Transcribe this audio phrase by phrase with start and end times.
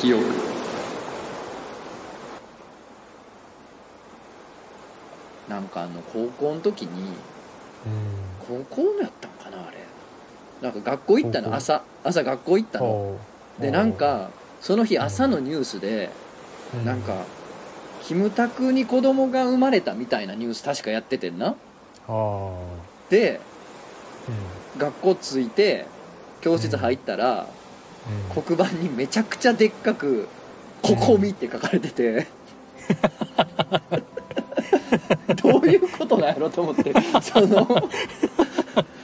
[0.00, 0.24] 記憶。
[5.48, 7.14] なんかあの高校の時に
[7.86, 8.64] うん。
[8.68, 9.78] 高校もやったんかなあれ。
[10.62, 11.54] なんか学校行ったの？
[11.54, 11.82] 朝。
[12.04, 13.18] 朝学校行ったの。
[13.58, 16.10] でなんかその日朝のニュースで
[16.80, 17.24] うなんか
[18.02, 21.56] キムタクに子供が生まれたみたいなニュース確かやっててんな？
[23.10, 23.40] で
[24.28, 24.80] うん。
[24.80, 25.86] 学校着いて
[26.40, 27.57] 教室入ったらうん
[28.34, 30.28] 黒板にめちゃくちゃでっかく
[30.82, 32.26] 「ここみ」って書かれてて。
[35.42, 36.92] どういうことなんやろと思って。
[37.22, 37.66] その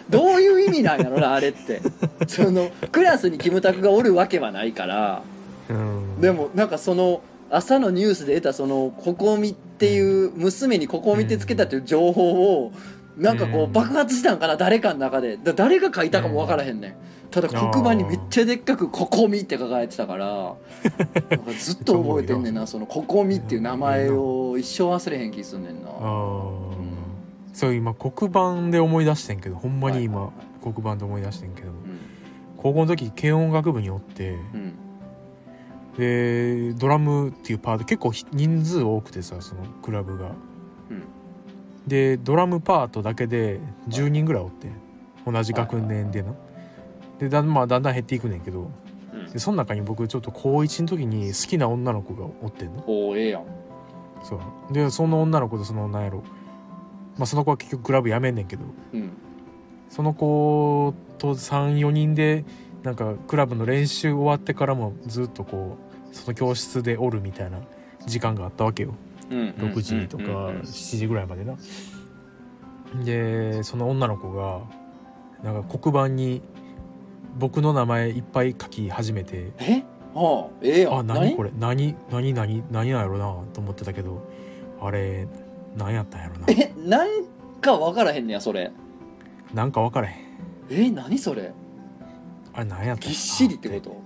[0.08, 1.80] どういう意味なんやろなあれって。
[2.26, 5.22] そのクラスにキムタクがおるわけはないから。
[5.68, 6.20] うん。
[6.20, 12.72] でもなんかその朝のニュースで得たそのここみっていう娘にここみってつけたっていう情報を
[13.16, 13.72] なんかこううん。
[13.72, 15.36] 爆発したんかな誰かの中で。
[15.36, 16.94] だ誰が書いたかも分からへんねん
[17.34, 25.90] ただ黒板にめっちゃでっかく「ここみ」って書かれてたからなんかずっと覚えてんねんな その「ここみ」っていう名前を一生忘れへん気すんねんな。
[27.52, 30.30] そう今黒板で思い出してんけどほんまに今、はい
[30.62, 31.74] 黒板で思い出してんけどうん。
[32.56, 34.72] 高校の時軽音楽部におってうん。
[35.98, 40.26] でドラムっていうパート結構ひ人数多くてさそのクラブが。
[40.26, 41.02] うん。
[41.86, 44.68] でドラムパートだけで10人ぐらいおって
[45.26, 46.32] 同じ学年でな
[47.18, 48.70] でだん,、まあ、だんだん減っていくねんけど
[49.12, 49.30] うん。
[49.30, 52.84] でその中に僕ちょっと高1の時に好きな女の子がおってんの。
[52.86, 53.44] おおええやん。
[54.22, 54.72] そう。
[54.72, 56.22] でその女の子とその女やろ。
[57.16, 59.12] まあその子は結局クラブ辞めんねんけどうん。
[59.88, 62.44] その子と34人で
[62.82, 65.78] なんかクラブの練習終わってからもずっとこ
[66.12, 67.58] うその教室でおるみたいな
[68.06, 68.94] 時間があったわけよ。
[69.30, 70.36] うん6時とかうんうん。
[70.36, 71.56] うん7時ぐらいまでな。
[73.04, 74.60] でその女の子が
[75.42, 76.42] なんか黒板に
[77.36, 79.52] 僕の名前いっぱい書き始めて。
[79.58, 79.82] え？
[80.14, 80.94] はあええやん。
[80.98, 81.50] あ何これ？
[81.58, 81.96] 何？
[82.10, 82.32] 何？
[82.32, 82.62] 何？
[82.70, 83.24] 何なんやろな？
[83.52, 84.22] と思ってたけど。
[84.80, 85.26] あれ
[85.76, 86.46] 何やったんやろな？
[86.48, 86.72] え？
[86.76, 87.08] なん
[87.60, 88.70] か分からへんねやそれ。
[89.52, 90.14] なんか分からへん。
[90.70, 90.90] え？
[90.90, 91.52] 何それ？
[92.52, 93.96] あれ何やったんやぎっしりってこと？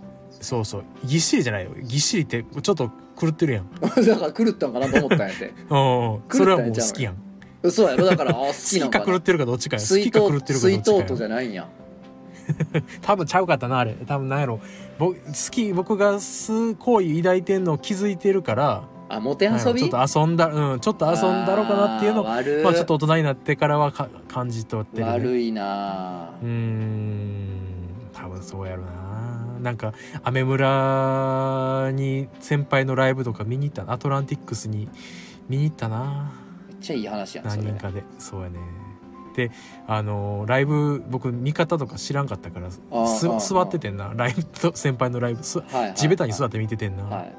[0.40, 0.84] そうそう。
[1.04, 1.72] ぎっしりじゃないよ。
[1.82, 3.70] ぎっしりってちょっと狂ってるやん。
[3.80, 5.52] だから狂ったんかなと思ったんやって。
[5.68, 7.16] うんうんそれはもう好きやん。
[7.62, 8.06] 嘘やろ。
[8.06, 9.82] だからあ好好きなんか 狂ってるかどっちかや。
[9.82, 11.68] 好水きか狂筒ってるかどっ水筒とじちかやゃないんや
[13.02, 13.94] 多分ちゃうかったなあれ。
[14.06, 14.60] 多分なんやろ。
[14.98, 18.82] 僕好き僕がす好意抱いてんの気づいてるから。
[19.10, 19.80] あモテ遊び？
[19.80, 27.50] ちょっと遊んだうんちょっと遊んだろうかなっていうのあー悪い、まあちょっと大人になってからはか感じ取ってる、ね、悪いなうーん
[28.12, 28.90] 多分そうやろな。
[29.62, 33.94] なんかアメ村に先輩のライブとか見に行ったな。
[33.94, 34.88] アトランティックスに
[35.48, 36.30] 見に行ったな。
[36.68, 38.04] めっちゃいい話やん何人かで。
[38.18, 38.58] そうやね
[39.38, 39.52] で
[39.86, 42.70] あのライブ僕見方とか知らんかったから
[43.38, 44.12] 座っててんな。
[44.16, 45.44] ライブと先輩のライブ。
[45.44, 45.82] すはいはい。
[45.84, 47.32] はい地べたに座って見ててんな、はい。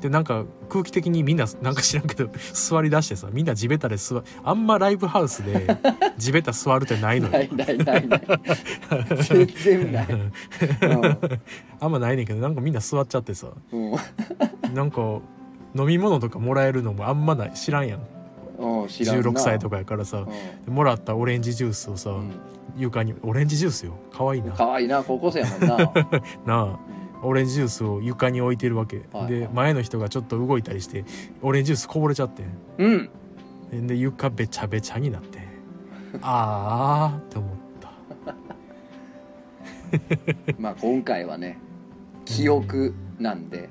[0.00, 5.66] でなんか空気的にみんななんか知らんけど 座りだしてさみんな地べたで座あんまライブハウスで
[6.16, 7.32] 地べた座るってないのよ。
[7.32, 8.20] ないないないない。
[9.22, 10.06] 全然ない、
[11.80, 13.48] あんまないねんけどなんかみんな座っちゃってさ。
[13.70, 14.74] うん。
[14.74, 15.20] なんか
[15.74, 17.52] 飲み物とかもらえるのもあんまない。
[17.52, 18.00] 知らんやん
[18.58, 20.26] 16歳とかやからさ
[20.66, 22.32] もらったオレンジジュースをさ、ん、
[22.76, 23.94] 床にオレンジジュースよ。
[24.12, 24.50] かわいいな。
[24.50, 25.76] うん、かわいいな高校生やもんな、
[26.46, 26.78] なあ
[27.22, 31.04] オレンジジュースを床に置いてるわけ、はいで前の人がちょっと動いたりして
[31.42, 32.44] オレンジジュースこぼれちゃって
[32.78, 33.10] うん、
[33.74, 35.40] んで床べちゃべちゃになって
[36.22, 37.88] ああって思った。
[40.58, 41.58] まあ今回はね
[42.24, 43.70] 記憶なんで、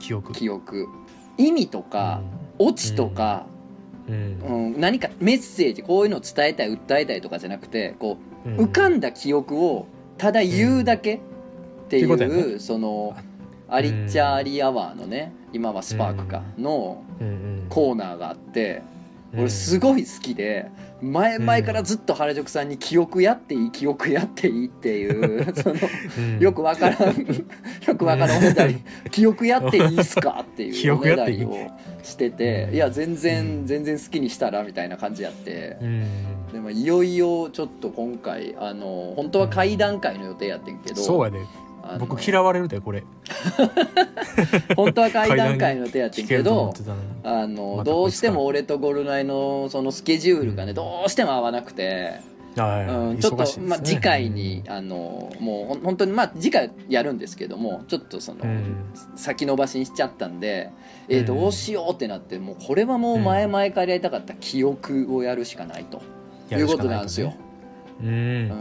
[0.00, 0.32] 記憶。
[0.32, 0.86] 記憶。
[1.36, 2.20] 意味とか、
[2.58, 3.57] オチとか、うん
[4.08, 4.80] うん。
[4.80, 9.86] 何かメッセージこういうのを伝えたい訴えたいとかじゃなくてこうう浮かんだ記憶を
[10.16, 11.20] ただ言うだけっ
[11.88, 13.16] ていってことやう、その
[13.68, 17.66] アリッチャーアリアワーのね今はスパークかのうんうん。
[17.68, 18.82] コーナーがあって
[19.32, 19.40] うん。
[19.40, 25.76] 俺すごい好きで前々からずっと原宿さんに「記憶やっていい記憶やっていい」っていうその
[26.18, 26.38] うん。
[26.40, 27.16] よくわからん
[27.86, 28.78] よくわからんおねだり
[29.10, 31.54] 「記憶やっていいっすか?」っていう記おねだりを
[32.02, 33.66] しててうんいや全然うん。
[33.66, 35.76] 全然好きにしたらみたいな感じやって。
[35.80, 36.04] うん。
[36.52, 41.38] でもいよいよちょっと今回あの本当は会談会の予定やってんけどそうやで。
[41.38, 41.67] あの
[41.98, 43.04] 僕嫌われるでこれ。
[44.76, 46.72] 本当は会談会の予定やってんけど
[47.22, 50.74] あのどうしても俺とゴルナイのそのスケジュールがねうん。
[50.74, 52.20] どうしても合わなくて。
[52.56, 58.74] はいうん、ちょっと、ねまあ、次回に、あのもう本当にまあ次回やるんですけどもちょっとその、うん。
[59.14, 60.70] 先延ばしにしちゃったんで、
[61.08, 61.26] えーうん。
[61.26, 66.02] どうしようってなってもうこれはもう前々からやりたかった記憶をやるしかないと、
[66.50, 67.34] いうことなんですよ。
[68.02, 68.52] ううんん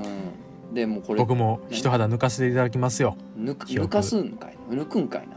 [0.77, 3.18] でもうこれ僕も一肌抜かせていただきますよ。
[3.35, 3.88] 抜く記憶。
[3.88, 4.83] 抜かすんかいな？
[4.83, 5.35] 抜くんかいな？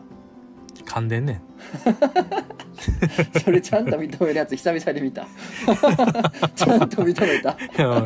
[0.85, 1.43] 噛んでんねん。
[3.43, 5.27] それちゃんと認めるやつ久々に見た。
[6.55, 7.57] ちゃんと認めた。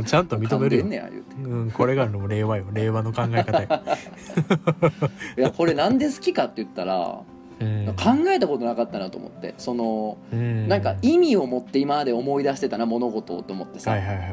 [0.05, 0.85] ちゃんと認めるよ。
[0.85, 1.11] ね
[1.43, 2.67] うん、これがもう令和よ。
[2.73, 3.69] 令和の考え方よ、
[5.37, 7.21] いやこれなんで好きかって言ったら、
[7.61, 9.55] うん、考えたことなかったなと思って。
[9.59, 10.69] そのうん。
[10.69, 14.17] なんか意味を持って今まで思い出してたな物事をと思ってさ、はいはいはい。
[14.19, 14.25] な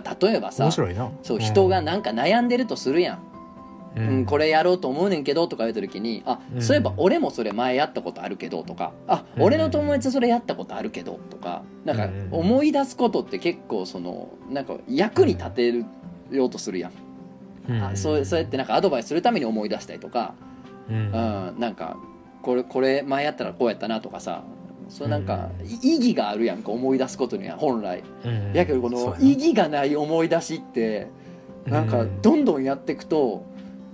[0.00, 6.62] 例えばさそう人がなんか悩んでるとするやん、ううんこれやろうと思うねんけどとか言った時にあうん。
[6.62, 9.42] そういえば俺もそれ前やったことあるけどとかあうん。
[9.42, 15.84] 俺の友達それやったことあるけどとかなんかうん思い出すことって結構そのなんか役に立てる
[16.30, 16.92] ようとするやん、
[17.68, 17.84] うん。
[17.84, 20.34] あそうそうやってなんかアドバイスするために思い出したりとか、
[20.88, 20.96] うん。
[20.96, 20.98] う
[21.56, 21.98] ん、なんか
[22.42, 24.42] これこれ前やったらこうやったなとかさ
[24.92, 25.48] そうなんか
[25.80, 28.04] 意義があるやんか思い出すことには本来。
[28.26, 28.52] うん。
[28.52, 31.08] やけどこの意義がない思い出しって
[31.64, 33.46] なんかうんどんどんやっていくと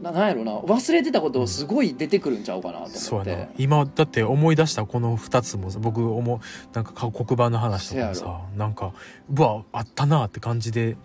[0.02, 3.48] ななんやろな忘れてたことすごい出てくるんちゃうかなと思って。
[3.58, 6.40] 今だって思い出したこの2つもさ僕思う
[6.74, 8.92] なんかか黒板の話とかもさなんか
[9.32, 10.96] うわあったなって感じで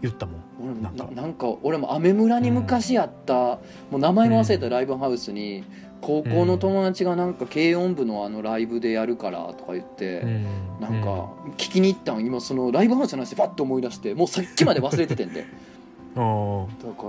[0.00, 0.32] 言ったも
[0.72, 0.82] ん。
[0.82, 1.46] なんか。
[1.62, 3.58] 俺も雨村に昔あった、も
[3.92, 5.62] う名前も忘れたライブハウスに
[6.00, 10.44] 高校の友達がなんか軽音部のあのライブでやるからとか言って、うん。
[10.80, 12.24] なんか聞きに行ったん？
[12.24, 15.40] 今そのライブハウスの話でパッと思い出してもうさっきまで忘れててんで。
[15.40, 16.24] だから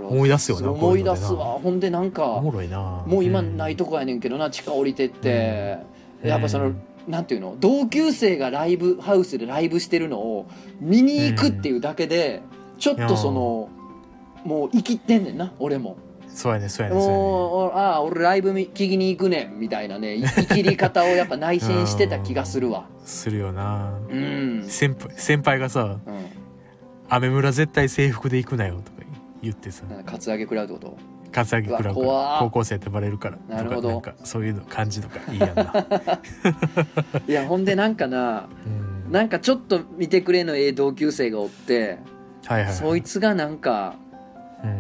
[0.07, 1.27] 思い出すよなそうこういうのでな。
[1.27, 3.03] 思い出すわほんでなんあおかもろいな。
[3.07, 5.79] もう今ないとこやねんけどな地下降りてって、
[6.23, 6.29] うん。
[6.29, 6.81] やっぱその、うん。
[7.07, 7.55] なんていうの？
[7.59, 10.47] 同級生がライブハウスでライブしてるのを
[10.79, 12.43] 見に行くっていうだけで、
[12.77, 13.69] ちょっとその、
[14.45, 15.97] もう生きってんねんな俺も。
[16.33, 22.85] そうやねそうやねそうやねもうああ俺ライブ見聞きに行くねんみたいなね生きり方をやっぱ内心してた気がするわ。
[23.05, 23.93] するよな。
[24.09, 26.25] うん、先輩先輩がさうん
[27.09, 29.01] 「アメ村絶対制服で行くなよ」とか
[29.41, 29.83] 言ってさ。
[30.05, 30.97] カツアゲ食らうってこと？
[31.31, 33.37] カツアゲ食らうから高校生ってバレるから。
[33.49, 33.89] なるほど。
[33.93, 35.87] とかなんかそういうの感じとかいいやんな、
[37.27, 38.49] いやほんでなんかな
[39.05, 41.99] うん、なんかちょっと見てくれのええ同級生がおって
[42.45, 42.73] はいはいはい。
[42.73, 44.10] そいつがなんかうん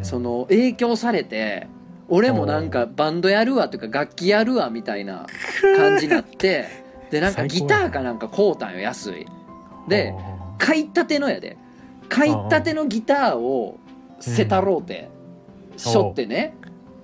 [0.01, 1.67] その影響されて
[2.07, 5.27] 俺もなんかバンドやるわとか楽器やるわみたいな
[5.77, 6.67] 感じになって
[7.09, 9.27] でなんかギターかなんか買うたんよ安い。
[9.87, 10.13] で
[10.57, 11.57] 買いたてのやで。
[12.09, 13.79] 買いたてのギターを
[14.19, 15.09] セタローて
[15.77, 16.53] しょってね。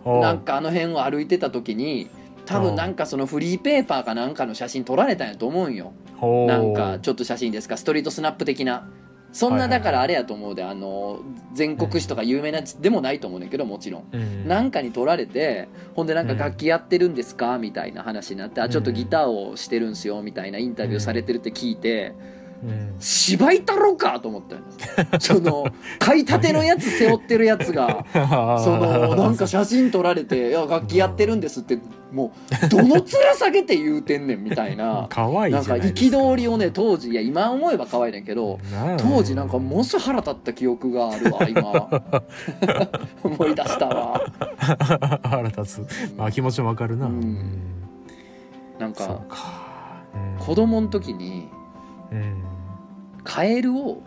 [0.05, 2.09] なんかあの辺を歩いてた時に
[2.45, 5.93] 多分なんかそのフリーペーパーかなんかの写真撮られたんやと思うんよ。
[6.47, 7.77] なんかちょっと写真ですか？
[7.77, 8.89] ストリートスナップ的な
[9.37, 10.63] そんなだからあれやと思うで。
[10.63, 11.21] あの
[11.53, 14.07] 全国紙とか有名なやつでもないと思うねんけどもちろん。
[14.11, 14.47] うん。
[14.47, 22.15] なんかに撮られてほんでなんか楽器やってるんですかみたいな話になってあちょっとギターをしてるんすよみたいなインタビューされてるって聞いて
[22.63, 22.95] うん。
[22.99, 24.61] 芝居太郎かと思ったよ。
[25.21, 25.67] その
[25.99, 28.05] 買いたてのやつ背負ってるやつが
[28.57, 31.77] そのなんか写真撮られて「いや楽器やってるんです」って
[32.11, 32.31] も
[32.65, 33.05] うどの面
[33.35, 35.07] 下げて言うてんねんみたいな。
[35.11, 38.59] 可愛いなんか憤りをね当時いや今思えば可愛いねんけど
[38.97, 41.89] 当時なんかものすごい腹立った記憶があるわ 今。
[43.23, 44.21] 思い出したわ。
[45.23, 46.13] 腹立つ。
[46.17, 47.07] まあ気持ちもわかるな。
[47.07, 47.17] ううん。
[47.19, 47.61] ん
[48.79, 50.01] なんかか。
[50.39, 50.45] うん。
[50.45, 51.47] 子供の時に
[52.11, 52.43] うん
[53.23, 54.01] カエルを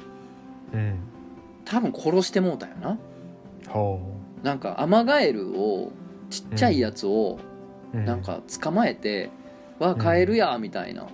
[0.73, 0.99] うん。
[1.65, 2.99] 多分殺してもうたよな。
[3.69, 4.01] ほ
[4.43, 5.93] なんかアマガエルを
[6.31, 7.50] ちっちゃいやつをうう
[7.93, 9.31] なんか捕まえて
[9.79, 11.07] 「わカエルや」みたいな。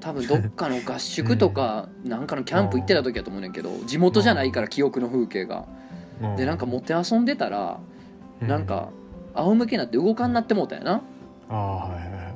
[0.00, 5.64] 多分どっかの合宿とか なんかのキャンプ行ってた時やと思うねんけど地元じゃないから記憶の風景が。
[6.34, 7.78] うでなんかもて遊んでたら
[8.40, 8.90] うなんか
[9.34, 11.02] 仰向けになって動かんなってもうたよな。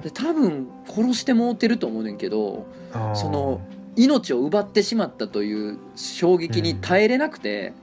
[0.02, 2.66] で多分殺してもうてると思うねんけど
[3.14, 3.60] その
[3.96, 7.74] 命を奪ってしまったという衝撃に耐えれなくて、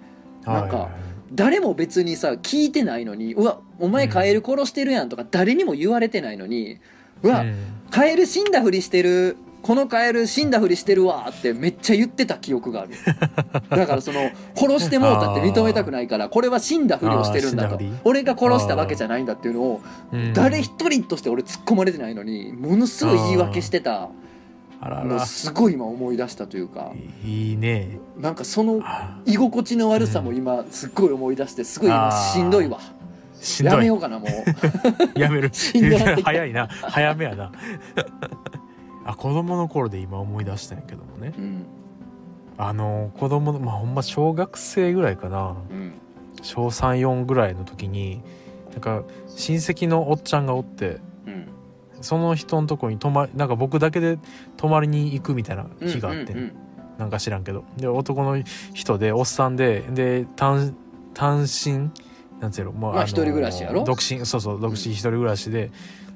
[0.44, 0.90] なんか
[1.34, 6.78] 誰も別にさ聞いてないのに「うわお前カエル殺してるやん」とか誰にも言われてないのに
[7.24, 7.56] 「うわうん。
[7.92, 12.92] カエル死んだふりしてるこのカエル死んだふりしてるわ」ってめっちゃ言ってた記憶がある。
[13.70, 17.80] だからその殺してもうたって認めたくないからこれは死んだふりをしてるんだと。
[18.04, 19.82] 俺が殺したわけじゃないんだっていうのを
[20.12, 20.34] うん。
[20.34, 24.10] 誰一人として俺突っ込まれてないのにものすごい言い訳してた
[24.88, 25.26] らら。
[25.26, 26.92] すごい今思い出したというか。
[27.26, 28.00] いいね。
[28.18, 29.18] なんかそのあ。
[29.26, 32.80] 居心地の悪さも今すっごい思い出してすごい今しんどいわ。
[33.62, 34.30] やめようかなもう。
[35.20, 35.52] やめる。
[36.24, 36.68] 早いな。
[36.68, 37.52] 早めやな。
[39.06, 41.34] あ子供の頃で今思い出したんやけどもね。
[41.38, 41.66] うん。
[42.58, 45.56] あの子供のまあほんま小学生ぐらいかな。
[45.72, 45.94] うん。
[46.42, 48.22] 小34ぐらいの時に
[48.72, 51.02] なんか親戚のおっちゃんがおってうん
[52.02, 54.18] その人のとこに泊まなんか僕だけで
[54.58, 56.56] 泊まりに行くみたいなうん日があって、うん
[56.98, 57.64] なんか知らんけど。
[57.78, 60.76] で男の人でおっさんでで単
[61.14, 61.92] 単身？
[62.42, 63.86] なんつうやろもうまあ一人暮らしやろ？
[63.86, 65.72] 独身そうそう独身一人暮らしで、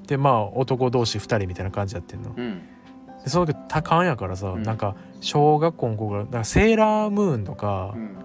[0.08, 2.34] でまあ男同士二人みたいな感じやってんの。
[2.36, 2.62] うん。
[3.24, 4.64] でその時多感やからさ、うん。
[4.64, 8.18] なんか小学校の子がなんかセーラームーンとかうん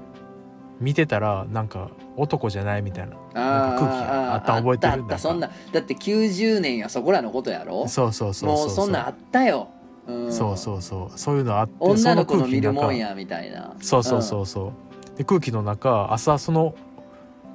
[0.80, 5.02] 見てたらなんか男じゃないみたいなあなんか空気があったん覚えてる？
[5.04, 7.88] んかそんなだって90年やそこらのことやろ？
[7.88, 8.66] そうそうそうもそう。
[8.66, 9.68] うそんなんあったよ、
[10.06, 11.18] うん、そうそうそう。
[11.18, 13.74] そういうのあって女の子の見るもんやみたいな。
[13.80, 14.72] そうそうそうそ
[15.14, 15.18] う。
[15.18, 16.74] で空気の中朝その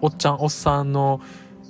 [0.02, 1.22] おっちゃんおっさんの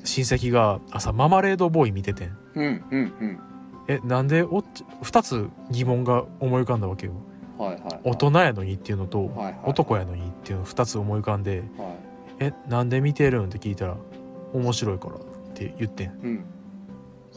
[0.03, 2.37] 親戚が朝ママレードボーイ見ててん。
[2.55, 3.39] うんうんうん。
[3.87, 7.13] えなんでおっち2つ疑問が思い浮かんだわけよ
[7.57, 9.59] 大人やのにっていうのと、はいはい。
[9.65, 11.95] 男やのにっていうの2つ思い浮かんでは
[12.39, 13.95] 「えなんで見てるん?」って聞いたら
[14.53, 15.19] 「面白いから」っ
[15.53, 16.07] て言ってん。
[16.07, 16.45] いうん。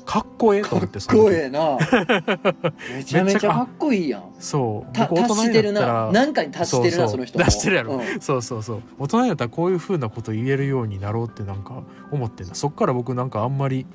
[0.05, 1.25] かっこええとかっ思ってその時。
[1.25, 1.79] こええな。
[2.95, 4.23] めちゃめちゃかっこいいやん。
[4.39, 4.93] そう。
[4.93, 6.11] た達してるな。
[6.13, 7.45] 何かに達してるなその人も。
[7.45, 7.95] 達してるやろ。
[7.95, 8.21] うん。
[8.21, 8.83] そうそうそう。
[8.99, 11.83] 大人になったらこういうふうなこと言えるようになろうってなんか
[12.13, 13.87] 思ってんだそっから僕なんかあんまり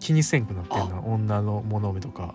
[0.00, 1.00] 気にせんくなってんな。
[1.00, 2.34] 女の物目とか、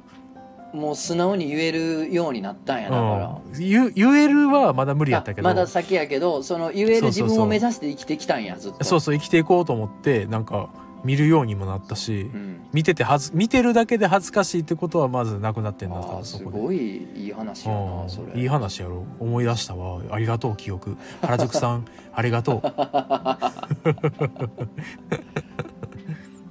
[0.73, 3.41] もう素直に言えるようになったんやだから。
[3.45, 5.47] うん、言言えるはまだ無理やったけど。
[5.47, 8.83] あまだ先やけどその言える自分を目指して生きてきたんやずっと。
[8.83, 10.69] そうそう生きていこうと思ってなんか
[11.03, 16.43] 見るようにもなったし、うん、見ててはず見てるだけで恥ずかしいってことはまずなくなってんだあ多ーす。
[16.43, 18.31] ごいいい話やなそれ。
[18.33, 19.05] うんいい話やろ。
[19.19, 20.01] 思い出したわ。
[20.09, 20.97] ありがとう記憶。
[21.21, 22.73] 原宿さんありがとう。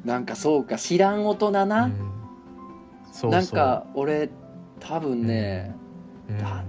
[0.07, 2.12] なんかそうか知らん大人な、うん
[3.13, 4.31] そうなんか俺
[4.81, 5.77] 多分ね、
[6.29, 6.39] うん。
[6.39, 6.65] だ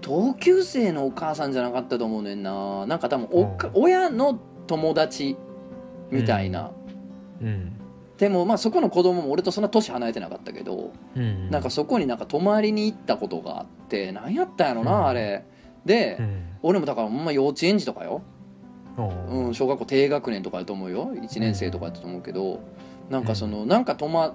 [0.00, 2.86] 同級生のお母さんじゃなかったと思うねんな。
[2.86, 5.36] なんか多分おか、う親の友達
[6.10, 6.72] みたいな、
[7.40, 7.72] うん。
[8.16, 15.06] でもまあそこの子供も俺とそんな年離れてなかったけど、うんなんかそこになんか泊まりに行ったことがあって何やったんやろな、うん。
[15.06, 15.44] あれ。
[15.84, 16.44] で、うん。
[16.62, 18.22] 俺もだからほんま幼稚園児とかよ、
[18.96, 19.50] おう。
[19.50, 21.12] ん、小学校低学年とかだと思うよ。
[21.14, 22.60] 1年生とかだと思うけど、
[23.10, 24.34] なんかそのなんか泊ま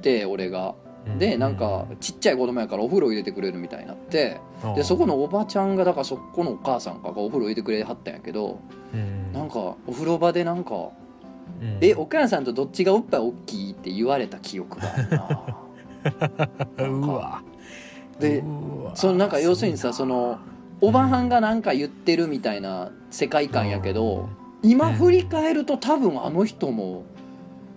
[0.00, 0.74] って俺が。
[1.18, 4.38] でなんかちっちゃい子供やからお風呂入れてくれるみたいになって。
[4.76, 8.58] でそこのおばちゃんがだからそこのお母さんかがお風呂入れてくれはったんやけど
[8.92, 9.32] うん。
[9.32, 10.74] なんかお風呂場でなんか
[11.60, 14.96] うん「えお母さんとどっちがおっぱい大きい?」って言われた記憶があ
[16.78, 16.86] るな。
[16.86, 17.42] うわ。
[18.20, 18.44] で
[18.94, 20.38] そのなんか要するにさその
[20.82, 24.28] おばはんがなんか言ってるみたいな世界観やけど
[24.62, 27.04] 今振り返ると多分あの人も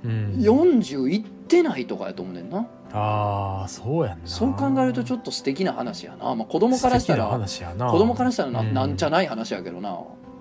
[0.03, 0.35] うん。
[0.39, 2.67] 40いってないとかやと思うねんな。
[2.95, 7.89] ああそうやそう考えるとちょっと素敵な話やな、まあ、子供からしたら話やな。
[7.89, 8.73] 子供からしたらな,、うん。
[8.73, 9.97] なんちゃない話やけどな。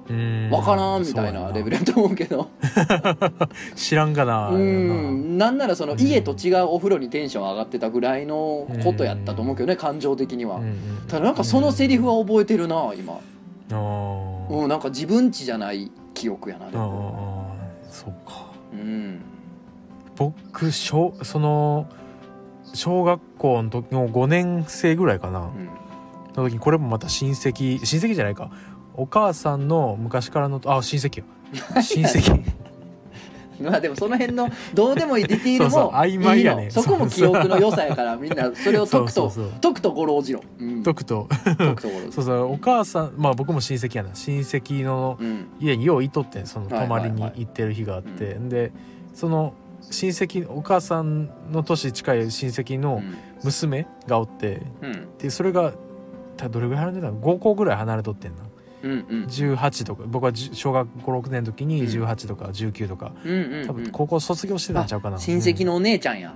[0.08, 0.50] うん。
[0.50, 2.48] 分からんみたいなレベルやと思うけど。
[3.74, 5.38] 知らんがなうん。
[5.38, 10.60] なんならそのうん家と違うお風呂にテンション上がってたぐらいのことやったと思うけどね感情的には。
[11.08, 13.14] ただなんかそのセリフは覚えてるな今。
[13.70, 18.50] うんなんか自分ちじゃない記憶やなであもーそうか。
[18.74, 19.20] うん
[20.16, 21.86] 僕小その
[22.74, 25.66] 小学校の時の5年生ぐらいかな、うん。
[26.34, 28.50] の時にこれもまた親戚親戚じゃないか。
[28.94, 31.24] お母さんの昔からのあ親戚よ。
[31.80, 32.42] 親戚。
[33.60, 36.70] まあでもその辺のどうでもいいディティールもね。
[36.70, 40.82] そこも記憶の良さやからみんなそれを解くと解くと五郎次郎うん。
[40.82, 41.28] 解くと。
[42.10, 44.10] そうそう お母さんまあ僕も親戚やな。
[44.14, 45.18] 親戚の
[45.60, 48.72] 家によういとってんそのはい泊まりにはいはい行ってる日があって、で
[49.14, 49.54] その
[49.90, 53.02] 親戚お母さんの年近い親戚の
[53.42, 55.18] 娘がおってうん。
[55.18, 55.72] でそれが
[56.36, 58.42] たどれぐらい離れてたの？5個ぐらい離れとってんな。
[58.82, 59.24] うんうん。
[59.26, 60.04] 18とか。
[60.06, 66.34] 僕は小学56年の時に18とか19とか、うんうん多分高校卒業してたんちゃうかな、うん親戚のお姉ちゃんや。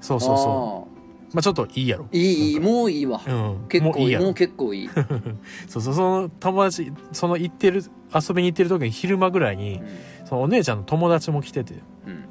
[0.00, 0.98] そうそうそう。
[1.34, 2.08] まあちょっといいやろ。
[2.10, 3.20] いいもういいわ。
[3.26, 3.68] うん。
[3.68, 4.88] 結構いいもう結構いい。
[5.68, 5.94] そうそう。
[5.94, 9.80] その友達その行ってる遊びに行ってる時に昼間ぐらいに
[10.24, 11.74] そのお姉ちゃんの友達も来てて。
[12.06, 12.24] うん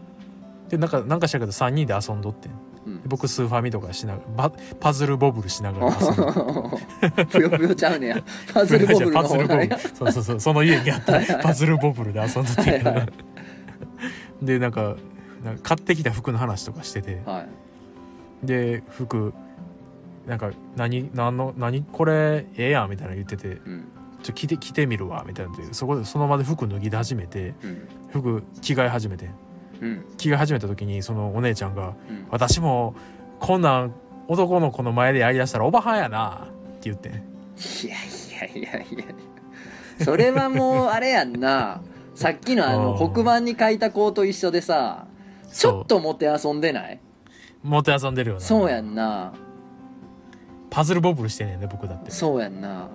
[0.69, 2.51] でなんかなんかしたけど3人で遊んどってん。
[2.85, 3.01] うん。
[3.01, 5.97] で僕スーファミとかしながらバパズルボブルしながら。
[5.99, 8.23] 遊んでぷよぷよちゃうねや。
[8.53, 9.23] パズルボブルの
[9.95, 10.39] そうそうそう。
[10.39, 13.09] その家にあったパズルボブルで遊んでてはいはい
[14.41, 14.95] でなんか
[15.43, 17.21] なんか買ってきた服の話とかしてて。
[17.25, 17.47] はい。
[18.45, 19.33] で服
[20.27, 23.85] なんか何何の何これええやんみたいなの言っててうん。
[24.23, 27.87] ちょ着て着てみるわみたいなそこでその場で服脱ぎ始めてうん。
[28.11, 29.31] 服着替え始めてうん
[30.17, 32.95] 着始めた時にそのお姉ちゃんがうん「私も
[33.39, 33.93] こんなん
[34.27, 37.13] 男の子の前でやりだしたらおばはんやな」って言ってん。
[37.13, 37.17] い
[37.87, 40.05] やいやいやいや。
[40.05, 41.81] それはもうあれやんな。
[42.13, 43.13] さっきのあのうん。
[43.13, 45.05] 黒板に書いた子と一緒でさ
[45.51, 46.99] ちょっともて遊んでない？
[47.63, 48.41] もて遊んでるよな。
[48.41, 49.33] そうやんな。
[50.69, 52.11] パズルボブルしてんねんね僕だって。
[52.11, 52.87] そうやんな。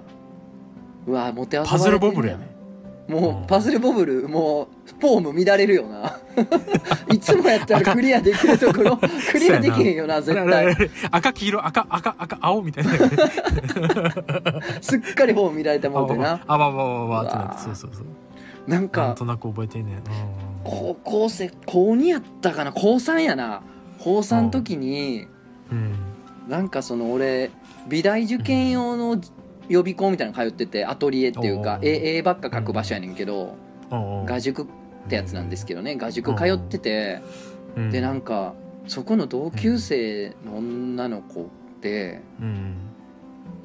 [1.06, 2.51] うわモテ遊ばれてんパズルボブルやね
[3.12, 6.18] もうパズルボブルもうフォーム乱れるよな。
[7.12, 10.74] いつもやったらクリアできるところクリアできへんよな絶対。
[11.10, 12.92] 赤黄色赤赤赤青みたいな。
[14.80, 16.40] すっかりフォーム乱れてもうてな。
[16.46, 18.04] あわわわわってなってそうそうそう。
[18.66, 20.02] なんなんかとなく覚えてんねん
[20.64, 22.72] 高校生高2やったかな？
[22.72, 23.62] 高3やな。
[23.98, 25.26] 高3の時に
[25.70, 25.94] うん。
[26.48, 27.50] なんかその俺
[27.88, 29.20] 美大受験用の
[29.68, 33.56] 予備校みたいなの通っててアトリエっていうか絵絵ばっか描く場所やねんけど
[33.90, 34.66] 画塾っ
[35.08, 37.22] てやつなんですけどね画塾通ってて
[37.76, 38.54] うんでなんか
[38.86, 41.44] そこの同級生の女の子っ
[41.80, 42.76] てうん。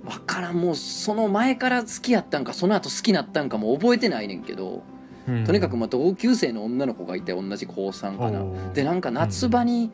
[0.06, 4.84] わからんもうその前から好きやったんかその後好きなったんかも覚えてないねんけど
[5.28, 8.72] うんとにかくまあ同級生の女の子がいて同じ高3かな。
[8.74, 9.92] でなんか夏場に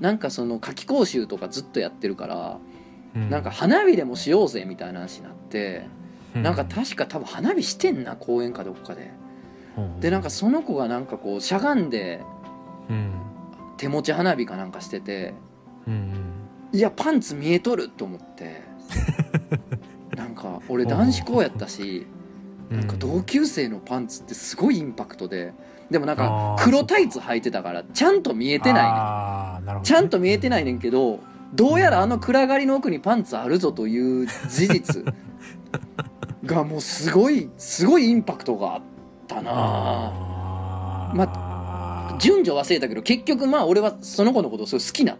[0.00, 2.71] なんかその夏期講習とかずっとやってるからうん
[3.14, 5.86] なんか花火でもしようぜみたいな話になって
[6.34, 9.10] なんか確か多分花火してんな公園かどっかで。
[9.76, 12.20] うんでなんかその子がなんかこうしゃがんで
[12.90, 13.12] うん。
[13.78, 15.34] 手持ち花火かなんかしてて
[15.86, 16.14] うん
[16.72, 18.62] いやパンツ見えとると思って。
[20.16, 22.06] なんか俺男子校やったし
[22.70, 22.80] うん。
[22.80, 25.52] なんか同級生のパンツってすごいインパクトで
[25.90, 29.76] でもなんか黒タイツ履いてたからちゃんと見えてないねん。
[29.76, 29.80] ね。
[29.82, 31.20] ちゃんと見えてないねんけど
[31.54, 35.04] どうやらあの暗がりの奥にパンツあるぞという事実
[36.44, 38.82] がもうすごいすごいインパクトがあっ
[39.26, 40.12] たな。
[41.14, 45.16] ま順序忘れたけど結局まあ俺はその子のことすごい好きなっ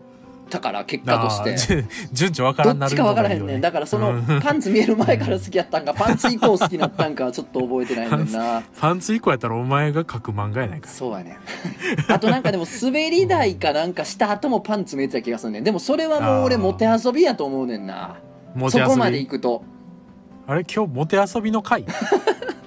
[0.52, 1.84] たから結果として。
[2.12, 3.60] 順序わからんなるどっちか分からへんねん。
[3.60, 4.40] だかからそのうん。
[4.40, 8.62] パンツ見える前から好きやったんかパンツ以降好きになったんかはちょっと覚えてないねんな。
[8.78, 10.88] パンツ以降やったらお前が描く漫画やないか。
[10.88, 11.36] そうやねん。
[12.12, 15.64] あとなんかでも滑り台かなんかした後もパンツ見えてた気がするねん。
[15.64, 18.16] でもそれはもう俺モテ遊びやと思うねんな。
[18.68, 19.64] そこまで行くと。
[20.46, 20.64] あれ？
[20.64, 21.84] 今日モテ遊びの回？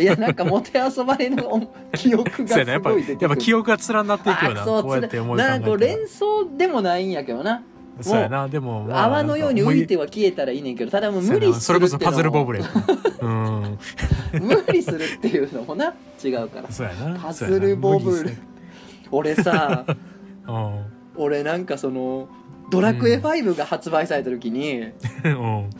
[0.00, 3.28] いやなんかモテ遊ばれの記憶がすごい出てくる。
[3.28, 7.62] やっぱ記憶が連なっていくよあなこうやって思いなんか連想でもないんやけどな。
[8.00, 8.48] そうやな。
[8.48, 12.60] でもまあ泡のように浮いてはは消えたらいいねんけどただもう無無理すそれこそパズルボブレ
[13.20, 13.78] うん。
[14.40, 15.94] 無理するっていうのもな。
[16.22, 16.70] 違うから。
[16.70, 17.18] そうやな。
[17.18, 18.38] パズルボブルそうやな。
[19.10, 19.84] 俺さ
[21.16, 22.28] 俺なんかその
[22.70, 24.92] ドラクエ5が発売された時に、
[25.24, 25.70] うん。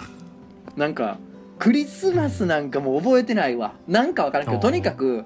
[0.77, 1.19] なんか
[1.63, 3.75] クリスマスなんかもう覚えてないわ。
[3.87, 5.25] なんかわからんけどとにかく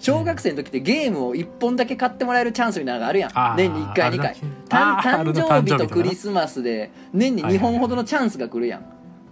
[0.00, 3.30] 小学生の時ってゲームを1本だけ買ってもらえるチャンスみたいなのがあるやん。
[3.56, 4.34] 年に1回2回。
[4.68, 8.84] 誕生日とクリススマスで年に2本ほどのチャンスが来るやん。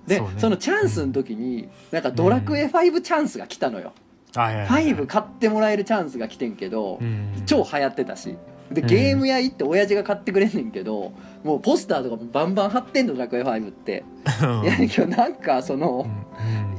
[0.07, 0.29] でね。
[0.39, 3.93] そのチャンスの時になんかドラクエ5チャンスが来たのよ。
[4.33, 7.01] 5買ってもらえるチャンスが来てんけど
[7.47, 8.37] 超流行ってたし。
[8.71, 11.13] でうんゲーム屋行って親父が買ってくれんねんけど
[11.45, 14.05] もうポスターとかもバンバン貼ってんのドラクエ5って。
[14.65, 16.07] いやけどなんかその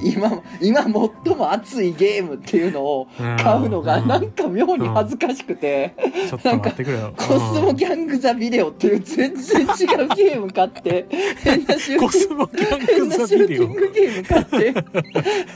[0.02, 1.12] 今今最も
[1.52, 5.96] 熱いゲームっていうのを買うのがなんか妙に恥ずかしくて。
[6.30, 7.14] ちょっと待ってくれよ。
[7.18, 7.30] コス
[7.62, 9.68] モギャング・ザ・ビデオっていう全然違う
[10.16, 11.06] ゲーム買って。
[11.44, 12.36] 変なシューティング。
[12.36, 14.74] モギャン変グザなシュービデオティングゲーム買って。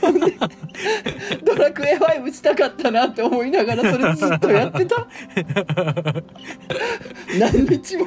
[0.00, 0.36] ほんで
[1.44, 5.04] ドラクエ5したかったなって思いながらそれずっとやってた。
[7.38, 8.06] 何日も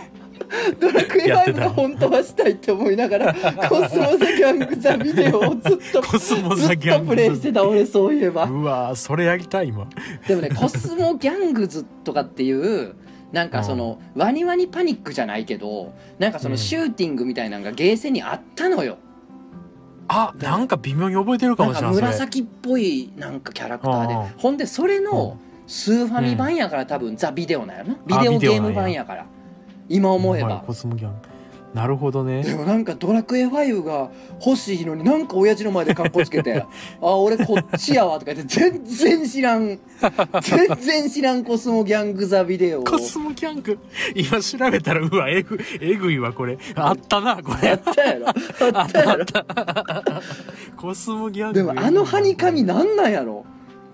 [0.80, 1.60] ドラクエ5やってた。
[1.62, 3.34] が本当はしたいって思いながら
[3.70, 7.10] コスモ・ザ・ギャング・ザ・ビデオをずっとコスモずっザギャング。
[7.10, 8.46] とプレイしてた俺そういえば。
[8.46, 9.88] うわーそれやりたい今。
[10.28, 12.96] でもねコスモギャングズとかっていう
[13.32, 16.58] なんかそのワニワニパニックじゃないけどなんかそのうん。
[16.58, 18.98] シューティングみたいなのがゲーセンにあったのよ、
[20.08, 24.14] あなんか微妙に覚えてるかもしれない紫っぽいなんかキャラクターで。
[24.14, 24.22] うん。
[24.38, 27.96] ほんでそれのスーファミ版やから多分ザ・ビデオなんやろな。
[28.06, 29.26] ビデオゲーム版やから
[29.90, 30.48] 今思えば。
[30.48, 31.14] はいコスモギャン。
[31.74, 32.42] なるほどね。
[32.44, 34.10] でもなんかドラクエ5が
[34.44, 36.66] 欲しいのになんか親父の前でカッコつけて
[37.02, 39.78] 「あ俺こっちやわ」とか言って全然知らん
[40.42, 42.84] 全然知らんコスモギャング・ザ・ビデオを。
[42.84, 43.78] コスモギャング
[44.16, 46.58] 今調べたらうわえぐえぐいわこれ。
[46.76, 48.28] あったなこあれったやろ。
[48.30, 49.26] あったやろ。
[50.78, 51.54] コスモギャング。
[51.54, 53.46] でもあのハニカミなんなんやろ。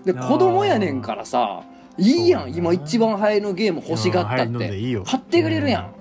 [0.04, 1.62] で子供やねんからさ
[1.98, 4.78] いいやん今一番流行りのゲーム欲しがったって。
[4.78, 5.04] いいよ。
[5.04, 5.94] 買ってくれるやん、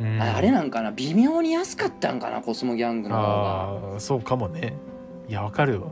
[0.00, 0.20] うん。
[0.20, 3.28] ああれなんかな微妙に安かったんかなコスモギャングの方が。
[3.30, 4.74] あーそうかもね。
[5.28, 5.88] いやわかるわ。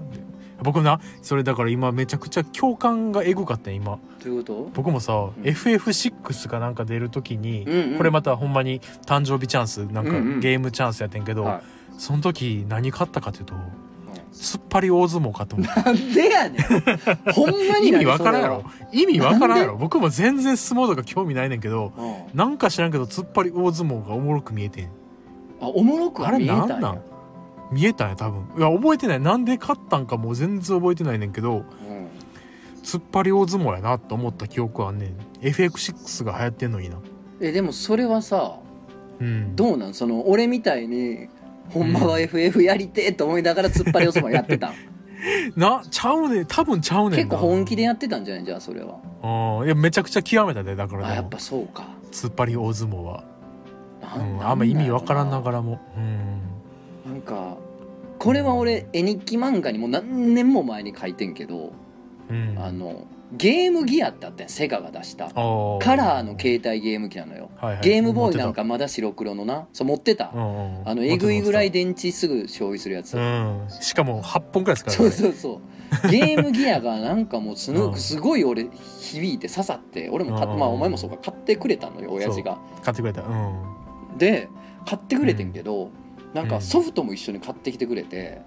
[0.63, 3.99] 僕なそれだから今めちゃくちゃ共感がエグかったよ今。
[4.25, 5.31] どういうこ僕もさ、ん。
[5.43, 7.97] FF6 かなんか出る時に、とうんうん。
[7.99, 10.41] これまたほんまに誕生日チャンスなんかうんうん。
[10.41, 11.63] ゲームチャンスやってんけど、は
[11.97, 13.55] その時何買ったかというと
[14.41, 16.63] 突っ張り大相撲買ったもんなんでやねん。
[17.35, 22.39] ほんまに意味わからんやそろ意味わからんやなろ僕も全然相撲とか興味ないねんけどうん。
[22.39, 24.87] なんか知らんけど突っ張り大相撲がおもろく見えてん。
[25.61, 26.57] あおもろく見えたんや。
[26.67, 27.01] なんなん？
[27.73, 28.45] 見えたんや多分。
[28.57, 29.21] いや覚えてない。
[29.21, 31.63] なんで買ったんかもう全然覚えてないねんけどうん。
[32.83, 35.17] 突っ張り大相撲やなと思った記憶はねん。
[35.45, 36.97] FX6 が流行ってんのにな。
[37.41, 38.55] えでもそれはさ
[39.21, 39.57] うん。
[39.57, 39.95] どうなん？
[39.95, 41.29] その俺みたいに
[41.71, 44.69] ほんまは FF やりてえと思いながら突っ張りおそばやってた。
[44.71, 44.73] ん
[45.57, 46.47] なちゃうねん。
[46.47, 48.99] 多分ちゃうね結構本気でやってたんじゃないじゃあそれは。
[49.23, 51.89] ああいやめちゃくちゃ極めたでだからあやっぱそうか。
[52.13, 53.25] 突っ張り大相撲は、
[54.01, 55.81] なうん、あんま意味わからんながらも。
[55.97, 57.13] うん。
[57.13, 57.57] なんか
[58.19, 61.73] これは俺絵日記漫画にもう何年も前に書いてんけど、
[62.31, 62.55] うん。
[62.59, 65.27] あのゲームギアってあったやんセガが出した。
[65.29, 67.51] カラーの携帯ゲーム機なのよ。
[67.57, 67.83] はいはい。
[67.83, 69.69] ゲームボーイなんかまだ白黒のな。
[69.73, 73.67] そう持ってた、あのえぐいぐらいで電池すぐ消費するやつ、うん。
[73.81, 75.61] しかも8本くらいですからそうねそうそ
[76.07, 76.09] う。
[76.11, 78.69] ゲームギアがなんかもうすごすごい俺
[79.01, 81.17] 響いて刺さって俺も買っうんまあお前もそうか。
[81.17, 82.59] 買ってくれたのよ親父が。
[82.83, 83.23] 買ってくれた。
[83.23, 84.19] うん。
[84.19, 84.49] で
[84.87, 85.91] 買ってくれてんけど、
[86.33, 86.51] なんうん。
[86.51, 88.41] かソフトも一緒に買ってきてくれて、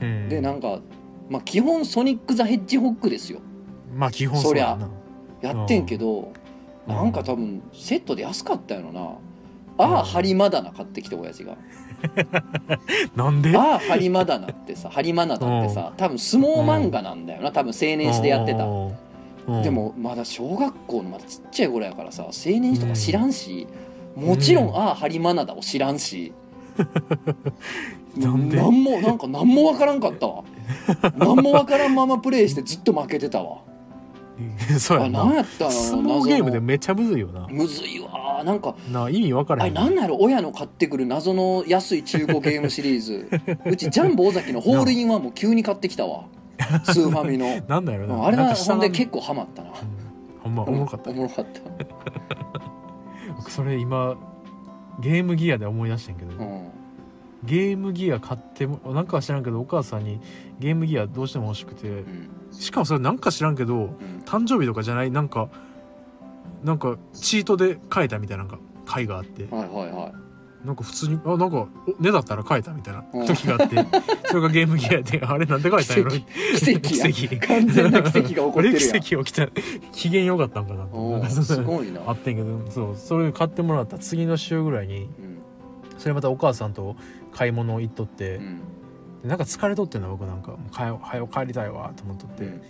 [0.00, 0.28] うん。
[0.30, 0.80] でなんか
[1.28, 3.40] まあ基本ソニック・ザ・ヘッジホッグですよ
[3.94, 4.88] まあ基本そうやな。
[5.40, 6.32] やってんけど、うん
[6.84, 9.00] なんか多分セットで安かったやろな。
[9.78, 10.04] ああうん。
[10.04, 11.56] ハリマダナ買ってきて親父が。
[13.14, 13.56] なんで？
[13.56, 17.52] ああハリマダナってさハリマナダってさ多分相撲漫画なんだよな。
[17.52, 18.64] 多分青年誌でやってた。
[18.64, 18.92] うん。
[19.46, 19.62] うん。
[19.62, 23.68] でもまだ小学校のまだちっちゃい頃やからさ青年誌とか知らんし、
[24.16, 24.76] もちろん、うん。
[24.76, 26.32] ああハリマナダを知らんし。
[28.18, 28.56] なんで？
[28.56, 30.42] なんもなんか何もわからんかったわ。
[31.16, 33.58] 何もわからんままプレイしてずっと負けてたわ。
[33.58, 33.71] あ
[34.78, 35.24] そうやな。
[35.24, 35.70] 何やったの？
[35.70, 37.46] 相撲ゲームでめっちゃむずいよな。
[37.50, 38.42] むずいわ。
[38.44, 39.78] なんかな意味わからへん。
[39.78, 43.28] あれなんなの親の買ってくる謎の安い中古ゲームシリーズ。
[43.66, 46.24] うちジャンボ尾崎のホールインワンも急に買ってきたわ。
[46.84, 47.46] スーファミの。
[47.68, 48.26] なんだよな。
[48.26, 49.70] あれはなんかほんで結構ハマったな。
[49.70, 49.74] うん。
[50.42, 51.10] ほんまおもろかった。
[51.10, 51.60] おもろかった。
[53.36, 54.16] 僕それ今
[55.00, 56.68] ゲームギアで思い出してんけど、うん。
[57.44, 60.20] ゲームギア買ってもなんかは知らんけどお母さんに
[60.60, 64.22] ゲームギアどうしても欲しくてうんしかもそれなんか知らんけどうん。
[64.24, 65.48] 誕生日とかじゃないなんか
[66.64, 69.46] なんかチートで買えたみたいななんか回があって。
[69.54, 70.12] はいはいはい。
[70.66, 73.26] なんか普通にあなんかお値だったら買えたみたいなうん。
[73.26, 73.76] 時があって。
[74.30, 76.10] それがゲームギアで あれなんで買えたんやろ？
[76.10, 76.20] 奇
[76.76, 77.12] 跡や。
[77.12, 77.46] 奇跡。
[77.48, 78.76] 完全な奇跡が起こってるやん。
[79.02, 79.48] 奇跡起きた
[79.92, 82.00] 機嫌良かったんかなすごいな。
[82.06, 85.38] あってんけどそうそれ買ってもらった次の週ぐらいにうん。
[85.98, 86.94] それまたお母さんと
[87.32, 88.40] 買い物行っとって、う
[89.24, 90.52] なんか疲れとってんの僕なんか。
[90.52, 90.58] も
[91.24, 92.62] う帰りたいわと思っとって、うん。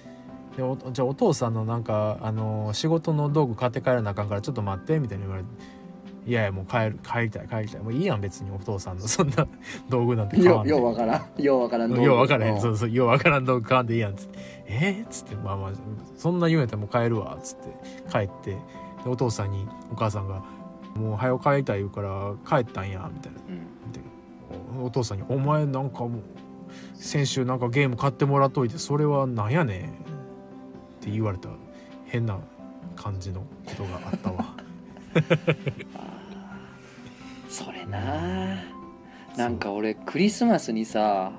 [0.56, 5.48] でおじゃあお父さんのなんかあの仕事の道具買って帰らなあかんからちょっと待ってみたいに言われて
[6.26, 7.80] 「いやいやもう帰る帰りたい帰りたい。
[7.82, 9.46] もういいやん別にお父さんのそんな
[9.88, 10.70] 道具なんて買わんで。
[10.70, 11.42] よようわからん。
[11.42, 12.60] ようわからんよう分からん。
[12.60, 14.38] そうそうよう分からん道具買わんでいいやんっつって
[14.68, 15.70] 「えっ?」つってまあまあ
[16.16, 18.10] そんな言うんやったらもう帰るわっつって。
[18.10, 18.58] 帰ってで
[19.06, 20.42] お父さんにお母さんが
[20.94, 23.38] 「もう早く帰りたい言うから帰ったんや」みたいな。
[23.38, 23.52] う
[24.80, 26.12] おお父さんに「お前なんかもう
[26.94, 29.88] 先週なんかゲーム買ってもらっといてそれはなんやねん」っ
[31.00, 31.48] て言われた
[32.06, 32.38] 変な
[32.96, 34.54] 感じのことがあったわ。
[37.48, 38.56] それな。
[39.36, 41.32] なんか俺クリスマスにさ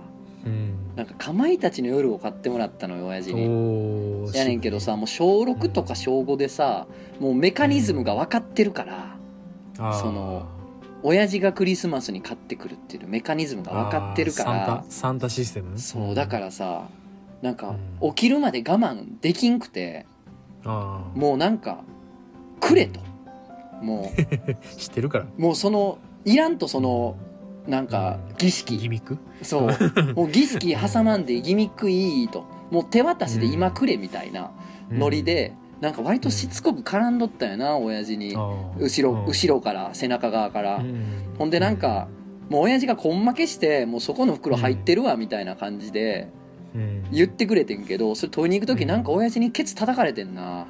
[0.45, 0.73] うん。
[0.95, 4.31] なんかかまいたちの夜を買ってもらったのよ親父に。
[4.35, 6.87] やねんけどさもう小6とか小5でさ
[7.19, 9.15] もうメカニズムが分かってるから
[9.79, 9.93] あー。
[9.93, 10.45] その
[11.03, 14.83] 親父がクリスマスに買ってくるっていうメカニズムが分かってるから。
[14.83, 15.77] タサンタシステム？
[15.77, 16.87] そうだかららさ
[17.41, 18.13] なんかうん。
[18.13, 20.05] 起きるまで我慢できんくて
[20.65, 21.19] あー。
[21.19, 21.83] もうなんか
[22.59, 22.99] くれと。
[23.81, 24.11] も
[24.77, 25.25] 知ってるから。
[25.25, 27.17] うもうそのいらんとその
[27.67, 29.17] なんか儀ギ式ミック？
[29.41, 29.67] そう。
[30.15, 32.45] もう儀式挟まんでギミックいいと。
[32.71, 34.51] もう手渡しで今くれみたいな
[34.89, 38.35] ノリでなんか割としつこく絡んどったよな親父に。
[38.77, 40.83] 後ろ後ろから背中側から。
[41.37, 42.07] ほんでなんか
[42.49, 46.29] もう親父が根負けしてもうそこの袋入ってるわみたいな感じで
[47.11, 50.67] 言ってくれてんけどそれ問いに行く時なんか親父にケツ叩かれてんな。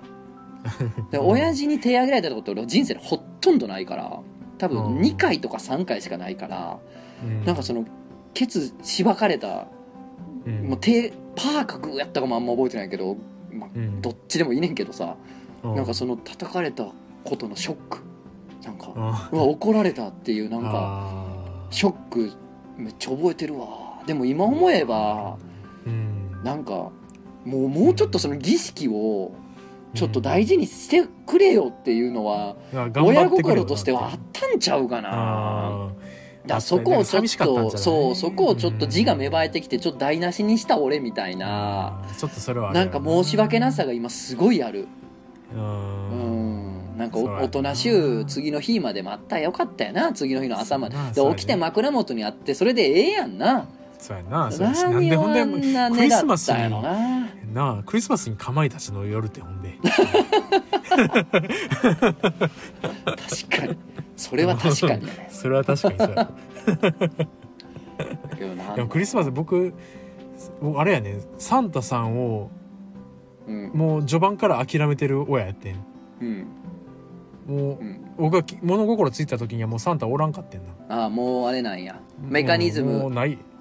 [1.11, 4.19] で親父に手挙げられたこと俺人生でほとんどないから
[4.57, 4.99] 多分うん。
[4.99, 6.79] 2回とか3回しかないから
[7.45, 7.85] なんかその
[8.33, 9.67] ケツしばかれた
[10.45, 13.17] もう手パーかグーやったかもあんま覚えてないけど、
[13.53, 13.69] まあ、
[14.01, 15.15] どっちでもいいねんけどさ
[15.63, 16.85] なんかその叩かれた
[17.23, 17.99] ことのショック
[18.63, 21.25] なんかうわ怒られたっていうなんか
[21.69, 22.31] ショック
[22.77, 24.01] めっちゃ覚えてるわ。
[24.05, 25.37] でも今思えば
[26.43, 26.91] なんか
[27.45, 29.31] もうもうちょっとその儀式を
[29.93, 32.55] ちょっと大事にしてくれよっていうのは
[32.95, 35.91] 親心としてはあったんちゃうかな
[36.45, 42.01] だそこをちょっとそうそこをちょっと字が芽生えてきてちょっと台無しにした俺みたいな。
[42.17, 44.87] ちょっとそれはなんか申し訳なさが今すごいある。
[45.53, 46.97] うん。
[46.97, 49.37] なんかおとなしゅう次の日まで待った。
[49.37, 50.97] らよかったよな次の日の朝まで。
[51.15, 53.67] で起きて枕元にあってそれでええやんな。
[53.97, 57.29] そうやな何をあんな狙ったんやろな。
[57.53, 59.77] なあクリスマスにかまいたちの夜ってほんで。
[59.79, 61.07] 確
[63.49, 63.77] かに
[64.23, 65.27] それは確かにね。
[65.31, 66.15] それは確かにそうや。
[66.15, 66.27] だ
[68.37, 69.73] けどなでもクリスマス僕
[70.75, 72.49] あれやねサンタさんを
[73.47, 73.71] うん。
[73.73, 75.75] もう序盤から諦めてる親やってん。
[76.21, 76.47] うん。
[77.47, 77.99] もううん。
[78.17, 80.73] 僕がき物心ついた時にはもうサンタおらんかってんな。
[80.89, 81.99] ああもうあれなんや。
[82.21, 83.09] メカニズム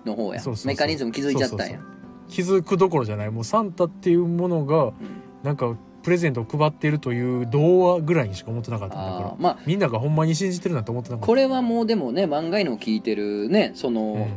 [0.04, 0.40] の方や。
[0.40, 1.80] そうそうメカニズム気づいちゃったんや。
[2.28, 3.30] 気づくどころじゃない。
[3.30, 4.94] もうサンタっていうものがうん。
[5.42, 11.26] なんかプレゼントを配っているという童話ぐらいにしか思ってなかったんだからまあみんながほんまに信じてるなんて思ってなかった。
[11.26, 14.28] これはもうでもね漫画の聞いてるねその、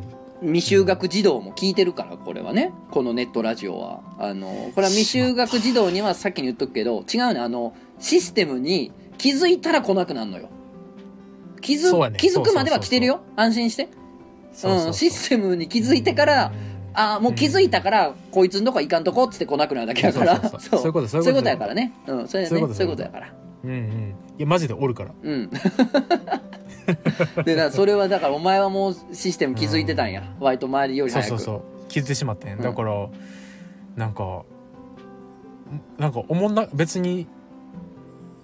[0.43, 0.51] うん。
[0.53, 2.71] 未就学児童も聞いてるからこれはね。
[2.91, 4.01] このネットラジオは。
[4.19, 7.39] あのこれは未就学児童にはさっきに言っとくけど違うね。
[7.39, 10.49] あのシステムに気づいたら来なくなるのよ。
[11.61, 12.17] 気づ,、ね。
[12.17, 13.21] 気づくまでは来てるよ。
[13.35, 13.87] 安心して。
[14.53, 16.51] そうん、システムに気づいてから、
[16.95, 20.49] ああもう気づいたから、こいつんとこ行かんとこっつって来なくなるだけやから。
[20.49, 21.93] そういうことそそうういうことやからね。
[22.07, 22.49] うんそれね。
[22.49, 23.03] そういうことそういうこと。
[23.03, 23.33] やから。
[23.63, 24.15] うんうん。
[24.37, 25.11] いやマジでおるから。
[25.21, 25.49] うん。
[27.45, 31.27] でなそれはだからお前はもうシステム気づいてたんや、割と周りより早く。
[31.29, 31.61] そうそうそう。
[31.89, 32.55] 気づいてしまったんや。
[32.55, 32.61] うん。
[32.61, 33.07] だから、
[33.95, 34.43] なんか
[35.97, 37.27] なんかおもんな別に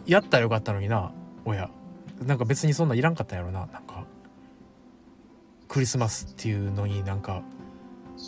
[0.05, 1.11] やったらよかったのにな
[1.45, 1.69] 親。
[2.25, 3.67] なんか別にそんなんいらんかったんやろな。
[3.67, 4.05] なんか
[5.67, 7.43] クリスマスっていうのになんか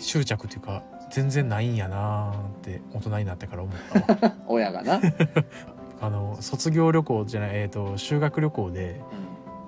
[0.03, 3.75] 執着っていうか全然ないんやなって大人になってから思っ
[4.17, 4.33] たわ。
[4.47, 5.03] 親がな、うん
[6.01, 8.99] あの卒業旅行じゃないえっ、と修学旅行で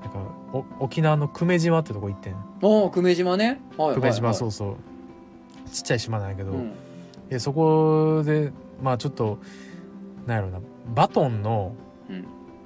[0.02, 0.19] なんか
[0.52, 2.36] お沖縄の久米島ってとこ行ってん。
[2.62, 3.62] おお久米島ね。
[3.78, 4.76] はい久米島そうそう。
[5.71, 6.74] ちっちゃい島なんやけど、うん。
[7.30, 8.52] でそこで
[8.84, 9.39] まあちょっと
[10.28, 10.60] なんやろな
[10.93, 11.74] バトンの
[12.10, 12.26] うん。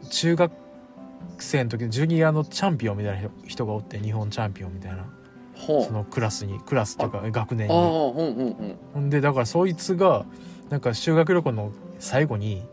[0.10, 0.52] 中学
[1.38, 5.06] 生の時のジュニアのチャンピオンみたいな人人がおって日本チャンピオンみたいな
[5.60, 7.74] そのクラスにクラスというか学年に。
[7.74, 10.26] ほんでだからそいつが
[10.70, 12.64] なんか修学旅行の最後に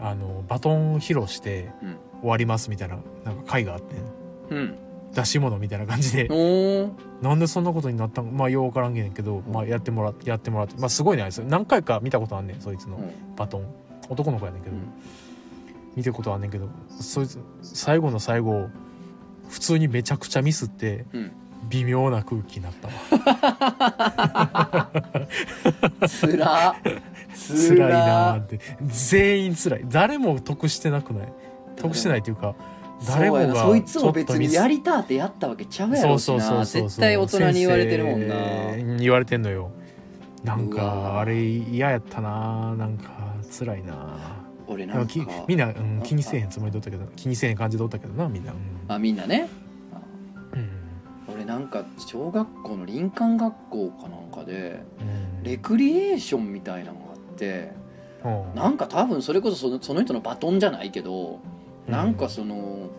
[0.00, 1.96] あのバトン披露してうん。
[2.20, 3.94] 終わりますみたいななんか会があって
[4.50, 4.78] うん。
[5.14, 6.28] 出し物みたいな感じで。
[7.22, 10.74] なんでそんなことになったのまあよう分からんけんけど、まあ、やってもらってやってもらって。
[10.78, 13.36] まあすごいねあいつ何回か見たことあんねんそいつのうん。
[13.36, 13.66] バトン。
[14.08, 14.82] 男の子やねんけど、うん。
[15.96, 16.68] 見たことあんねんけど
[17.00, 18.68] そいつ最後の最後
[19.48, 21.32] 普通にめちゃくちゃミスってうん
[21.68, 22.94] 微妙な空気になったわ。
[26.06, 26.76] つら
[27.34, 28.60] 辛いなーって。
[28.86, 29.84] 全員辛い。
[29.88, 31.32] 誰も得してなくない？
[31.76, 32.54] 得してないっていうか
[33.06, 36.82] 誰もがそいつも別にやりたってやったわけちゃうやろしそうそうそうなそう。
[36.82, 38.36] 絶対大人に言われてるもんな。
[38.98, 39.70] 言われてんのよ。
[40.44, 44.16] なんかあれ嫌やったななんか辛いな
[44.68, 45.14] 俺なんか
[45.48, 48.58] みんな、うん、気にせえへんつもりでおったけど気にせえへん感じでおったけどなみんな、うん。
[48.86, 49.48] あみんなね
[51.48, 55.42] なんか小学校の林間学校かなんかでうん。
[55.42, 57.72] レクリエーションみたいなのがあって
[58.22, 58.54] うん。
[58.54, 61.40] なんか多分それこそそのその人のバトンじゃないけど
[61.86, 62.90] なんかその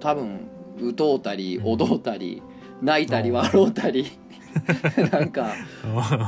[0.00, 1.66] 多分歌うたりうん。
[1.66, 2.42] 踊ったり
[2.82, 4.10] 泣いたり笑うたり
[5.10, 5.52] なんか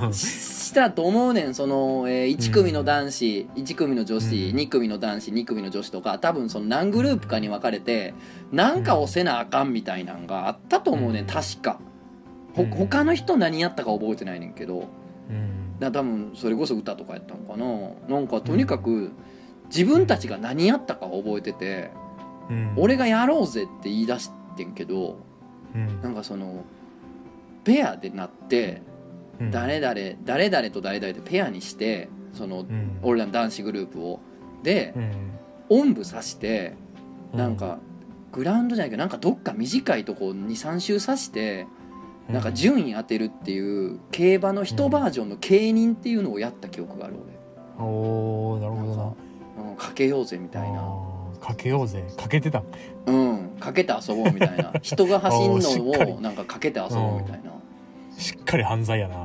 [0.05, 1.55] うんしたと思うねん。
[1.55, 4.57] その、え1組の男子1組の女子うん。
[4.57, 8.15] 2組の男子2組の女子とか多分その何グループかに分かれて
[8.53, 11.23] なんかをせなあかんみたいなんがあったと思うねん。
[11.23, 11.27] うん。
[11.27, 11.79] 確か。
[12.55, 12.71] ほうん。
[12.71, 14.89] 他の人何やったか覚えてないねんけど。
[15.31, 15.79] うん。
[15.79, 18.17] だ多分それこそ歌とかやったのかな。
[18.17, 19.13] なんかとにかく
[19.69, 21.91] 自分たちが何やったかを覚えてて
[22.51, 22.73] うん。
[22.77, 25.19] 俺がやろうぜって言い出してんけど
[25.75, 26.03] うん。
[26.03, 26.65] なんかその
[27.67, 28.83] ペアでなって
[29.41, 29.51] うん。
[29.51, 32.99] 誰々誰々と誰々でペアにしてそのうん。
[33.03, 34.21] 俺らの男子グループを。
[34.63, 35.13] でうん。
[35.69, 36.75] おんぶさして
[37.35, 37.79] なんか
[38.33, 41.67] グラウンドじゃないけどなんかどっか短いとこ23周さして
[42.29, 47.17] なんか順位当てるっていう競馬の一バージョンの競輪っていうのをやった記憶がある
[47.79, 49.71] おおなるほどな。
[49.71, 50.83] うん、かけようぜみたいな。
[51.41, 52.05] かけようぜ。
[52.17, 52.63] かけてた。
[53.07, 54.73] うんかけて遊ぼうみたいな。
[54.81, 57.53] 人が走んのをなんかかけて遊ぼうみたいな
[58.19, 59.17] しっかり犯罪やな。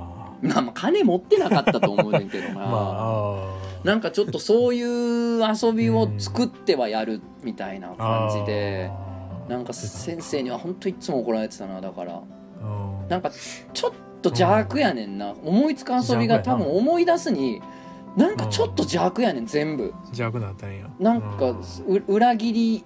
[0.41, 3.45] まあまあ金持ってなかったと思うねんけどな、 まあ
[3.83, 9.51] なんかちょっとそういう遊びを作ってはやるみたいな感じで、あー。
[9.51, 12.21] なんか先生には本当いつも怒られてたなだから。
[12.61, 13.07] うん。
[13.07, 13.31] なんか
[13.73, 17.61] ちょっと邪悪やねんな、思いつかん遊びが多分思い出すに
[18.15, 19.93] なんかちょっと邪悪やねん全部。
[20.07, 20.87] 邪悪なったんや。
[20.99, 22.83] なんかうう裏切り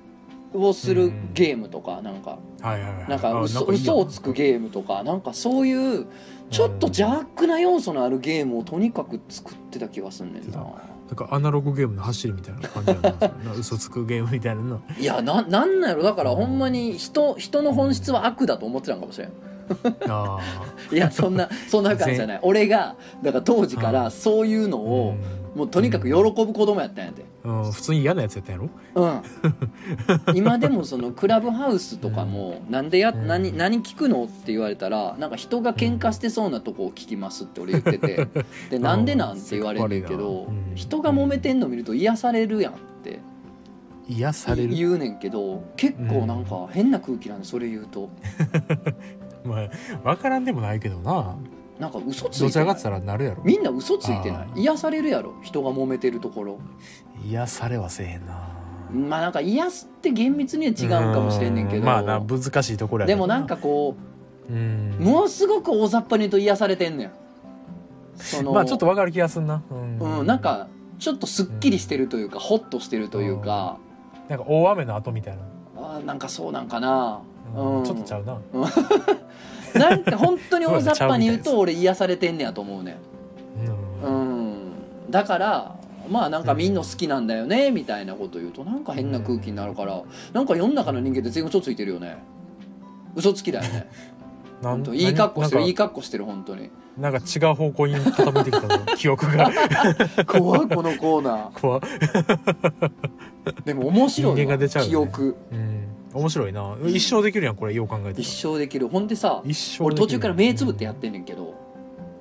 [0.55, 1.33] をするうん。
[1.33, 2.39] ゲームとかなんか。
[2.61, 3.09] はいはいはい。
[3.09, 6.07] なんかあ嘘をつくゲームとかなんかそういう
[6.49, 10.57] ちょっと邪悪な要素のあるゲームをとにかく作ってた気がすんねんな。
[11.07, 12.97] なんかアナログゲームの走りみたいな感じや
[13.45, 14.81] な 嘘つくゲームみたいなの。
[14.99, 16.03] いやななんなんやろ。
[16.03, 19.31] だからほんまに人人の本質は悪だと思ってたんかもしれん。
[20.09, 20.39] あ
[20.91, 22.39] いやそんなそんな感じじゃない。
[22.43, 25.15] 俺がだから当時からそういうのあを、
[25.55, 27.23] もうとにかく喜ぶ子供やったんやて。
[27.45, 28.69] うん、うん普通に嫌なやつやったんやろ？
[30.27, 30.35] うん。
[30.35, 33.25] 今でもそのクラブハウスとかもなんでやうん。
[33.27, 38.27] 何何聞くのって言われたらなんか人が喧嘩してそうなとこを聞きますって俺言ってて。
[38.69, 40.75] でなんでなんて言われるけどうん。
[40.75, 43.19] 人が揉めてんの見ると癒されるやんって。
[44.09, 44.75] 癒される？
[44.75, 48.09] 言うねんけど結構なんか変な空気なんでそれ言うと。
[49.45, 49.69] まあ
[50.15, 51.35] 分からんでもないけどな
[51.79, 52.65] なんか嘘つどいてない？
[52.65, 53.43] ちらかって言ったらなるやろ。
[53.43, 54.61] みんな嘘ついてない？
[54.61, 55.33] 癒されるやろ？
[55.41, 56.59] 人が揉めてるところ。
[57.25, 58.49] 癒されはせえへんな。
[58.91, 61.81] まあなんか癒すって厳密には違うかもしれんねんけど。
[61.81, 63.95] うまあな難しいところやでもなんかこ
[64.49, 64.95] うん。
[64.99, 67.11] うものすごく大雑把に言うと癒されてんねん
[68.15, 69.63] そのまあちょっと分かる気がすんな。
[69.69, 73.77] うん、うんなんかちょっとすっきりしてるというか、ホッとしてるというか、
[74.29, 75.43] なんか大雨の後みたいな、
[75.75, 77.21] あーなんかそうなんかな、
[77.53, 77.79] うん。
[77.79, 77.83] うん。
[77.83, 78.39] ちょっとちゃうな
[79.75, 82.97] なんか本当に大雑把に言うと俺癒されてんねやと思うね。
[84.03, 84.43] うん。
[85.03, 85.11] うん。
[85.11, 85.75] だから
[86.09, 92.17] まあなんかみんな好きなんだよねみたいなこと言うとなんか変な空気になるからなんか世の中の人間って全員嘘ついてるよね。
[93.15, 93.89] 嘘つきだよね。
[94.61, 96.69] なん本当いい格好してるいい格好してる本当に。
[96.97, 99.51] なんか違う方向に傾いてきたぞ 記憶が。
[100.25, 102.91] 怖いこのコーナー。
[103.65, 105.11] でも面白い人間がわ出ちゃうよね。
[105.11, 105.35] 記憶。
[105.51, 106.75] うん面白いな。
[106.88, 108.88] 一生できるやんこれよう考えて一生できる。
[108.88, 111.54] ほんでさ一生俺途中から目つぶってやっってんねんけど。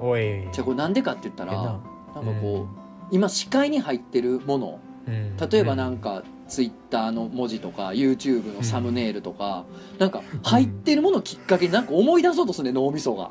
[0.00, 0.20] おい。
[0.52, 1.64] じゃあこれなんでかって言ったらええな。
[1.64, 4.80] なんかこう今視界に入ってるもの。
[5.06, 5.36] うん。
[5.36, 9.64] 例えばなんかツイッターの文字とか YouTube のサムネイルとか
[9.98, 13.30] なんか入ってるものをきっかけになんか思い出そうとするね脳みそが、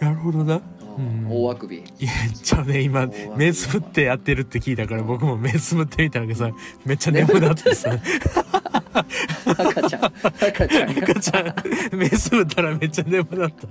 [0.00, 0.56] なるほどな。
[0.56, 0.81] うんうん
[1.28, 1.78] 大あくび。
[1.78, 2.10] いや
[2.42, 6.50] じゃあね今目つぶってやってるって聞いたから僕も目つぶってみたらさ
[6.84, 7.90] めっちゃ眠なってさ。
[9.46, 10.04] 赤ちゃん。
[10.04, 10.94] 赤ちゃん。
[10.94, 11.54] が赤ちゃん。
[11.96, 13.68] 目つぶったらめっちゃ眠なった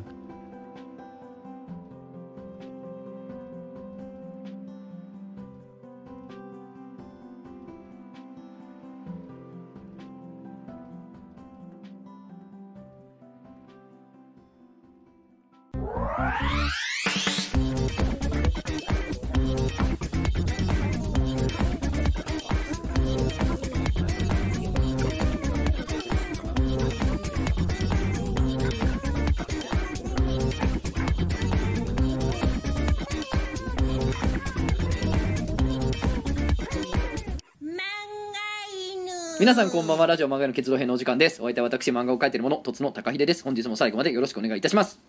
[39.42, 40.06] 皆さんこんばんは。
[40.06, 41.42] ラジオ漫画の結動編のお時間です。
[41.42, 43.44] お相手は私漫画を描いている者とつの高秀です。
[43.44, 45.00] 本日も最後までよろしくお願いいたします。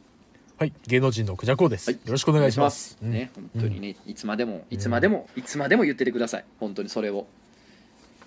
[0.58, 0.72] はい。
[0.86, 2.00] 芸能人のクジャコウです、はい。
[2.06, 2.96] よろしくお願いします。
[3.02, 3.36] お願いします。
[3.36, 3.50] ね。
[3.54, 6.46] 本当にねいつまでもいつまでもいつまでも言っててください。
[6.58, 7.18] 本当にそれを。
[7.18, 7.26] うん、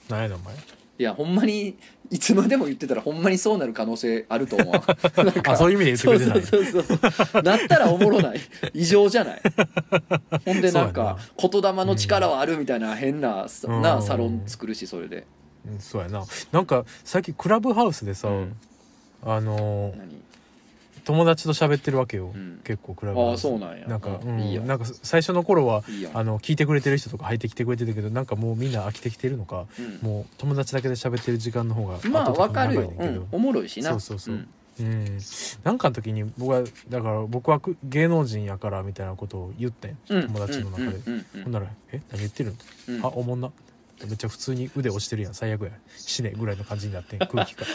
[0.10, 0.54] 何やねんお前。
[0.54, 1.76] いやほんまに
[2.12, 4.72] いつまでも言ってたらほんまにそうなる可能性あると思う
[5.26, 7.42] なんかあそういう意味で言ってくれてないそうそうそうそう。
[7.42, 8.40] なったらおもろない。
[8.76, 9.42] 異常じゃない。
[10.46, 13.82] ほんでなんか言霊の力はあるみたいな変な、うん。
[13.82, 15.26] なサロン作るしそれで
[15.68, 16.24] うんそうやな。
[16.52, 18.56] なんか最近クラブハウスでさ、うん。
[19.24, 20.22] あのー何？
[21.06, 22.62] 友達と喋ってるわけよ、うん。
[22.64, 23.86] 結構クラブハああウスそうなんや。
[23.88, 30.00] なんか、うん、いいやなんか最初の頃はいいやあの聞いてくれてる人とか入ってきてくれてたけどなんかもうみんな飽きてきてるのかうん。
[30.08, 33.22] もう友達だけで喋ってる時間の方がまあわかるよ、長いねんけど。
[33.22, 33.92] うん、おもろいしな。
[33.92, 34.36] そうそうそう。
[34.36, 34.48] んん。
[34.78, 35.20] うん、
[35.64, 40.28] なんかの時に僕はだから僕はく芸能人やからみたいなことを言ってんうん。
[40.28, 41.14] 友達の中で、うん。
[41.14, 41.26] うん。
[41.36, 41.44] うん。
[41.44, 42.02] ほんなら「え？
[42.12, 42.58] 何言ってるん?」
[42.90, 43.06] うん。
[43.06, 43.52] あおもんな」
[44.06, 45.34] めっちゃ普通に腕押してるやん。
[45.34, 45.72] 最悪や。
[45.98, 47.66] 死ねぐらいの感じになってん空気が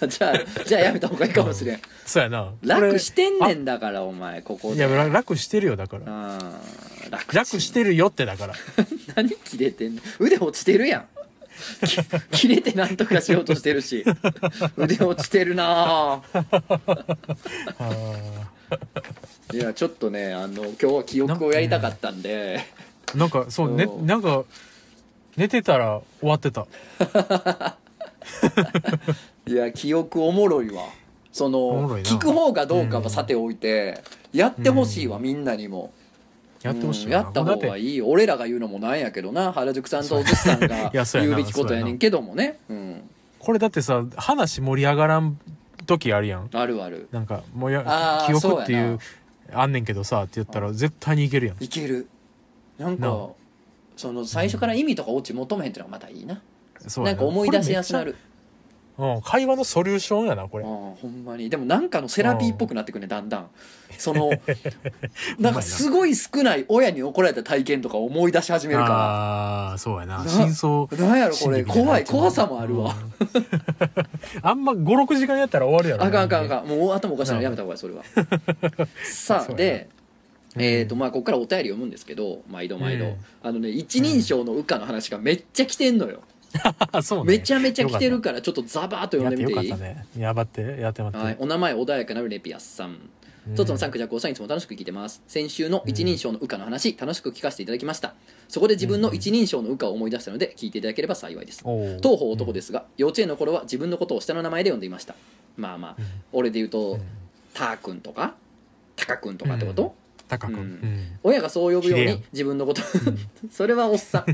[0.08, 1.80] じゃあじゃあやめた方がいいかもしれん。
[2.06, 2.52] そうやな。
[2.62, 4.76] 楽してんねんだからお前ここで。
[4.76, 6.36] いやら楽してるよだから。
[6.36, 7.10] うん。
[7.10, 8.54] 楽楽してるよってだから。
[9.14, 10.02] 何切れてんの？
[10.18, 11.06] 腕落ちてるやん。
[11.86, 11.98] き
[12.30, 14.04] 切れてなんとかしようとしてるし。
[14.76, 16.44] 腕落ちてるなぁ。
[17.78, 18.50] あ
[19.52, 22.60] いやちょっとねあの今日は記憶をやりたかったんで。
[23.06, 24.06] ーなんかそうねうん。
[24.06, 24.44] なんか
[25.36, 26.66] 寝てたら終わってた。
[29.46, 30.84] いや記憶おもろいわ。
[31.32, 34.02] その聞く方がどうかはさておいて、
[34.32, 35.92] やってほしいわ、みんなにも。
[36.62, 38.02] やってほしいうんやった方がいい。
[38.02, 42.58] 俺らが言うのもなんやけどな原宿さんとおじさんが言うべきことやねんけどもね。
[42.68, 43.08] うん。
[43.38, 45.38] これだってさ話盛り上がらん
[45.88, 46.48] 時あるやん。
[46.52, 47.08] あるある。
[47.10, 49.00] なんかもうや記憶っていう
[49.52, 51.64] あんねんけどさって言ったら絶対にいけるやん。
[51.64, 52.08] いける。
[52.78, 53.30] なんか
[53.96, 56.40] その最初から意味とかオチ求めへんってのがまたいいな、
[56.86, 58.14] そうやなんか思い出しやすなる
[58.98, 60.64] うん、会話のソリューションやなこれ。
[60.64, 61.48] ああほんまに。
[61.48, 63.50] でもなんかのセラピーっぽくなってくるねだんだん。
[63.96, 64.30] その
[65.38, 70.24] なんかすごい少ない親に怒られた体験とか思い出し始めるかああーそうやな。
[70.24, 71.62] な真相らなんやろこれ。
[71.62, 71.76] 心理みたい。
[71.78, 72.96] な怖い怖さもあるわ。
[73.20, 73.46] うん。
[74.42, 76.04] あんま56時間やったら終わるやろ。
[76.04, 76.66] あかんあかんあかん。
[76.66, 78.02] もう頭おかしいのやめた方がいいそれは。
[79.04, 79.54] さそうやな。
[79.54, 79.88] あで
[80.56, 80.62] うん。
[80.62, 83.16] えーとまあここからお便り読むんですけど毎度毎度、うん。
[83.42, 86.37] あのね一人称の羽化の話がめっちゃ来てんのよ、あ
[87.02, 87.32] そうね。
[87.32, 89.70] めちゃめちゃ来てるからちょっとザバーっとやって読んでみていい？
[89.70, 90.06] よかったね。
[90.16, 92.98] やばってやってはい、お名前穏やかなるレピアスさん。
[93.48, 93.54] うん。
[93.54, 95.22] トトのサンクジャコウさんいつも楽しく聞いてます。
[95.26, 98.14] 先週の一人称の羽化の話楽しく聞かせていただきました。
[98.48, 101.60] そこで自分の一人称の羽化を思い出したので聞いていただければ幸いです。
[101.64, 105.14] おう当方男ですが幼稚園の頃は自分のことを下の名前で呼んでいました。
[105.56, 105.94] まあまあ。
[105.98, 106.04] うん。
[106.32, 107.02] 俺で言うとうん。
[107.54, 108.34] ターくんとか
[108.96, 109.94] タカくんとかってこと、
[110.28, 111.18] 高く、うんうん。
[111.22, 112.82] 親がそう呼ぶように自分のこと。
[113.50, 114.24] それはおっさん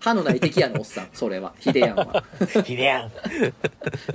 [0.00, 1.08] 歯のない敵やのおっさん。
[1.12, 1.54] それは。
[1.58, 2.24] ヒデヤンは。
[2.64, 3.10] ひでやん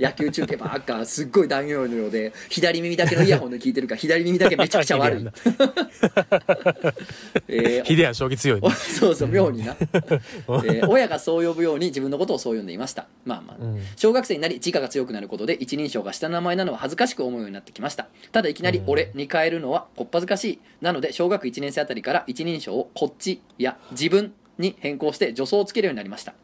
[0.00, 5.26] 野球中継ばっかすっごい大名のようで左耳だけのイヤホンで聞いてるから左耳だけめちゃくちゃ悪い、
[7.48, 8.68] えーひでやん将棋強いね。
[8.68, 13.06] おそうそう妙にな、 えー親がそう呼ぶように自分のことをそう呼んでいました。
[13.24, 13.80] まあまあ、うん。
[13.96, 18.08] 小学生になり自我が強くなることで一人称が下の名前なのは恥ずかしく思うようになってきました。
[18.32, 20.58] ただいきなり「俺」に変えるのはこっぱずかしい。
[20.80, 26.34] なので小学1年生あたりから一人称を「こっち」や「自分」に変更して助走をつけるようになりました。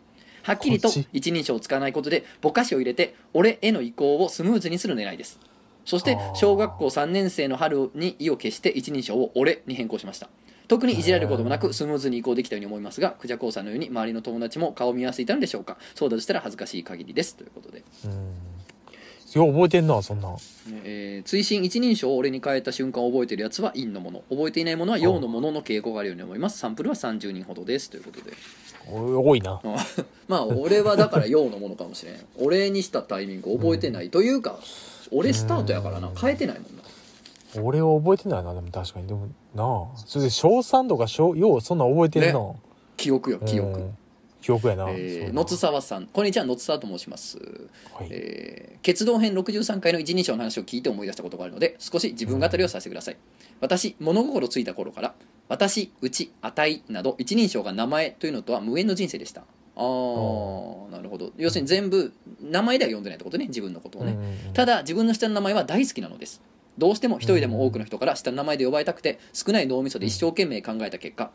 [0.43, 5.39] はっきりと一人称を使わないことでぼかしを入れて「俺」への移行をスムーズにする狙いです。
[5.85, 10.29] そして小学校3年生の春に意を決して一人称を「俺」に変更しました。
[10.69, 15.77] 特にいじられることもなくスムーズに移行できたように思いますがクジャコウさんのように周りの友達も顔を見合わせていたのでしょうか。
[15.97, 17.35] そうだとしたら恥ずかしい限りです。
[17.35, 17.83] ということで、
[19.35, 20.37] うんよう覚えてんなそんなん。
[20.85, 24.23] えー追伸一人称を俺に変えた瞬間を覚えているやつは陰のもの。
[24.31, 26.59] 覚えていないものは陽のものの傾向があるように思います。
[26.59, 27.91] サンプルは30人ほどです。
[27.91, 28.33] ということで。
[28.91, 29.61] お多いな。
[29.63, 29.87] あ。
[30.29, 32.15] まあ俺はだから陽のものかもしれん。
[32.39, 34.59] 俺にしたタイミング覚えてない、というか
[35.13, 36.11] 俺スタートやからな。
[36.19, 36.83] 変えてないもんな。
[37.63, 38.55] 俺は覚えてないな。
[38.55, 39.07] でも確かに。
[39.07, 39.99] でもなあ。
[40.07, 42.53] それで小3とか小ようそんなん覚えてんな、
[42.97, 43.97] 記憶よ記憶、うん
[44.41, 46.07] 記憶やな、えー、野津沢さん。
[46.07, 47.39] こんにちは野津沢と申します。
[47.95, 48.09] はい。
[48.11, 53.17] えー決動編63回の一人称の話を聞いて思い出したことがあるので少し自分語りをさせてください、
[53.61, 55.15] 私物心ついた頃から
[55.49, 59.43] 私うちあたいなど一人称が名前というのとは無縁の人生でした。
[59.77, 61.33] あーなるほど。
[61.37, 62.11] 要するに全部
[62.41, 64.53] 名前では呼んでないってことね自分のことをね、うんうんうん。
[64.55, 66.41] ただ自分の下の名前は大好きなのです。
[66.79, 71.31] どうしても一人でも多くの人から下の名前で呼ばれたくて少ない脳みそで一生懸命考えた結果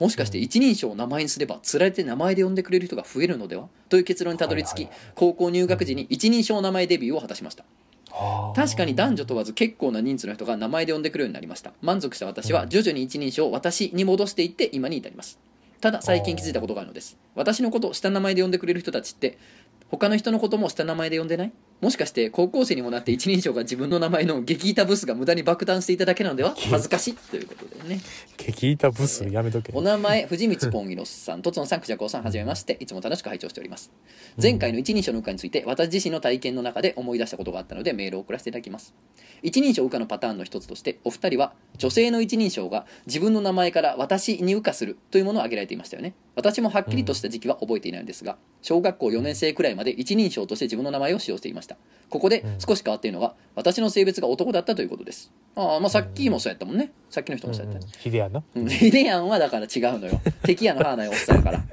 [0.00, 3.68] もしかして一人称を名前にすればつられて名前で呼んでくれる人が増えるのでは？
[3.88, 7.64] という結論にたどり着き高校入学時に一人称名前デビューを果たしました。
[8.10, 8.60] はあ。
[8.60, 11.72] 確かに男女問わず結構な人数の人が名前で呼んでくるようになりました。
[11.82, 15.38] 満足した私は徐々に一人称を私に戻していって今に至ります。
[15.80, 17.18] ただ最近気づいたことがあるのです。
[17.34, 19.38] 私のことを下の名前で呼んでくれる人たちって
[19.90, 21.52] 他の人のことも下の名前で呼んでない？
[21.80, 26.54] もしかして高校生にもなって一人称が自分の名前の激痛ブスが無駄に爆弾していただけなのでは？
[26.54, 27.14] 恥ずかしい。
[27.14, 28.00] ということでね。
[28.36, 29.24] 聞いたブス？
[29.24, 29.72] やめとけ。
[29.74, 33.90] お名前 藤光ポンギロスさんとつのさんくじゃこうさんはじめましていつも楽しく拝聴しております。
[34.40, 38.94] 前回の一人称の羽化について私自身の体験の中で思い出したことがあったのでメールを送らせていただきます。
[39.42, 46.12] 一人称羽化のパターンの一つとしてお二人は女性の一人称が自分の名前から私に羽化するというものを挙げられていましたよね。
[46.36, 51.69] 私もはっきりとした時期は覚えていないのですが小学校4年生くらいまで一人称として自分の名前を使用していました
[52.10, 55.30] ここで少し変わっているのが私の性別が男だったということです。
[55.56, 56.92] ああまあさっきもそうやったもんね。
[57.08, 57.80] さっきの人もそうやった。
[57.80, 58.68] ねヒデやなうん。
[58.68, 60.20] ヒデヤンはだから違うのよ。
[60.42, 61.64] 敵やの歯ないおっさんやから。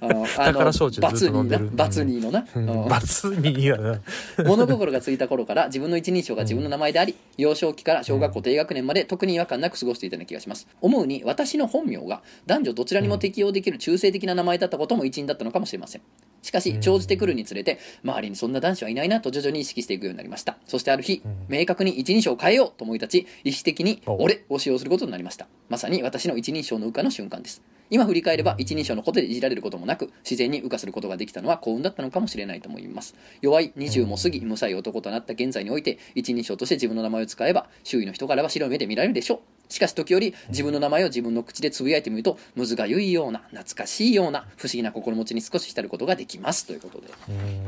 [0.00, 1.58] あのあのバツニーな。
[1.72, 2.88] バツニーのな、うん。
[2.88, 4.00] バツにやな。
[4.44, 10.66] 物心がついた頃から自分の一人称が自分の名前であり、幼少期から小学校低学年まで特に違和感なく過ごしていたような気がします。
[10.80, 16.02] 思うに私の本名が男女どちらにも適用できる中性的な名前だったことも一因だったのかもしれません
[16.42, 20.56] しかし長じてくるにつれて周りにそんな男子はいないなと徐々に意識していくようになりました。
[20.66, 25.46] そしてある日、明確に一人称を変えようと思い立ち意識的に「お俺」を使用することになりました。
[25.68, 33.14] まさに私の一人称の羽化の瞬間です今振り返れば一人称のことでいじられることもなく自然に羽化することができたのは幸運だったのかもしれないと思います。
[33.40, 39.72] 弱い20も過ぎ無才男となった現在において一人称として自分の名前を使えば周囲の人からは白い目で見られるでしょう。
[39.72, 46.66] しかし時折自分の名前を自分の口でつぶやいてみるとむずがゆいような懐かしいような不思議な心持ちに少し浸ることができます。
[46.66, 47.06] ということで。
[47.28, 47.66] うん。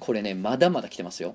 [0.00, 1.34] これねまだまだ来てますよ。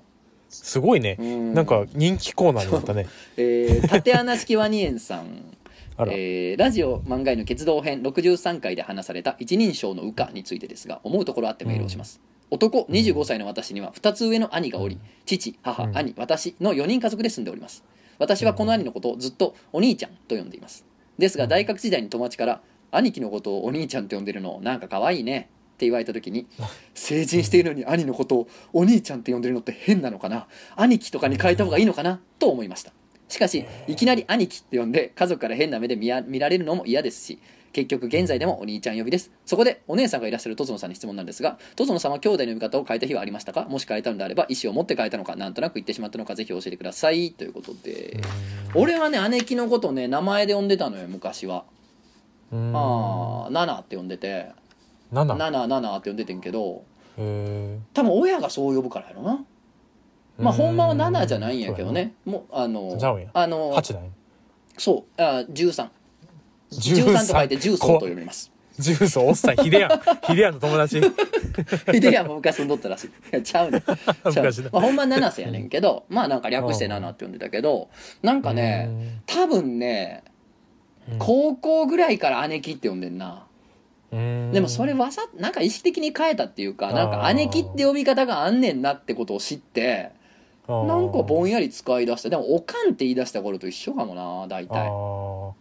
[0.50, 1.16] すごいね。
[1.18, 1.54] うん。
[1.54, 3.06] なんか人気コーナーになったね。
[3.36, 5.56] えー、縦穴式ワニエンさん
[6.06, 12.20] えーラジオ漫画への決動編63回で話された一人称の羽化についてですが思うところあってメールをします、
[12.50, 15.96] 男25歳の私には2つ上の兄がおり父母、うん。
[15.96, 17.84] 兄私の4人家族で住んでおります。
[18.18, 20.84] 私はこの兄のことをずっとお兄ちゃんと呼んでいます。
[21.18, 26.46] ですが大学時代に友達から兄貴のことをお兄ちゃんと呼んでるのなんか可愛いねって言われた時に
[26.94, 30.46] 成人しているのに兄のことをお兄ちゃんって呼んでるのって変なのかな？
[30.76, 32.20] 兄貴とかに変えた方がいいのかな？
[32.38, 32.92] と思いました
[33.28, 37.38] しかしいきなり兄貴って呼んで家族から変な目で見や見られるのも嫌ですし
[37.70, 39.30] 結局現在でもお兄ちゃん呼びです。
[39.44, 43.64] そこでお姉さんがいらっしゃるとつのさんに質問なんですがとつのさんは兄弟の呼び方を変えた日はありましたか？
[43.64, 45.36] もし変えたのであれば意思を持って変えたのか？
[45.36, 47.32] なんとなく言ってしまったのかぜひ教えてください。
[47.32, 48.20] ということで。
[48.74, 51.64] 俺はね姉貴のことね名前で呼んでたのよ昔は。
[52.50, 52.72] うん。
[52.74, 54.46] ああナナって呼んでて。
[55.12, 55.50] 7ナ？
[55.50, 56.84] ナナナって呼んでてんけど。
[57.18, 59.32] へ多分親がそう呼ぶからやろな。
[59.32, 59.38] ー
[60.38, 62.14] まあほんまは7じゃないんやけどね。
[62.24, 63.28] もうあのちゃうんや。
[63.32, 64.10] あの8だね
[64.76, 65.88] そうあ13
[66.70, 68.52] 13と書いて重曹と呼びます。
[68.78, 69.90] ジュースおっさんヒデヤン。
[70.26, 71.00] ヒデヤンの友達。
[71.92, 73.06] ヒデヤも昔住んどったらしい。
[73.08, 73.80] いやちゃうねん。
[73.82, 74.32] ちゃう。
[74.36, 77.88] 昔だまあ、ほんま七瀬やねんけどまあなんか略して7って呼んでたけど
[78.22, 80.22] なんかね多分ね
[81.10, 81.18] うん。
[81.18, 83.46] 高校ぐらいから姉貴って呼んでんな。
[84.12, 84.52] うん。
[84.52, 90.12] でもそれわざなんか意識的に変えたっていうかなんか姉貴って呼び方があんねんなってことを知って
[90.68, 92.28] なんかぼんやり使い出した。
[92.28, 94.74] でもおかんって言い出した頃と一緒かもな大体。
[94.74, 95.54] なるほ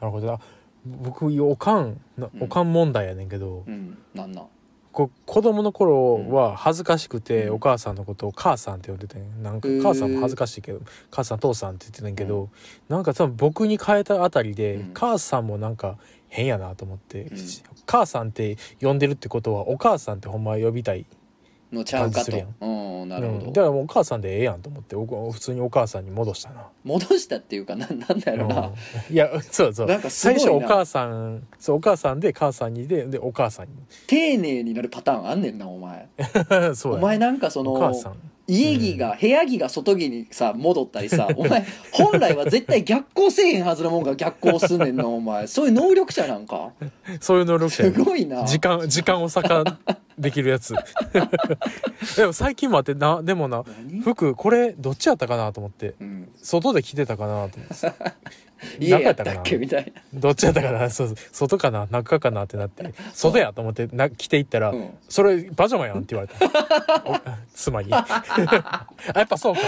[0.00, 0.26] ど。
[0.26, 0.40] な
[0.86, 2.42] 僕おかんなうん。
[2.42, 3.98] おかん問題やねんけど、うん。
[4.14, 4.46] なんなん？
[4.92, 7.54] こ子供の頃は恥ずかしくて、うん。
[7.56, 12.48] お母さんのことを母さんって呼んでてなんか母さんも恥ずかしいけど母さん父さんって言ってたんやけど、
[12.88, 14.90] なんか多分僕に変えたあたりで、うん。
[14.94, 15.98] 母さんもなんか
[16.28, 17.30] 変やなと思って、ん。
[17.86, 21.06] 母さんって呼んでるってことはお母さんってほんま呼びたい、
[21.74, 22.32] のちゃうかと。
[22.60, 23.52] うんなるほど、うん。
[23.52, 26.66] だからもうお母さんでええやんと思ってお普通にお母さんに戻したな。
[26.84, 28.72] 戻したっていうかな なんだろうな、
[29.08, 29.14] うん。
[29.14, 29.86] いやそうそう。
[29.86, 33.68] なんか最初お母さんそうお母さんで母さんにででお母さん
[34.06, 36.08] 丁寧になるパターンあんねんなお前。
[36.18, 36.24] に
[36.76, 45.46] そうやお前なんかそお母さのん家着が、部屋着が外着にさ戻ったりさ お前本来は絶対逆行せえへんはずのもんが逆行すんねんなお前。
[45.46, 46.72] そういう能力者なんか？
[47.20, 47.96] そういう能力者やね。
[47.96, 48.44] すごいな。
[48.46, 49.64] 時間時間を逆
[50.18, 50.74] できるやつ。
[52.16, 55.94] でも最近もあってなでもな何、服これどっちやったかなと思って。
[56.00, 58.02] うん、外で着てたかなと思って
[58.78, 59.56] 家やったっけ？
[59.56, 60.90] みたいどっちやったかな？
[60.90, 61.86] そう外かな？
[61.90, 62.44] 中かな？
[62.44, 67.02] ってなって外やと思ってな着ていったら、な、うん、それパジャマやんって言われた。
[67.04, 67.16] お
[67.54, 67.88] 妻に。
[67.92, 69.60] あやっぱそうか。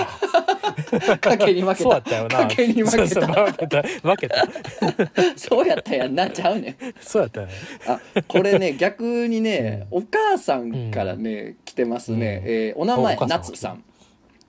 [1.20, 2.48] 賭けに負けそうやたったよな。
[2.48, 3.08] 賭けに負けた。
[3.08, 3.82] そうそう負けた。
[3.82, 4.46] 負けた。
[5.36, 6.76] そうやったやんなちゃうねん。
[7.00, 7.52] そうやったよね。
[7.86, 12.50] あこれね逆にね、お母さんからね、来てますね、うん。
[12.50, 13.82] えーお名前夏さん。
[13.95, 13.95] お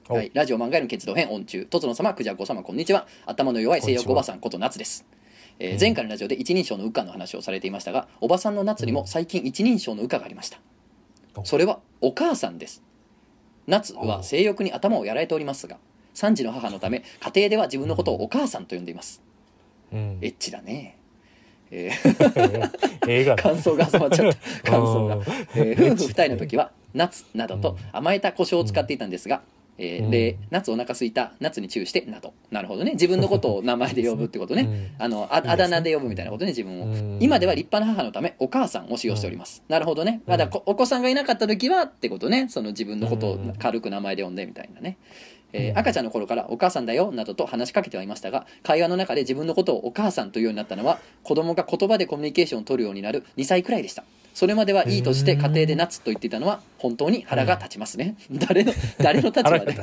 [0.10, 1.66] はい、ラジオ漫画への決動編音中。
[1.66, 3.08] とつの様クジャコ様こんにちは。
[3.26, 5.06] 頭の弱い性欲おばさんこと夏です、
[5.60, 5.80] えーうん。
[5.82, 10.60] 前回のラジオで一人称の羽化の話をされていましたがおばさんの夏にも最近一人称の羽化がありました。
[11.36, 11.44] お。
[11.44, 12.82] それはお母さんです。
[13.68, 15.78] 夏は性欲に頭をやられておりますが
[16.16, 19.22] 3児の母のため家庭では自分のことをお母さんと呼んでいます。
[19.92, 20.20] うん。
[20.22, 20.98] エッチだね。
[21.70, 23.36] えー。
[23.36, 24.34] 感想が挟まっちゃっ
[24.64, 24.72] た。
[24.72, 25.16] 感想が。
[25.18, 29.42] うん、えー夫婦二人の時は夏などと甘えた胡椒を使っていたんですが、
[29.78, 30.12] えーうん。
[30.12, 32.34] で夏お腹空いた夏に注意してなど。
[32.52, 32.92] なるほどね。
[32.92, 34.88] 自分のことを名前で呼ぶってことね、うん。
[35.04, 37.18] あのあだ名で呼ぶみたいなことね自分を、うん。
[37.22, 40.22] 今では立派な母のためお母さんを使用しております、なるほどね。
[40.26, 42.48] まだこお子さんがいなかった時はってことね。
[42.50, 44.98] その自分のことを軽く名前で呼んでみたいなね、
[45.54, 45.78] えーうん。
[45.78, 54.04] 赤ちゃんの頃から「お母さんだよ」などと話しかけてはいましたが会話の中で自分のことをお母さんというようになったのは子供が言葉でコミュニケーションを取るようになる2歳くらいでした
[54.38, 59.76] それまではいいとして家庭で夏と言っていたのは本当に腹が立ちますね、 誰の誰の立場で？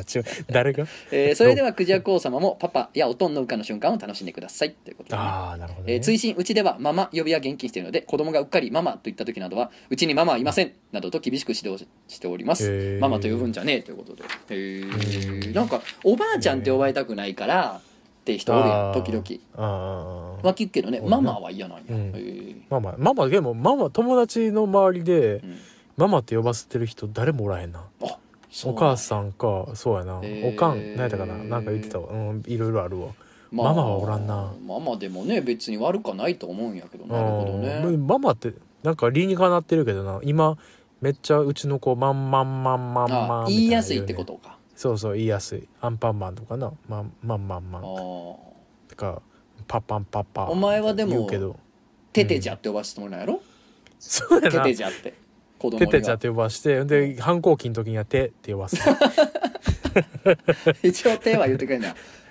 [0.46, 0.86] 誰が？
[1.10, 5.16] えーそれではクジャク王様もパパやおとんの羽化の瞬間を楽しんでくださいということで。
[5.16, 5.94] ね、ああなるほど、ね。
[5.94, 14.22] えー追伸うちではママ呼びは厳禁しているので子供がうっかりママと言った時などはうちにママはいませんなどと厳しく指導しております、ママと呼ぶんじゃねえということで。
[14.50, 15.46] へー。
[15.48, 15.52] うん。
[15.52, 17.80] なんかおばあちゃんって呼ばれたくないから
[18.24, 19.24] って人おるやん時々。
[19.56, 21.96] ああまあ聞くけどねママは嫌なんや、うん。
[21.96, 22.94] へーママ。
[22.96, 25.58] ママでもママ友達の周りでうん。
[25.98, 27.84] ママって呼ばせてる人誰もおらへんな。
[28.02, 28.18] あ
[28.50, 31.36] そお母さんかそうやな、へーおかん何やったかな。
[31.36, 32.08] なんか言ってたわ。
[32.10, 33.08] うんいろいろあるわ。
[33.52, 34.52] まあママはおらんな。
[34.66, 37.22] ママでもね別に悪かないと思うんやけどな。
[37.22, 37.82] るほどね。
[37.84, 40.20] うんママってなんか理にかなってるけどな。
[40.24, 40.56] 今
[41.00, 45.68] めっちゃうちの子マンマンマンマンマンあ言いやすいってことかそうそう言いやすい。
[45.80, 46.72] アンパンマンとかな。
[46.88, 47.88] マンマンマンマンあー。
[48.88, 49.22] とか
[49.66, 51.56] パパンパパお前はでも言うけど。
[52.12, 53.40] テテジャって呼ばせてもらうやろ、テ
[53.98, 54.64] そうやな。
[54.64, 55.14] テジャって
[55.58, 55.90] 子供には。
[55.90, 58.76] テテちゃって呼ばしてで反抗期の時には手って呼ばす。
[60.82, 61.80] 一応手は言ってくれ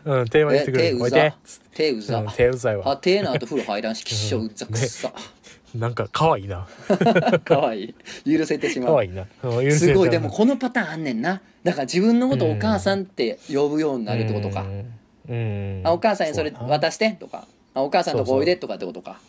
[0.05, 1.33] うん手は言ってくれえ手うざるおいで
[1.73, 5.13] 手うざ、うん手うざいあわ手の後風呂入らんしきっしょうざくっさ、
[5.75, 6.67] なんか可愛いな。
[7.43, 7.95] かわい。
[8.25, 8.93] い許せてしまう。
[8.93, 9.25] 可愛いな。
[9.71, 11.41] すごいでもこのパターンあんねんな。
[11.63, 14.65] だから自分のことをお母さんって呼ぶようになるってことか、
[15.83, 17.47] あお母さんにそれ渡してとか。
[17.73, 19.19] あお母さんとこおいでとかってことか。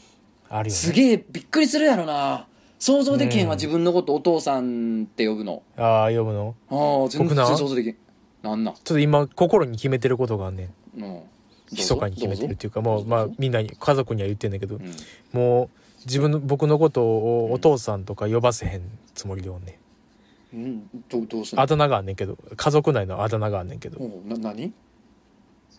[0.51, 0.79] あるよね。
[0.79, 2.47] すげえびっくりするやろな。
[2.79, 5.63] 想像できへんわ、自分のことお父さんって呼ぶの。
[5.79, 6.55] ああ呼ぶの？
[6.69, 7.97] ああ全然想像できん。
[8.43, 8.75] なんなん？
[8.75, 10.69] ちょっと今心に決めてることがあんね
[10.99, 11.03] ん。
[11.03, 11.21] うん。
[11.73, 14.77] 密かに決めてるっていうかもうまあみんなに家族には言ってんだけど。
[14.77, 14.93] うん。
[15.33, 15.71] もう
[16.07, 18.83] 自分の僕のことをお父さんとか呼ばせへん
[19.15, 19.79] つもりでおんね
[20.53, 20.57] ん。
[20.57, 21.63] うんどうどうすんの？
[21.63, 23.99] あだ名があんねんけど家族内のあだ名があんねんけど。
[24.01, 24.73] おうな何？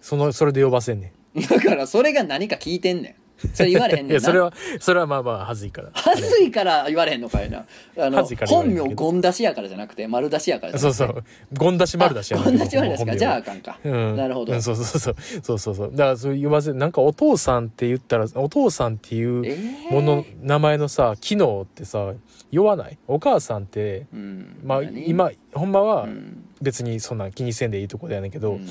[0.01, 1.13] そのそれで呼ばせんね
[1.49, 3.15] だからそれが何か聞いてんねん
[3.53, 4.07] それ言われへんねんな。
[4.07, 5.89] んいやそれはそれはまあまあはずいから。
[5.93, 7.65] はずいから言われへんのかいな。
[7.97, 8.89] あのはずいから言わ本れへんけど。
[8.89, 11.03] 名ゴン出しやからじゃなくて丸出しやからじゃなくて。
[11.03, 11.23] そうそう。
[11.57, 13.17] ゴン出し丸出しやあゴン出し丸出しか。
[13.17, 15.15] じゃああかんか、うん、なるほど、うんそうそうそう。
[15.43, 15.91] そうそうそう。
[15.91, 19.93] だからそう言わせなんかお父さんって言ったらお父さんっていうえー。
[19.93, 22.13] もの、名前のさ機能ってさ
[22.51, 22.97] 酔わない？
[23.07, 24.59] お母さんってうん。
[24.63, 28.67] まあ何今ほんまはうん別にそんな気にせんでいいとこだやねんけど、うん。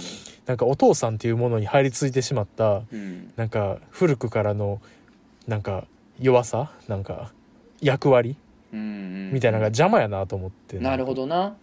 [0.46, 3.32] なんかお父さんっていうものに入り着いてしまったうん。
[3.36, 4.80] なんか古くからの
[5.46, 5.84] なんか
[6.20, 7.32] 弱さなんか
[7.80, 8.36] 役割
[8.72, 11.56] うんみたいなのが邪魔やなと思ってなるほどな。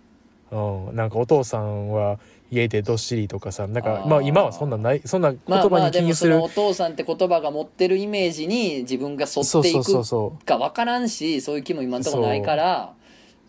[0.51, 2.19] うん、なんかお父さんは
[2.51, 12.93] 家でどっしりとかさなんかまあ今はそんなんないそんな言まあま葉に気にする、のお父さんって言葉が持ってるイメージに自分が沿っていくそか分からんしそういう気も今んとこないから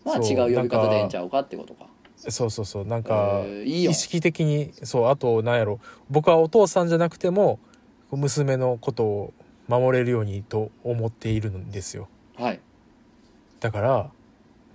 [0.05, 1.85] まあ違う呼び方でええんちゃうかってことか。
[1.85, 1.87] う
[2.29, 2.85] そうそうそう。
[2.85, 5.79] なんか意識的にそうあとなんやろ。
[6.09, 7.59] 僕はお父さんじゃなくても
[8.11, 9.33] 娘のことを
[9.67, 12.07] 守れるようにと思っているんですよ。
[12.35, 12.59] はい。
[13.59, 14.11] だから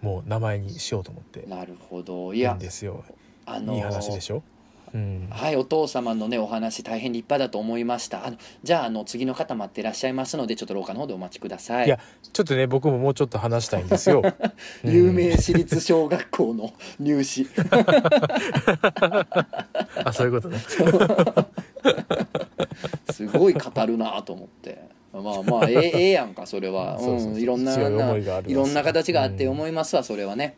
[0.01, 2.33] もう名前にしようと思ってなるほど。
[2.35, 3.05] いやんですよ。
[3.47, 4.43] あのいい話でしょ？
[4.93, 5.29] うん。
[5.31, 8.27] はいお父様のねお話大変立派だと思いました。
[8.27, 11.87] あのじゃああの次の方待ってらっしゃいますのでちょっと廊下の方でお待ちください。
[11.87, 11.99] いや
[12.33, 14.23] ちょっとね僕ももうちょっと話したいんですよ。
[14.85, 17.47] う ん有名私立小学校の入試。
[20.05, 20.59] あそういうことね。
[23.11, 24.79] すごい語るなと思って。
[25.13, 26.99] まあまあええええやんかそれは。
[27.01, 30.57] そうんいろんないろんな形があって思いますわそれはね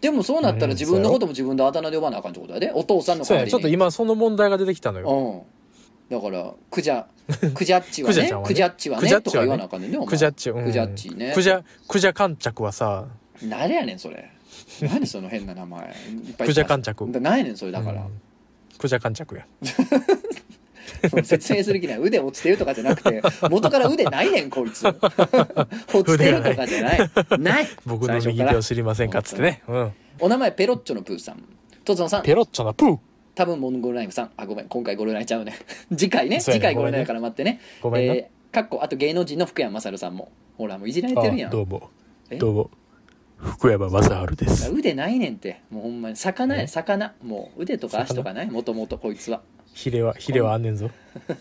[0.00, 3.50] でもそうなったら自分のことも自分であだ名で呼ばなあかんってことやでお父さんの代わりに。
[3.50, 5.44] ちょっと今その問題が出てきたのよ。
[6.10, 6.16] うん。
[6.16, 7.04] だからクジャ
[7.54, 9.56] クジャッチはねねクジャッチはクジャッチはねね。
[9.56, 10.64] とか言わなあかんねんねクジャッチ、うん。
[10.64, 11.32] クジャッチね。
[11.34, 13.06] クジャクジャ観着はさ。
[13.44, 14.30] 誰やねんそれ。
[14.82, 15.94] 何その変な名前。
[16.38, 18.02] クジャ観着だ何やねんそれだから。
[18.02, 18.10] うん、
[18.78, 19.46] クジャ観着や
[21.24, 21.98] 説明する気ない。
[21.98, 24.86] 腕落ちてるとかじゃなくて 元から腕ないねんこいつ。
[24.86, 24.96] 落
[26.04, 27.10] ちてるとかじゃない。
[27.38, 27.66] ない。
[27.86, 31.42] 僕の右手を知りませんかっつってね、うん、お名前ペロッチョのプーさん。
[31.84, 32.22] とつのさん。
[32.22, 32.98] ペロッチョなプー。
[33.34, 34.30] 多分モンゴルナイフさん。
[34.36, 34.66] あごめん。
[34.66, 35.54] 今回ゴルナイちゃうね。
[35.96, 36.36] 次回ね。
[36.36, 36.40] ね。
[36.40, 37.60] 次回ゴルナイから待ってね。
[37.80, 40.32] ごめんな、えーかっこあと芸能人の福山雅治さんも。
[40.58, 41.50] ほらもういじられてるやん。
[41.50, 41.88] あどうも。
[42.30, 42.36] え？
[42.36, 42.70] どうも。
[43.38, 44.72] 福山雅治です。
[44.72, 45.60] 腕ないねんって。
[45.70, 46.16] もうほんまに。
[46.16, 46.66] 魚やえ？
[46.66, 47.14] 魚。
[47.22, 48.50] もう腕とか足とかない？
[48.50, 49.40] もともとこいつは
[49.74, 50.90] ヒレはヒレはあんねんぞ。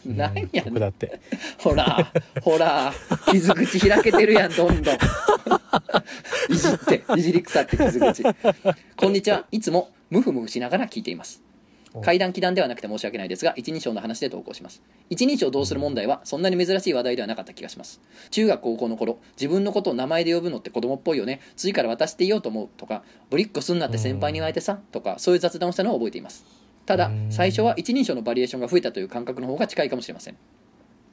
[0.06, 0.36] うんなん。
[0.36, 1.20] やねん僕だって。
[1.58, 2.12] ほら
[2.42, 2.94] ほら
[3.32, 4.96] 傷口開けてるやんどんどん。
[6.50, 8.24] いじっていじり腐って傷口。
[8.96, 9.46] こんにちは。
[9.52, 11.42] いつもムフムフしながら聞いています。
[11.94, 12.02] お。
[12.02, 14.82] 階段気談ではなくて申し訳ないですが一人称の話で投稿します。
[15.10, 18.00] 一人称どうする問題はそんなに珍しい話題ではなかった気がします。
[18.32, 21.42] 中学高校の頃自分のことを名前で呼ぶのって子供っぽいよね。
[21.56, 26.59] 次から渡していようと思うとかぶりっこすんなって先輩に言われてさとかそういう雑談をしたのを覚えています
[26.90, 27.32] ただうん。
[27.32, 30.38] 最初は一人称のバリエーションが増えたという感覚の方が近いかもしれません。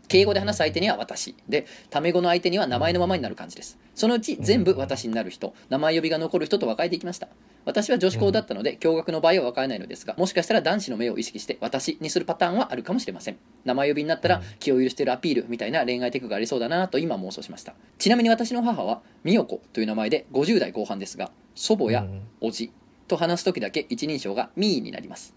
[0.08, 1.36] 敬語で話す相手には私。
[1.50, 3.78] でタメ語の相手には名前のままになる感じです。
[3.94, 5.52] そのうち全部私になる人。
[5.68, 7.28] 名前呼びが残る人と分かれていきました。
[7.66, 13.36] 私は女子校だったので共学の場合は分からないのですがもしかしたら男子の目を意識して私にするパターンはあるかもしれません。
[13.66, 17.74] 名前呼びになったら気を許しているアピールみたいな恋愛テクがありそうだなと今妄想しました。
[17.98, 22.22] ちなみに私の母は美代子という名前で50代後半ですが祖母やうん。
[22.40, 22.72] おじ
[23.08, 25.35] と話す時だけ一人称がミーになります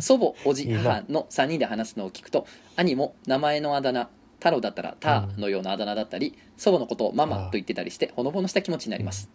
[0.00, 2.46] 祖母 おじ母の3人で話すのを聞くと
[2.76, 9.28] 兄も名前のあだ名太郎だったらターのようなあだ名だったり、祖母のことをママと言ってたりしてほのぼのした気持ちになります、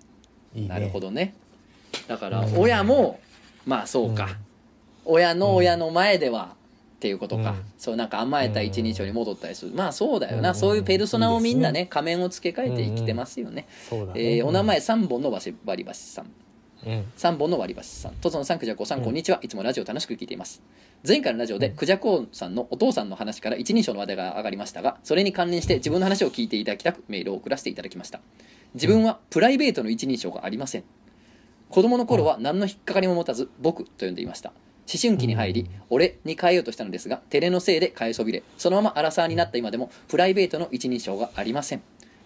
[0.56, 0.68] いいね。
[0.68, 1.34] なるほどね。
[2.08, 3.20] だからうん親も
[3.66, 4.38] まあそうか、
[5.06, 6.56] 親の親の前では
[6.96, 7.66] っていうことか、うん。
[7.78, 10.56] そうなんか甘えた一人称に戻ったりする、まあそうだよな、うん。
[10.56, 13.68] そういうペルソナをみんなねいい仮面を付け替えて生きてますよね、
[14.16, 16.28] えーお名前3本の割り箸さん
[16.86, 17.12] うん。
[17.18, 18.14] 3本の割り箸さん。
[18.16, 19.40] とつのさんくじゃこさんこんにちは。
[19.42, 20.62] いつもラジオ楽しく聞いています。
[21.08, 28.22] 前回のラジオでくじゃこさんのお父さんの話から一人称の話題が上がりましたがそれに関連して自分の話を聞いていただきたくメールを送らせていただきました。
[28.74, 30.84] 自分はプライベートの一人称がありません。
[31.70, 34.50] 子供の頃は何の引っかかりも持たず僕と呼んでいました。
[34.92, 41.82] 思春期に入り、俺に変えようとしたのですが照れのせいで変えそびれそのままアラサーになった今でもプライベートの一人称がありません。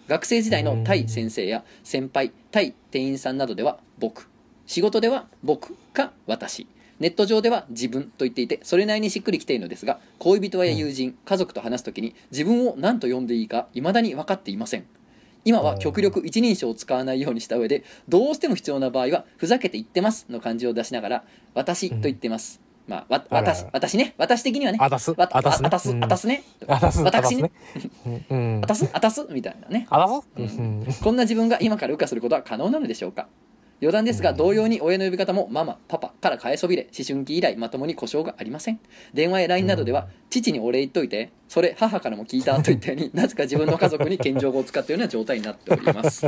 [0.08, 4.28] 学生時代の対先生や先輩対店員さんなどでは僕
[4.66, 6.66] 仕事では僕か私。
[6.98, 14.86] ネット上では自分と言っていてそれなりにしっくりきているのですが恋人や友人、家族と話す時に自分を何と呼んでいいか未だに分かっていません。
[15.44, 24.14] 今は極力一人称を使わないようにした上でどうしても必要な場合はふざけて言ってますの漢字を出しながら私と言ってます、まあわあら私私ね。
[24.16, 24.78] 私的にはね。
[24.80, 25.10] あたす。
[25.10, 25.66] わあたすね。
[25.66, 26.02] あたすうん。
[26.02, 26.42] あたすね。
[26.66, 29.86] あたすあたす私あたすあたすみたいなね。
[29.90, 30.28] あたす？
[30.36, 30.86] ううんん。
[31.02, 33.28] こんな自分が今から羽化することは可能なのでしょうか？
[33.80, 34.36] 余談ですがうん。
[34.36, 38.80] 同様に親の呼び方もママパパから変えそびれ思春期以来まともに故障がありません。
[39.14, 46.26] 電話や LINE などでは父にお礼言っといてそれ母からも聞いたといったようになぜか自分の家族に謙譲語を使ったような状態になっております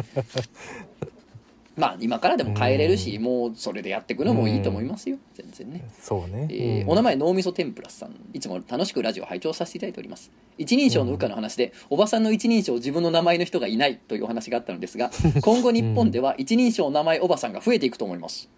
[1.78, 5.16] まあ今からでも変えれるしもうそれでやっていくのもいいと思いますよ。
[5.34, 5.88] 全然ね。
[6.00, 6.48] そうね。
[6.50, 6.90] えーうん。
[6.90, 8.14] お名前脳みそ天ぷらさん。
[8.34, 10.30] いつも楽しくラジオを拝聴させていただいております。
[10.58, 15.10] 一人称の羽化の話で、 おばさんの一人称自分の名前の人がいないというお話があったのですが
[15.40, 18.48] 今後日本では一人称名前おばさんが増えていくと思います、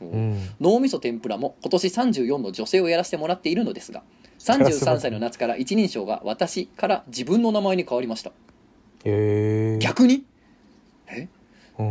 [0.00, 0.38] うん。
[0.60, 4.02] 脳みそ天ぷらも今年34の女性をやらせてもらっているのですが
[4.38, 8.30] 33歳の夏から一人称が私から自分の名前に変わりました。
[9.04, 10.24] へえ逆に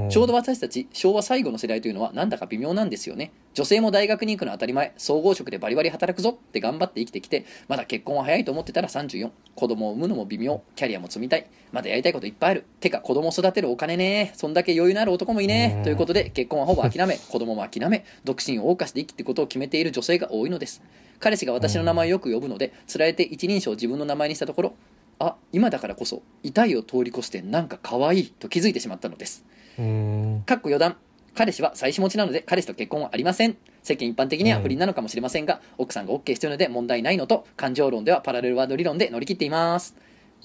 [0.10, 3.32] ちょうど私たち昭和最後の世代というのはなんだか微妙なんですよね。
[3.54, 4.94] 女性も大学に行くのは当たり前。
[4.98, 6.38] 総合職でバリバリ働くぞ。
[6.38, 10.62] って頑張って生きてきてまだ結婚は早いと思ってたら34子供を産むのも微妙。
[10.76, 11.48] キャリアも積みたい。
[11.72, 12.66] まだやりたいこといっぱいある。
[12.82, 14.34] てか子供育てるお金ね。
[14.36, 15.76] そんだけ余裕のある男もいいね。
[15.78, 15.84] うん。
[15.84, 17.18] ということで結婚はほぼ諦め。
[17.32, 18.04] 子供も諦め。
[18.26, 20.82] 独身を謳歌して生きていくことを決めている女性が多いのです。
[21.20, 24.74] 彼氏が私の名前をよく呼ぶのでつられて一人称を自分の名前にしたところ
[25.18, 29.44] あ今だからこそ痛いを通り越してなんか可愛いと気づいてしまったのです。
[29.50, 30.98] うんかっこ余談。
[31.36, 33.58] 彼氏は妻子持ちなので彼氏と結婚はありません。
[33.84, 39.96] 世間一般的には不倫なのかもしれませんが、奥さんが OK しているので問題ないのと感情論ではパラレルワード理論で乗り切っています。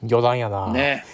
[0.03, 0.71] 余談やな。
[0.71, 1.05] ね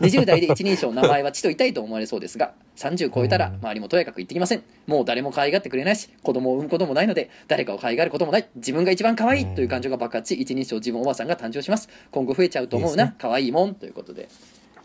[0.00, 0.04] え。
[0.04, 3.54] 20代で一人称名前は血と痛いと思われそうですが30超えたらうん。
[3.56, 4.62] 周りもとやかく言ってきません。
[4.86, 8.48] もう誰も可愛がってくれないし子供を産むこともないので誰かを可愛がることもない。
[8.54, 11.88] 自分が一番可愛いという感情が爆発し一人称自分おばあさんが誕生します。
[12.10, 13.74] 今後増えちゃうと思ういいですな可愛いもん。
[13.74, 14.28] ということで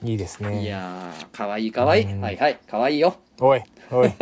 [0.03, 0.63] いいですね。
[0.63, 2.05] いやー可愛い可愛い。
[2.11, 2.21] うん。
[2.21, 3.15] はいはい可愛いよ。
[3.39, 4.07] おいおい。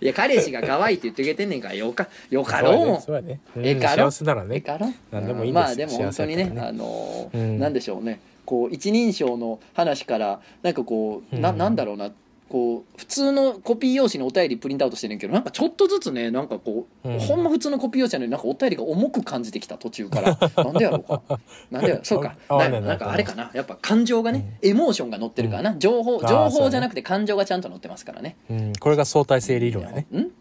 [0.00, 2.76] いや彼氏が可愛いって言ってくれてんねんからよかよかろう。
[2.86, 3.40] もうやね。
[3.52, 4.56] そうえかろ幸せならね。
[4.56, 4.88] ええから。
[5.10, 5.62] 何でもいいんです。
[5.62, 7.58] よまあでも本当にねねあのーうん。
[7.58, 8.20] なんでしょうね。
[8.44, 11.58] こう一人称の話からなんかこうなうん。
[11.58, 12.10] なんだろうな
[12.48, 17.18] こう普通のコピー用紙にお便りプリントアウトしてるんけどなんかちょっとずつねなんかこう、うん。
[17.18, 21.22] ほんま普通のコピー用紙なのになんかお便りが重く感じてきた途中から なんでやろうか
[21.70, 21.80] な。
[21.80, 22.36] んでやろう そうか。
[22.48, 30.32] ななんかあれかなやっぱ感情がね、うエモーションが乗ってるからな情報情報じゃなくて感情がちゃんと乗ってますからねうんこれが相対性理論やねんうん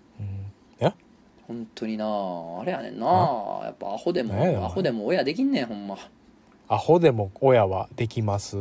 [0.79, 0.91] え
[1.47, 3.07] 本当になあれやねんな
[3.63, 5.97] やっぱアホでもアホでも親できんねんほんま
[6.67, 8.57] アホでも親はできます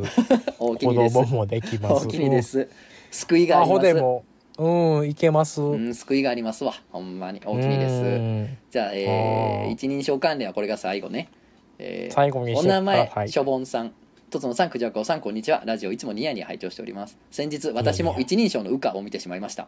[0.57, 2.69] 子にです供もできます大きにです
[3.15, 3.79] 救いがあアります。
[3.79, 4.25] ホでも。
[4.57, 5.61] うんいけます。
[5.61, 6.73] うん救いがありますわ。
[6.91, 7.41] ほんまに。
[7.45, 7.93] 大きにです。
[7.93, 8.57] うん。
[8.69, 11.29] じゃあ、えー、一人称関連はこれが最後ね、
[11.77, 13.29] えー最後にお名前、はい。
[13.29, 13.93] しょぼんさん。
[14.29, 15.63] とつのさんくじゃこさんこんにちは。
[15.65, 17.17] ラジオいつもニヤニヤ拝聴しております。
[17.31, 19.67] 先日私も一人称の羽化を見てしまいました。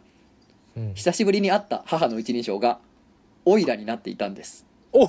[0.76, 0.93] うん。
[0.93, 2.80] 久しぶりに会った母の一人称が
[3.45, 4.66] オイラになっていたんです。
[4.93, 5.08] お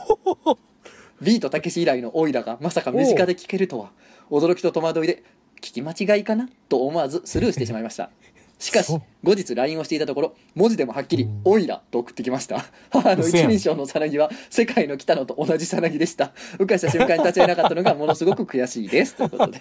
[1.21, 3.91] ビートたけし以来のオイラがまさか身近で聞けるとは。
[4.31, 5.23] 驚きと戸惑いで
[5.61, 8.11] 聞き間違いかなと思わずスルーしてしまいました。
[8.59, 8.93] しかし
[9.23, 12.65] 後日 LINE をしていたところ文字でもはっきりうん「オイラ」と送ってきました。
[12.91, 16.33] 母の一人称のさなぎは世界の来たのと同じさなぎでした。
[16.59, 19.15] うかした瞬間に立ち会えなかったのがものすごく悔しいです。
[19.15, 19.61] ということで。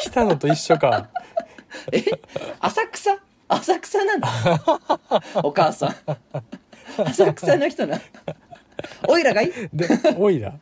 [0.00, 1.10] 来たのと一緒か。
[1.92, 2.02] え？
[2.60, 3.18] 浅草？
[3.48, 4.26] 浅草なの
[5.42, 5.96] お母さん。
[7.04, 8.00] 浅草の人な
[9.08, 9.46] オイラがい？
[9.48, 10.54] いでおいら？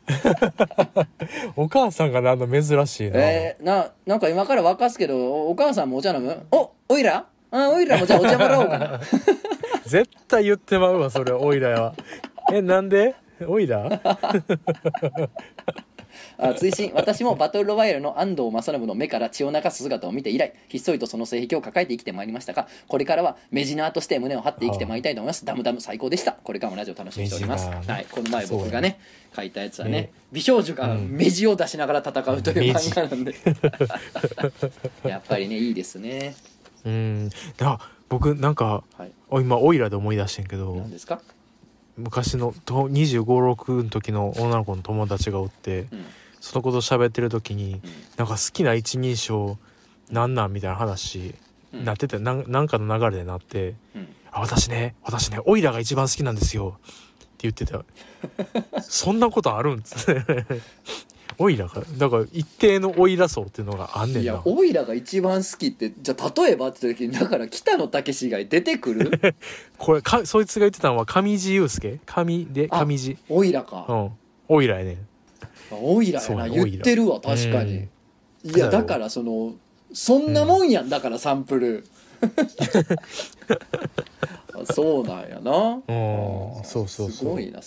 [1.55, 6.45] お母さんがなんの珍しいな、えー、ななんか今から沸かすけどおお母さんもお茶飲む？
[6.51, 7.25] おおいら？
[7.51, 8.99] あおいらもじゃあお茶もらおうかな。
[9.85, 11.93] 絶対言ってまうわそれおいらは。
[12.53, 13.15] えなんで？
[13.47, 13.89] おいら？
[16.37, 16.91] あ追伸。
[16.93, 25.45] 私もバトルロワイヤルの安藤正信の目から血を流す姿を見て以来ひっそりとその性癖を抱えて生きてまいりましたがこれからはメジナーとして胸を張って生きてまいりたいと思います。
[25.45, 26.33] ダムダム最高でした。
[26.33, 28.99] これからもラジオ楽しみにしております、はい、この前僕がね
[29.35, 30.11] 書いたやつはねね。
[30.31, 31.11] 美少女がうん。
[31.11, 33.35] 目地を出しながら戦うという漫画なんで。
[35.07, 36.35] やっぱりねいいですね。
[36.85, 37.29] うん。
[37.57, 39.11] だ僕なんかはい。
[39.29, 40.75] お今オイラで思い出してんけど。
[40.75, 41.21] 何ですか、
[41.97, 46.05] 昔のと2 5 6の時の女の子の友達がおってうん。
[46.39, 47.81] その子と喋ってる時にうん。
[48.17, 49.57] なんか好きな一人称
[50.09, 51.35] なんなんみたいな話
[51.73, 51.85] うん。
[51.85, 57.83] なっててなんかの流れでなってうん「あ私ね私ねオイラが一番好きなんですよ」って言ってた。
[58.81, 60.45] そんなことあるんつって
[61.37, 69.35] オイラがだから一定のオイラ層っていうのがあんねいやんなオイラが一番好きってじゃあ例えばって時にだから北野武以外出てくる？
[69.77, 71.99] これかそいつが言ってたのは上地雄介？
[72.05, 72.67] 上で？
[72.71, 73.17] あ上地？
[73.29, 73.85] オイラか。
[73.87, 74.11] う、ん。
[74.49, 74.93] オイラやね。
[74.93, 74.97] ん
[75.71, 77.87] オイラやな言ってるわ確かに、
[78.43, 78.55] うん。
[78.55, 79.53] いやだからその
[79.93, 81.85] そんなもんやんだからサンプル。
[84.53, 85.81] あ そうなんやな。
[85.87, 85.91] う
[86.61, 86.63] ん。
[86.63, 87.11] そうそうそう。
[87.11, 87.61] すごいな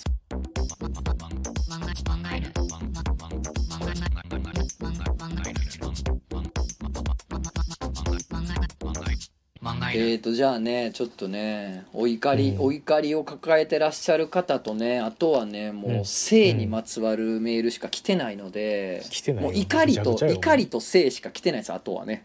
[9.94, 12.60] えーとじゃあねちょっとねお怒り、うん。
[12.60, 16.04] お怒りを抱えてらっしゃる方とねあとはねもううん。
[16.04, 19.50] 性にまつわるメールしか来てないので、来てないよ。
[19.50, 22.24] もう怒りと怒りと性しか来てないですあとはね。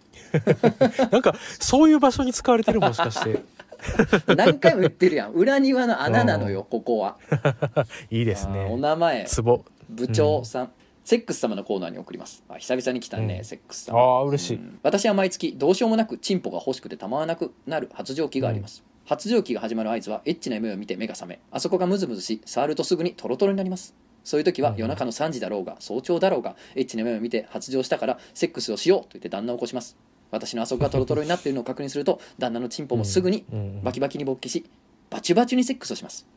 [1.11, 3.39] なんかそういう場所に使われてるもしかして。
[4.35, 5.31] 何回も言ってるやん。
[5.31, 7.17] 裏庭の穴なのよここは。
[8.11, 9.25] いいですあーおね名前。
[9.25, 10.71] ツボ部長さん、
[11.03, 12.43] セックス様のコーナーに送ります。
[12.49, 13.43] あ久々に来たね、うん。
[13.43, 13.99] セックスあ様。
[14.19, 14.79] あ嬉しい、うん。
[14.83, 23.95] 私は毎月どうしようもなくチンポが欲しくてたまらなくなる発情期があります、発情期が始まる合図はエッチな夢を見て目が覚めあそこがムズムズし触るとすぐにトロトロになります。
[24.23, 24.77] そういう時はうん。
[24.77, 29.97] 夜中の3時だろうが早朝だろうがエッチな夢を見て発情したからセックスをしようと言って旦那を起こします。
[30.31, 33.81] 私のあそこがトロトロになっているのを確認すると旦那のチンポもすぐにうん。
[33.83, 34.65] バキバキに勃起し
[35.09, 36.27] バチバチにセックスをします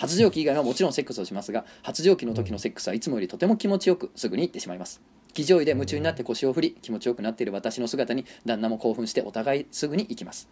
[0.00, 5.02] 発情期以外はもちろんセックスをしますが発情期の時のセックスはいつもよりとても気持ちよくすぐに行ってしまいます。
[5.34, 10.48] 騎乗位で夢中になって腰を振り気持ちよくなっている私の姿に旦那も興奮してお互いすぐに行きます。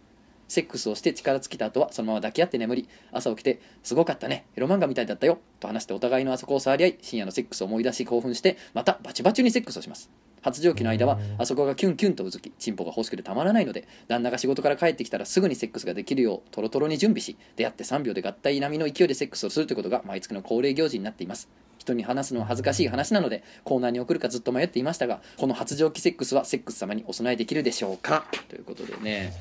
[0.49, 10.11] セックスをして力尽きた後はそのまま抱き合って眠り朝起きて「すごかったねエロ漫画みたいだったよ」と話してお互いのあそこを触り合い深夜のセックスを思い出し興奮してまたバチバチにセックスをします。
[10.43, 11.36] 発情期の間はうん。
[11.43, 21.49] あそこがキュンキュンとうずきチンポが欲しくてたまらないので旦那が仕事から帰ってきたらすぐにセックスができるようトロトロに準備し出会って3秒で合体並みの勢いでセックスをするということが毎月の恒例行事になっています。
[21.78, 28.26] 人に話すのは恥ずかしい話なのでコーナーに送るかずっと迷っていましたがこの発情期セックスはセックス様にお供えできるでしょうか？
[28.49, 29.32] ということでね。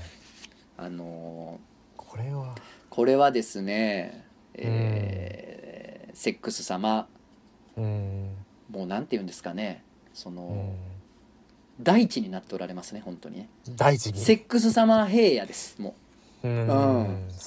[0.78, 2.56] あのーこれは。
[2.89, 4.24] これはですね、
[4.54, 7.08] えーセックス様。
[7.76, 8.30] うん。
[8.72, 9.84] もうなんて言うんですかね
[10.18, 11.84] その、うん。
[11.84, 13.49] 大地になっておられますね本当にね。
[13.76, 14.20] 大地に？
[14.20, 15.93] セックス様平野ですも
[16.43, 16.47] う。
[16.47, 16.68] う、うん。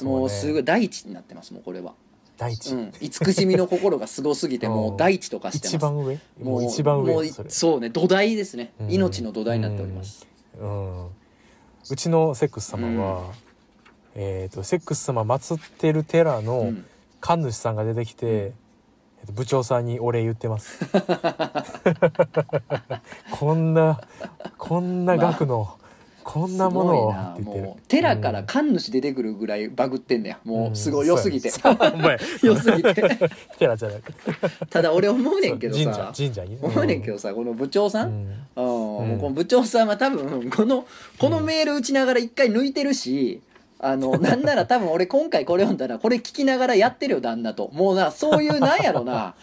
[0.03, 1.95] もうすごいい大地になってますもうこれは、
[2.39, 5.77] 大地、うん、慈しみの心がすごすぎて もう大地とかしてます。
[5.77, 6.19] 一番上？
[6.41, 8.73] もう一番もう上そうね土台ですね。
[8.81, 8.93] うん。
[8.93, 10.27] 命の土台になっております、
[10.61, 11.07] うん。
[11.07, 11.11] う
[11.97, 13.33] ちのセックス様は、
[14.15, 16.85] えっ、とセックス様祀ってる寺うのん。
[17.21, 18.60] 神主さんが出てきて、えっと
[19.33, 20.81] 部長さんにお礼言ってます。
[23.31, 24.01] こんな
[24.59, 25.77] こんな額の、
[26.25, 27.67] こんなものをって言ってる。
[27.67, 30.39] もう寺から神主出てくるぐらいバグってんねや。
[30.45, 32.19] もうすごい良すぎて、そうやお前。
[32.43, 32.95] 良すぎて。
[33.59, 34.23] 寺じゃなくて
[34.69, 36.51] ただ俺思うねんけど神社さ神社に。
[36.53, 38.27] ね思うねんけどさこの部長さん、うん。
[38.57, 40.87] この部長さんは多分この
[41.19, 43.41] このメール打ちながら一回抜いてるし
[43.83, 47.71] あの なんなら多分俺今回これ読んだらこれ聞きながらやってるよ旦那と。
[47.73, 49.35] もうなそういうなんやろな。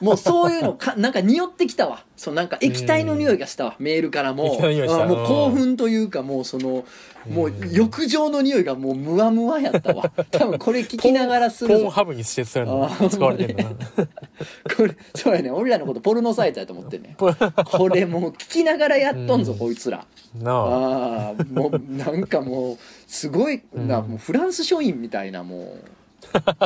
[0.00, 2.04] もうそういうのか なんか匂ってきたわ。
[2.16, 3.76] そうなんか液体の匂いがしたわ。
[3.78, 4.46] メールからも。
[4.46, 5.02] 液体の匂いした。
[5.02, 6.84] あーもう興奮というかもうその
[7.28, 10.10] もう浴場の匂いがもうムワムワやったわ。
[10.30, 11.82] 多分これ聞きながらするぞ。
[11.84, 12.84] ポンハブに施設されるの。
[12.84, 13.76] あー使われてるのな。
[14.76, 15.50] これそうやね。
[15.50, 17.28] 俺らのことポルノサイトやと思ってんねこ
[17.88, 19.58] れもう聞きながらやっとんぞ、うん。
[19.58, 20.04] こいつら。
[20.40, 20.54] なあ。
[20.56, 24.10] ああもうなんかもうすごいな、うん。
[24.10, 25.96] もうフランス書院みたいなもう。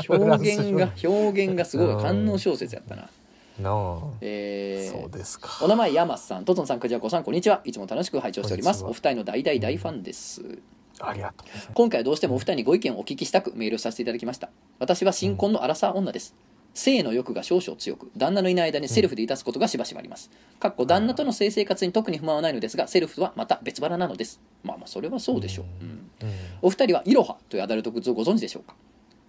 [0.09, 2.03] 表現が表現がすごいうん。
[2.03, 3.09] 官能小説やったな、
[3.63, 3.99] なあ。
[4.21, 5.49] えーそうですか。
[5.63, 6.45] お名前山さん。
[6.45, 7.61] トトンさんクジャコさんこんにちは。
[7.65, 8.85] いつも楽しく拝聴しております。
[8.85, 10.43] お二人の大大大ファンです、
[11.01, 14.51] ありがとう今回はどうしてもお二人にご意見をお聞きしたくメールさせていただきました。
[14.79, 16.35] 私は新婚のアラサー女です。
[16.73, 20.31] 性の欲が少々強く旦那のいない間にセルフでいたすことがしばしばあります。
[20.61, 24.41] かっこ旦那との性生活に特に不満はないのですがセルフはまた別腹なのです。
[24.63, 26.29] まあまあそれはそうでしょう、うん。
[26.29, 26.37] うん。
[26.63, 28.75] お二人はイロハというアダルトグッズをご存知でしょうか？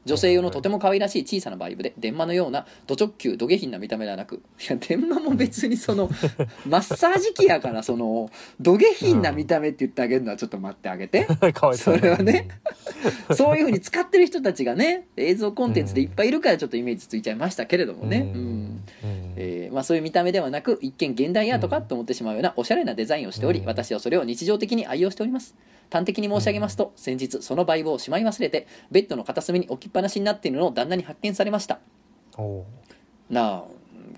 [0.06, 4.40] 女性用のとても可愛らしい小さなバイブで電話のようなド直球ド下品な見た目ではなくい
[4.70, 6.10] や電話も別にその
[6.66, 11.26] マッサージ機やからそのド下品な見た目って言ってあげるのはちょっと待ってあげて。
[11.54, 12.48] かわいそれはね。
[13.36, 18.64] そういうふうに使ってる人たちがね映像コンテンツでいっぱいいるからちょっとイメージついちゃいましたけれどもね、ううん。
[18.66, 18.82] ん。
[19.38, 23.66] えーまあ、そういう見た目ではなく一見現代アートかと思ってしまうようなおしゃれなデザインをしており、うん。
[23.66, 25.56] 私はそれを日常的に愛用しております。
[25.92, 31.80] 端的に申し上げますと、先日そのバイブをしまい忘れてベッドの片隅に置きっぱなしになっているのを旦那に発見されました。
[33.30, 33.64] なあ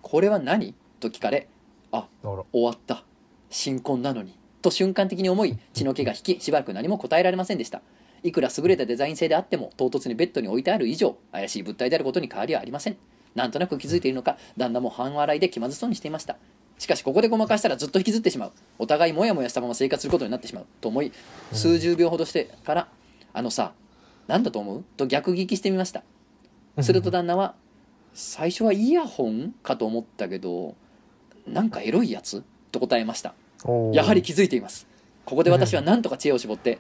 [0.04, 0.76] これは何？
[1.00, 1.48] と聞かれ
[1.92, 3.04] あ終わった。
[3.50, 4.38] 新婚なのに。
[4.62, 7.82] と瞬間的に思い血の気が引きしばらく何も答えられませんでした。
[8.22, 12.98] いくら優れたデザイン性であっても唐突にベッドに置いてある以上怪しい物体であることに変わりはありません。
[13.36, 16.38] なんとなく気づいているのか旦那も半笑いで気まずそうにしていました。
[16.78, 18.52] しかしここでごまかしたらずっと引きずってしまう。
[18.80, 20.66] お互いモヤモヤしたまま生活することになってしまう。
[20.82, 21.12] と思い
[21.52, 22.88] 数十秒ほどしてから
[23.34, 23.74] 「あのさ
[24.28, 26.04] 何だと思う?」と逆聞きしてみました。
[26.82, 27.56] すると旦那は
[28.14, 30.76] 「最初はイヤホンかと思ったけど
[31.48, 33.34] なんかエロいやつ?」と答えました。
[33.94, 34.88] やはり気づいています。
[35.26, 36.80] ここで私は何とか知恵を絞って、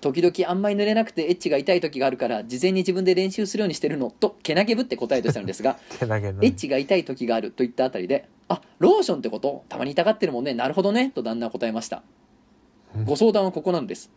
[0.00, 9.64] 時々あんまり濡れなくてエッチが痛い時があるから事前に自分で練習するようにしてるのとけなげぶって答えとしたのですが エッチが痛い時があるといったあたりであローションってこと？
[9.68, 10.54] たまに痛がってるもんね。
[10.54, 11.10] なるほどね。
[11.10, 12.02] と旦那は答えました。
[12.96, 13.04] うん。
[13.04, 14.10] ご相談はここなのです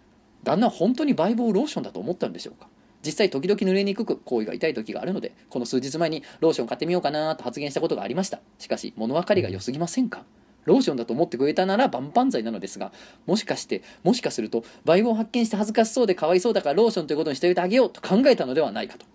[0.44, 2.68] 旦那は本当にバイブをローションだと思ったんでしょうか？
[3.06, 8.40] 実際時々濡れにくく行為が痛い時があるのでこの数日前にローション買ってみようかなと発言したことがありました。
[8.60, 10.24] しかし物分かりが良すぎませんか？
[10.66, 12.94] ローションだと思ってくれたなら万々歳なのですが
[13.26, 19.06] もしかしてもしかするとバイブを発見して恥ずかしそうでかわいそうだからローションということにしておいてあげようと考えたのではないかと。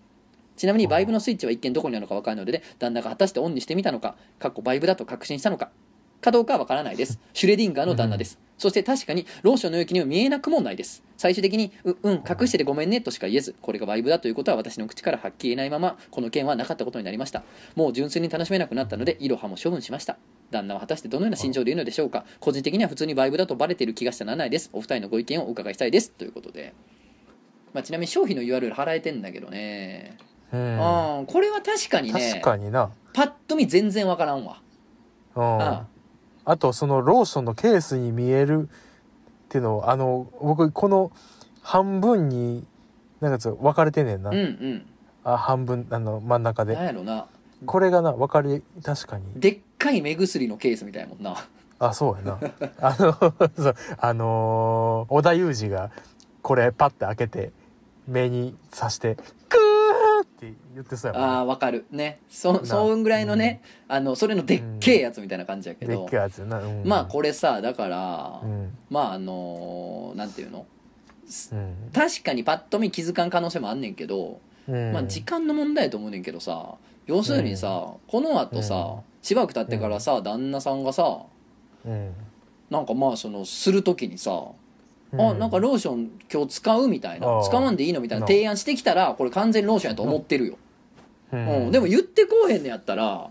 [0.55, 5.69] ちなみにバイブのスイッチは一見どこにあるのか分からないので、旦那が果たしてオンにしてみたのかかっこバイブだと確信したのか
[6.19, 7.17] かどうかは分からないです。
[7.33, 11.01] シュレディンガーの旦那です、そして確かにローションの容器には見えなくもないです。
[11.17, 17.43] 最終的にううん隠しててごめんねとしか言えずこれがバイブだということは私の口からはっきり言えないままこの件はなかったことになりました。
[17.75, 20.17] もう純粋に楽しめなくなったのでイロハも処分しました。
[20.51, 22.25] 旦那は果たしてどのような心情でいるのでしょうか。
[22.41, 24.69] 個人的には普通にバイブだとバレている気がしてならないです。
[24.73, 26.11] お二人のご意見をお伺いしたいです。
[26.11, 26.73] ということで、
[27.73, 30.17] まあ、ちなみに商品の URL 払えてんだけどね、
[30.51, 32.91] うんあこれは確かにね確かにな。
[33.13, 34.61] パッと見全然わからんわ。
[35.35, 35.61] うん。
[35.61, 35.87] あ
[36.49, 38.71] あとそのローションのケースに見えるっ
[39.49, 41.11] ていうのをあの僕この
[41.61, 42.65] 半分に
[43.21, 44.85] なんか分かれてんねんな、うんうん。
[45.23, 46.73] あ半分あの真ん中で。
[46.73, 47.27] なんやろな。
[47.67, 49.25] これがな分かり確かに。
[49.39, 51.35] でっかい目薬のケースみたいもんな。
[51.77, 52.39] あそうやな。
[52.81, 53.13] あの
[53.55, 55.91] そうあのー織田裕二が
[56.41, 57.51] これパッて開けて
[58.07, 59.17] 目に刺して
[59.49, 59.59] 「クー!」
[60.47, 61.85] って言ってそうやもんあーわかる。
[61.91, 62.19] ね。
[62.29, 68.77] そなそんぐらいのね、あのそれのでっけえやつみたいな感じやけど、でっけえやつやな、うん、まあこれさだから、うん。
[68.89, 70.65] まああのーなんていうの？
[71.51, 71.91] うん。
[71.93, 74.93] 確かにパッと見気づかん可能性もあんねんけど、うん。
[74.93, 76.75] まあ時間の問題やと思うねんけどさ
[77.05, 79.01] 要するにさ、このあとさ、うん。
[79.21, 81.23] しばらく経ってからさ、旦那さんがさ
[81.85, 82.13] うん。
[82.69, 84.39] なんかまあそのする時にさ、うん
[85.13, 87.41] あなんかローション今日使うみたいな。
[87.43, 90.57] 使わんでいいのみたいなな提案してきたらこれ完全にローションやと思ってるよ、
[91.31, 91.71] ううん。
[91.71, 93.29] でも言ってこうへんのやったら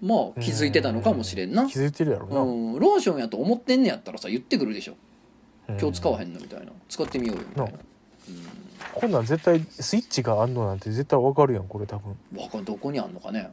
[0.00, 2.46] まあ気づいてたのかもしれんな、気づいてるやろな、う
[2.76, 4.94] ん、ローションやと思ってんねやったらさ言ってくるでしょ。
[5.68, 5.78] うん。
[5.78, 6.66] 今日使わへんのみたいな。
[6.88, 7.78] 使ってみようよみたいな、
[8.94, 12.16] こんなん絶対スイッチがあんのなんて絶対わかるやんこれ多分。
[12.32, 13.50] うん、わかんどこにあんのかね、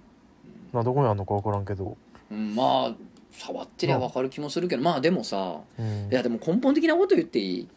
[0.72, 1.98] などこにあんのかわからんけど、
[2.32, 2.96] うん、まあ
[3.38, 6.10] 触ってりゃわかる気もするけどまあでもさうん。
[6.12, 7.68] いやでも根本的なこと言っていい、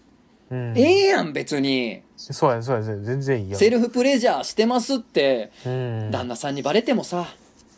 [0.51, 0.79] うん。
[0.79, 2.03] ええやん別に。
[2.17, 6.11] そうやねそうやね全然いいやんセルフプレジャーしてますってうん。
[6.11, 7.27] 旦那さんにバレてもさ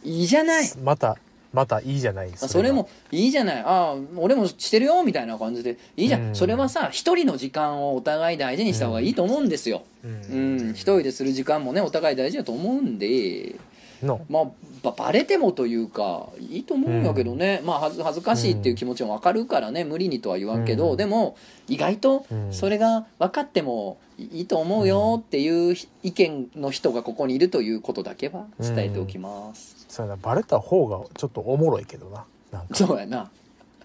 [0.04, 0.68] いいじゃない。
[0.82, 1.18] また
[1.52, 3.58] またいいじゃないあそれもいいじゃない。
[3.58, 5.78] ああ俺もしてるよみたいな感じで。
[5.96, 6.34] いいじゃん、うん。
[6.36, 10.56] それはさ一人の時間をお互い大事にした方がいいと思うんですよ、ううん。
[10.68, 13.56] ん一人でする時間もねお互い大事だと思うんで。
[13.56, 13.69] の
[14.02, 14.44] まあ
[14.82, 19.84] ばバレてもというかいいと思うんやけどね、まあ恥ず恥ずかしいっていう気持ちも分かるからね。
[19.84, 20.96] 無理にとは言わんけど、うん。
[20.96, 21.36] でも
[21.68, 22.52] 意外とうん。
[22.52, 30.18] それが分かってもいいと思うよっていう意見の人がここにいるということだけは伝えておきます、そうやな。
[30.20, 32.24] バレた方がちょっとおもろいけどな。
[32.72, 33.30] そうやな。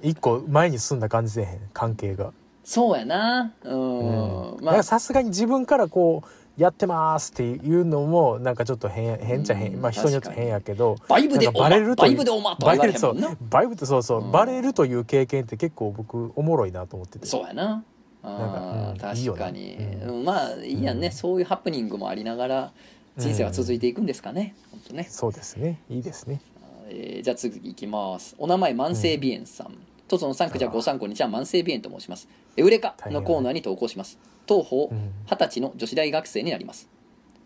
[0.02, 1.60] 一個前に進んだ感じせえへん。
[1.74, 2.32] 関係が。
[2.64, 3.54] そうやな。
[3.64, 4.58] うん、うん。
[4.58, 13.38] だまあさすがに自分からこうやってますっていうのもなんかちょっと変変っちゃ変、うんまあ人によって変やけどバイブでバレるバイブでおまとは言われへんそうもんな。
[13.50, 14.32] バイブってそうそう、うん。
[14.32, 17.26] バレるという経験って結構僕おもろいなと思ってて。
[17.26, 17.84] そうやな。
[18.24, 19.76] あなんかうん確かに。
[19.76, 20.20] うん。
[20.20, 20.26] うん。
[20.26, 21.14] まあいいやんね、うん。
[21.14, 22.72] そういうハプニングもありながら
[23.18, 25.08] 人生は続いていくんですかね、本当ね。
[25.10, 25.82] そうですね。
[25.90, 26.42] いいですね。
[26.90, 28.36] えーじゃあ次いきます。
[28.38, 29.76] お名前慢性鼻炎さん、
[30.08, 32.28] とその3区じゃご参考にじゃあ慢性鼻炎と申します。
[32.58, 35.12] エウレカのコーナーに投稿します当方うん。
[35.26, 36.90] 二十歳の女子大学生になります、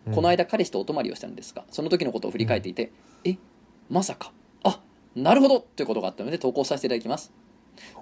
[0.08, 0.14] うん。
[0.14, 2.92] この間彼氏とお泊まりをしたんですがその時のことを振り返っていて、
[3.24, 3.38] え
[3.90, 4.32] まさか。
[4.64, 4.82] あ
[5.16, 5.60] なるほど。
[5.60, 7.32] ということがあったので投稿させていただきます。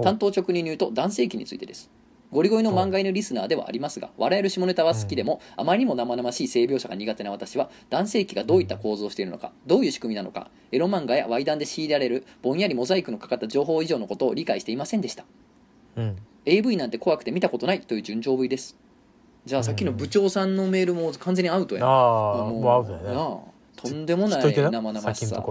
[0.03, 1.89] 担当直入に言うと男性器についてです。
[2.31, 15.25] ゴリゴリの漫画犬リスナーではありますが笑える下ネタは好きでも、あまりにも生々しい性描写が苦手な私は男性器がどういった構造をしているのかどういう仕組みなのかエロ漫画やワイダンで強いられるぼんやりモザイクのかかった情報以上のことを理解していませんでした。
[15.95, 16.17] うん。
[16.45, 18.77] AV なんて怖くて見たことないという純情 V です
[19.47, 21.85] じゃあさっきの部長さんのメールも完全にアウトやん。
[21.85, 21.91] ああ
[22.49, 23.05] もうアウトやね。
[23.77, 25.41] とんでもない生々しさ。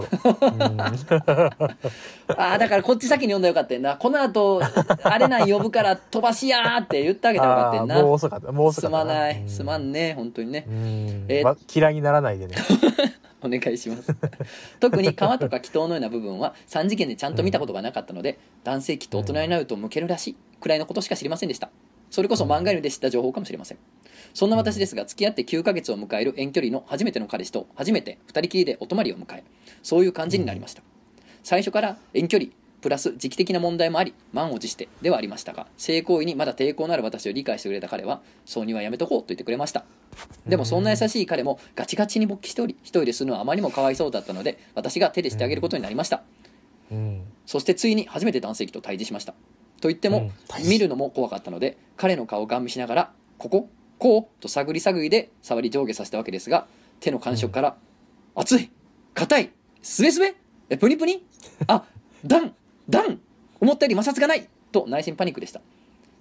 [2.36, 3.96] ああだからこっち先に読んだらよかったよな。
[3.96, 4.60] この後
[5.02, 8.52] あれなん呼ぶから飛ばしやーって言ってあげたらよかったよあーもうな遅かった。
[8.52, 9.40] もう遅かすったまない。
[9.40, 9.48] うん。
[9.48, 10.66] すまんね本当にね。
[10.68, 11.24] うん。
[11.28, 12.56] えーま嫌いにならないでね。
[13.42, 14.14] お願いします。
[14.80, 21.70] 特に川とか祈祷のような部分は3次元でちゃんと見たことがなかったので、男性器と大人になると向けるらしいくらいのことしか知りませんでした
[22.10, 23.78] それこそ漫画犬で知った情報かもしれません。
[24.34, 29.44] そんな私ですが付き合って9ヶ月を迎える遠距離の初めての彼氏と初めて2人きりでお泊まりを迎え
[29.82, 30.82] そういう感じになりました、
[31.42, 32.50] 最初から遠距離
[32.80, 39.84] ププラス時期的な問題もあり満を持してではありましたが性行為にまだ抵抗のある私を理解してくれた彼はそうにはやめとこうと言ってくれました。
[40.46, 46.22] でもそんな優しい彼もガチガチに勃起しており一人でするのはあまりにもかわいそうだったので私が手でしてあげることになりました。
[46.92, 47.22] うん。
[47.44, 49.34] そしてついに初めて男性器と対峙しました
[49.80, 50.30] と言っても、
[50.64, 53.68] 見るのも怖かったので彼の顔をガン見しながら「ここ
[53.98, 56.66] こう?」と探り探りで触り上下させたわけですが
[57.00, 57.76] 手の感触から
[58.34, 58.70] 「熱い
[59.14, 59.50] 硬い
[59.82, 60.34] すべすべ
[60.70, 61.24] えプニプニ
[61.66, 61.84] あ
[62.24, 62.54] ダン
[62.88, 63.20] ダン
[63.60, 65.60] 思ったより摩擦がない!」と内心パニックでした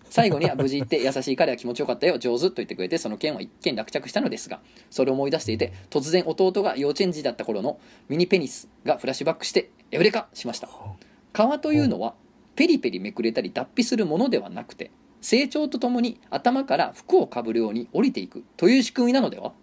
[0.10, 10.70] 最後には 無事言って優しい彼は気持ちよかったよ上手と言ってくれてその件は一件落着したのですがそれを思い出していて突然弟が幼稚園児だった頃のミニペニスがフラッシュバックしてエウレカしました
[11.34, 12.14] 皮というのは
[12.56, 14.92] ペリペリめくれたり脱皮するものではなくて
[15.22, 19.54] 成長とともに頭から服をかぶるように降りていくという仕組みなのでは？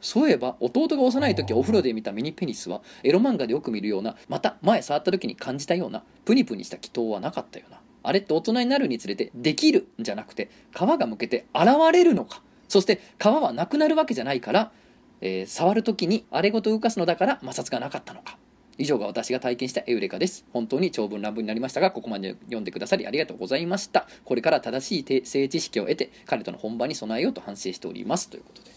[0.00, 7.80] そういえば弟が幼い時お風呂で見たミニペニスはエロ漫画でよく見るようなまた前触った時に感じたようなプニプニした祈祷はなかったよな。
[8.02, 12.42] あれって大人になるにつれてできるんじゃなくて皮がむけて現れるのか。
[12.68, 14.72] そして皮はなくなるわけじゃないから、
[15.20, 18.38] えー触る時にあれごと動かすのだから摩擦がなかったのか
[18.78, 20.44] 以上が私が体験したエウレカです。
[20.52, 24.06] 本当に長文乱文になりましたがここまで読んでくださりありがとうございました。
[24.24, 28.28] これから正しいて性知識を得て彼との本番に備えようと反省しております。
[28.28, 28.70] ということで。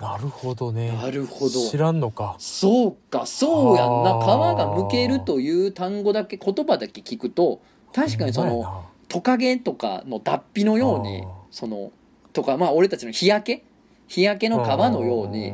[0.00, 0.92] なるほどね。
[0.92, 1.68] なるほど。
[1.68, 2.36] 知らんのか。
[2.38, 3.26] そうか。
[3.26, 4.10] そうやんな。
[4.10, 7.60] あ皮ーがむけるという単語だけ言葉だけ聞くと
[7.92, 11.90] 確かにそのトカゲとかの脱皮のようにその
[12.32, 13.64] とかまあ俺たちの日焼け？
[14.06, 15.52] 日焼けの皮のように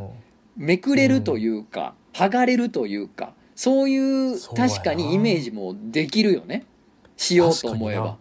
[0.56, 3.96] めくれるというか、剥がれるというかそうい
[4.32, 6.66] う確かにイメージもできるよね。
[7.16, 8.16] しようと思えば。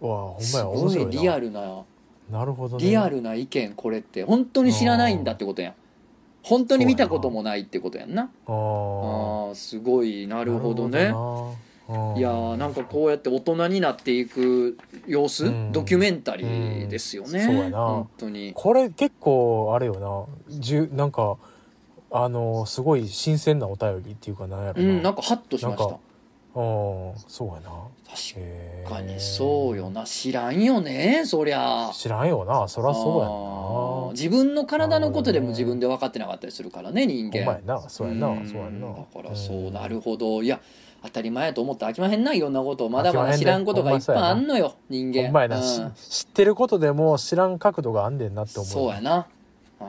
[0.00, 1.12] うわほんすまや面ご白いな。
[1.12, 1.82] いリアルな
[2.30, 2.84] なるほどね。
[2.84, 5.74] リアルな意見これって本当に知らないんだってことやん。
[6.42, 8.22] 本当に見たこともないってことやんな。
[8.22, 11.04] ああーーすごいなるほどね。
[11.04, 11.54] なるほ
[11.88, 12.18] どな。
[12.18, 15.72] いやーなんかこうやって大人になっていく様子、うん。
[15.72, 17.78] ドキュメンタリーですよね、うんそうやな。
[17.78, 18.52] 本当に。
[18.54, 20.58] これ結構あれよな。
[20.58, 21.36] じゅなんか
[22.16, 25.82] あのすごい新鮮なお便りっていうかなんやろうんなんかハッとしました。
[25.82, 25.98] なんか
[26.54, 27.70] うんそうやな。
[28.06, 30.04] 確か確にそうよな。
[30.04, 31.90] 知らんよねそりゃ。
[31.92, 37.38] 知らんよなそりゃそうやあーんな自分の体のことでも自分で分かってなかったりするからね人間。
[37.38, 38.86] ほんまやなそうやなうんそうやな。
[38.86, 39.72] だからそううん。
[39.72, 40.44] なるほど。
[40.44, 40.60] いや
[41.02, 42.88] 当たり前やと思って飽きまへんないろんなこと。
[42.88, 45.24] まだまだ知らんことがいっぱいあんのよ人間。
[45.24, 45.62] ほんまやな、うん。
[45.96, 48.70] し知ってることでも知らん角度があんねんなって思う。
[48.70, 49.26] そうやな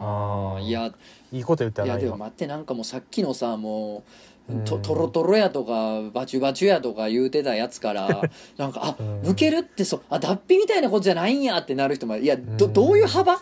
[0.02, 0.92] ああいや
[1.32, 4.04] いいこと言ったいやでも待ってなんかもうさっきのさも
[4.50, 4.82] うとうん。
[4.82, 8.08] トロトロやとかバチュバチュやとか言うてたやつから
[8.58, 9.22] なんかあうん。
[9.24, 12.74] 向けるってそうあ脱皮みたいなことじゃないんやってなる人もいやどうん。
[12.74, 13.40] どういう幅？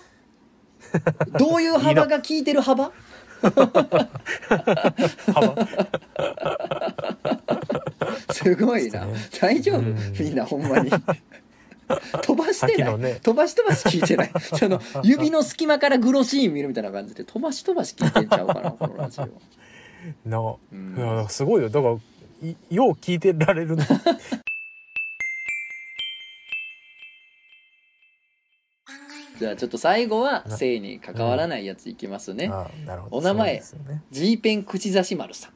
[1.39, 2.91] どういう幅が効いてる幅？
[3.41, 4.10] 幅。
[8.32, 9.06] すごいな。
[9.39, 9.80] 大丈夫？
[9.80, 9.95] うん。
[10.20, 10.91] みんなほんまに
[12.22, 13.20] 飛ばしてない、ね。
[13.22, 14.32] 飛ばし飛ばし聞いてない。
[14.42, 19.28] その指の隙間からグロシーン見るみたいな感じで飛ばし飛ばし聞いてんちゃうかなこのラジオ
[20.30, 21.26] な、うん。
[21.30, 21.70] すごいよ。
[21.70, 21.96] だから
[22.42, 23.86] いよう聞いてられるな。
[29.40, 33.18] じゃあちょっと最後は性に関わらないやついきますね、あなるほど。
[33.18, 34.04] お名前そうですよね。
[34.12, 35.52] G ペン口差し丸さん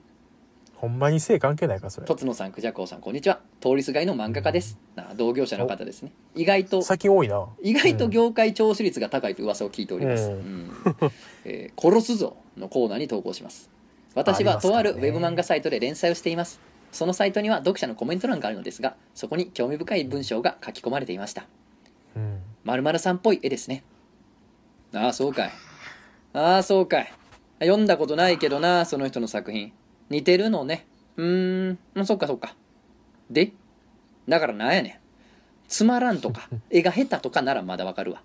[0.77, 2.05] ほんまに性関係ないかそれ。
[2.05, 3.39] とつのさんくじゃこうさんこんにちは。
[3.61, 4.77] 通りすがりの漫画家です。
[4.95, 6.11] な同業者の方ですね。
[6.35, 7.47] 意外と最近多いな。
[7.63, 10.29] 意外と業界聴取率が高いと噂を聞いております、うん。
[10.33, 10.71] うん。
[11.45, 13.71] えー殺すぞ」のコーナーに投稿します。
[14.13, 14.89] 私はありますからね。
[14.91, 16.59] とあるウェブ漫画サイトで連載をしています。
[16.91, 21.47] そのサイトには読者のコメント欄があるのですがそこに興味深い文章が書き込まれていました。
[22.15, 22.39] うん。
[22.65, 23.83] 〇〇さんっぽい絵ですね。
[24.93, 25.51] ああそうかい。
[26.33, 27.11] ああそうかい。
[27.61, 29.73] 読んだことないけどなその人の作品
[30.09, 30.85] 似てるのね。
[31.17, 31.79] うーん。
[31.95, 32.55] うんそっかそっか。
[33.29, 33.51] で
[34.27, 34.93] だからなんやねん。
[35.67, 38.21] つまらんとか 絵が下手とかならまだわかるわ。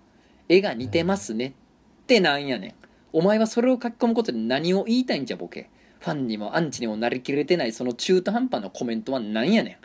[0.49, 1.47] 絵が似てますね。
[1.47, 2.73] ってなんやねん。
[3.11, 5.69] お前はそれを書き込むことで何を言いたいんじゃボケ。
[5.99, 9.77] ファンにもアンチにもなりきれてないその中途半端なコメントはなんやねん。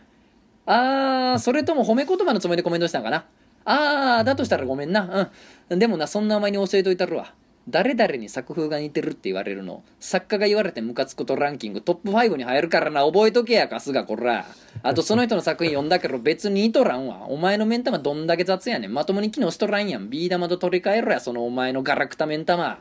[0.71, 3.27] あーそれとも褒め言葉のつもりでコメントしたんかな。
[3.65, 5.31] あーだとしたらごめんな。
[5.69, 5.79] うん。
[5.79, 7.35] でもなそんなお前に教えといたるわ
[7.71, 9.83] 誰々に作風が似てるって言われるの。
[10.01, 13.05] 作家が言われてムカつくことランキングトップ5に入るからな。
[13.05, 14.47] 覚えとけやかすがこら。
[14.83, 17.27] あとその人の作品読んだけど別に似とらんわ。
[17.29, 18.95] お前の目ん玉どんだけ雑やねん。
[18.95, 20.09] まともに機能しとらんやん。
[20.09, 22.79] ビー玉と取り替えろやそのお前のガラクタ目ん玉。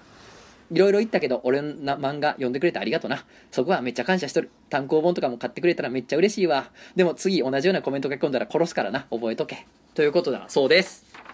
[0.72, 3.26] いろいろ言ったけど俺の漫画読んでくれてありがとうな。
[3.52, 4.50] そこはめっちゃ感謝しとる。
[4.70, 6.72] 単行本とかも買ってくれたらめっちゃ嬉しいわ。
[6.96, 9.06] でも次同じようなコメント書き込んだら殺すからな。
[9.12, 9.66] 覚えとけ。
[9.96, 11.27] ということだそうです。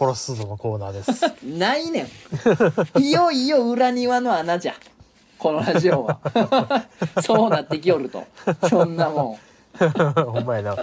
[0.00, 1.34] 殺すぞのコーナーです。
[1.44, 2.08] ないね
[2.96, 2.98] ん。
[2.98, 4.74] いよいよ裏庭の穴じゃ
[5.38, 6.18] このラジオは。
[7.22, 8.24] そうなってきよると。
[8.68, 9.49] そんなもん
[9.88, 10.76] ほんまやな。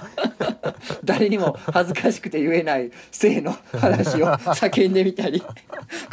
[1.03, 5.41] 誰にも恥ずかしくて言えない性の話を 叫んでみたり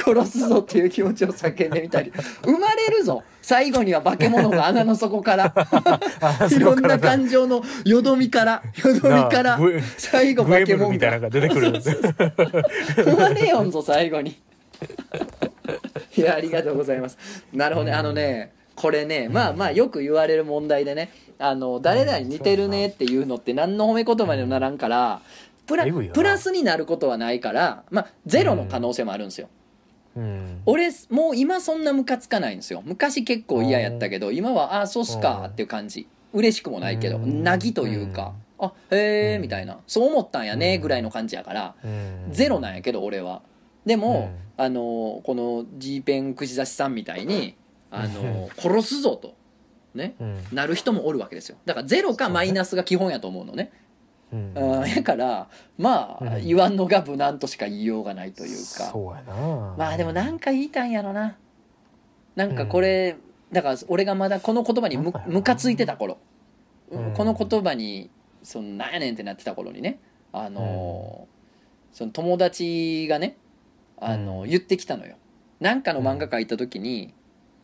[0.02, 2.12] 殺すぞっていう気持ちを叫んでみたり。
[2.42, 3.22] 生まれるぞ。
[3.42, 5.54] 最後には化け物が穴の底から。
[6.50, 9.58] いろんな感情のよどみからよどみから
[9.96, 10.92] 最後化け物が。
[10.92, 11.72] みたいなのが出てくる
[13.04, 14.40] 生まれよんぞ最後に。
[16.16, 17.18] いやありがとうございます。
[17.52, 17.92] なるほどね。
[17.92, 25.20] あのねこれねまあまあよく言われる問題でねあの誰々に似てるねっていうのって何の褒め言葉にもならんから
[25.66, 29.48] プラプラスになることはないからまあゼロの可能性もあるんですよ。
[30.16, 30.62] うん。
[30.66, 32.82] 俺もう今そんなムカつかないんですよ。
[32.84, 36.06] 昔結構嫌やったけど今はあそうっすかっていう感じ。
[36.32, 37.42] 嬉しくもないけどうん。
[37.42, 39.42] なぎというかあへえうん。
[39.42, 39.78] みたいな。
[39.86, 41.74] そう思ったんやねぐらいの感じやから。
[41.84, 42.28] うん。
[42.30, 43.42] ゼロなんやけど俺は。
[43.86, 47.54] でも、あのこの G ペン串刺しさんみたいに
[47.94, 49.34] あの殺すぞと。
[49.94, 50.14] ね。
[50.20, 50.42] うん。
[50.52, 51.56] なる人もおるわけですよ。
[51.64, 53.72] だからゼロかマイナスが基本やと思うのね。
[54.32, 54.52] うん。
[54.54, 55.48] うんやから
[55.78, 56.44] まあうん。
[56.44, 58.92] 言わんのが無難としか言いようがないというか。
[59.78, 61.36] まあでもなんか言いたいんやろな。
[62.34, 63.16] なんかこれ、
[63.52, 66.18] だから俺がまだこの言葉にむなんかついてた頃、
[66.90, 67.14] うん。
[67.14, 68.10] この言葉に
[68.42, 70.00] そのなんやねんってなってた頃にね。
[70.32, 71.34] あのー
[71.94, 73.36] その友達がね
[73.98, 74.48] あのうん。
[74.48, 75.14] 言ってきたのよ。
[75.60, 77.14] なんかの漫画描いた時に、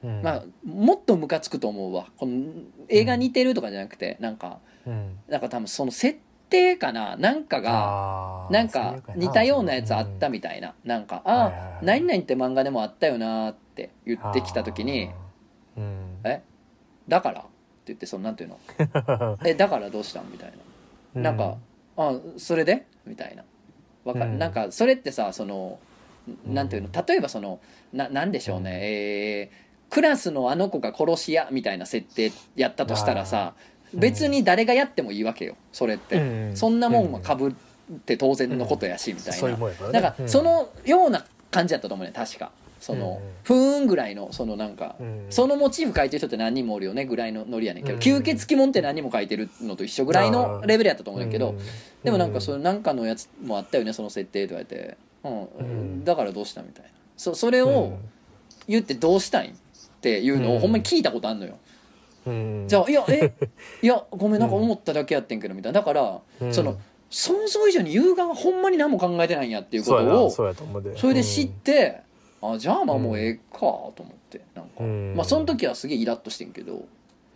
[0.04, 0.22] うん。
[0.22, 2.06] まあもっとムカつくと思うわ。
[2.16, 2.44] この
[2.88, 4.58] 映画似てるとかじゃなくてなんか。
[4.86, 5.18] うん。
[5.28, 6.18] なんか多分その設
[6.48, 7.16] 定かな。
[7.16, 10.74] なんかがなんか似たようなやつあったうんみたいな。
[10.84, 15.10] なんか「はいはいはあい何々って漫画でもあったよな」って言ってきた時に
[15.76, 16.42] うん「え？
[17.08, 17.48] だから?」って
[17.86, 18.58] 言ってそのなんていうの
[19.46, 20.52] 「えだからどうしたん?」みたい
[21.14, 21.20] な。
[21.22, 21.56] なんか
[21.96, 23.44] 「あそれで?」みたいな。
[24.04, 24.30] わかる。
[24.32, 24.38] うん。
[24.38, 25.78] なんかそれってさその
[26.46, 26.54] うん。
[26.54, 26.88] なんていうの？
[27.06, 27.60] 例えばその
[27.92, 28.78] ななんでしょうね。
[28.82, 33.54] えークラスのあの子が殺し屋みたいな設定やったとしたらさ
[33.92, 36.16] うん別に誰がやってもいいわけよそれって。
[36.16, 36.20] う
[36.52, 37.52] んそんなもんはかぶっ
[38.06, 40.00] て当然のことやしみたいそういうなもんやからね。
[40.00, 42.52] なんかそのような感じやったと思うね確か。
[42.78, 45.26] そのうんふーんぐらいのそのなんかうん。
[45.28, 48.00] そのモチーフ書いてる人って何人もおるよねぐらいのノリやねんけどうん。
[48.00, 51.58] 吸血鬼もんって何人も書いてるのと一緒ぐらいのレベルやったと思うねんけどうん。
[52.04, 55.42] でもなんかそれなんかのやつもあったよねその設定とか言って、うん。
[55.42, 55.62] う
[56.00, 56.04] ん。
[56.04, 56.90] だからどうしたみたいな。
[57.16, 57.98] そそれうをん。
[58.68, 59.58] 言ってどうしたいん
[60.00, 61.58] っていうのうんをほんまに聞いたことあんのよ、
[62.26, 62.64] うん。
[62.66, 63.34] じゃあいやえ
[63.82, 65.80] いやごめんなんか思っただけやってんけどみたいな。
[65.80, 66.54] だから、うん。
[66.54, 66.78] その
[67.10, 70.44] 想像以上に優雅はほんまに何も考えてないんやっていうことをそ
[71.08, 72.00] れで知って、
[72.40, 75.14] あじゃあまあもうええかと思ってなんか、うん。
[75.14, 76.84] まあその時はすげえイラッとしてんけど、う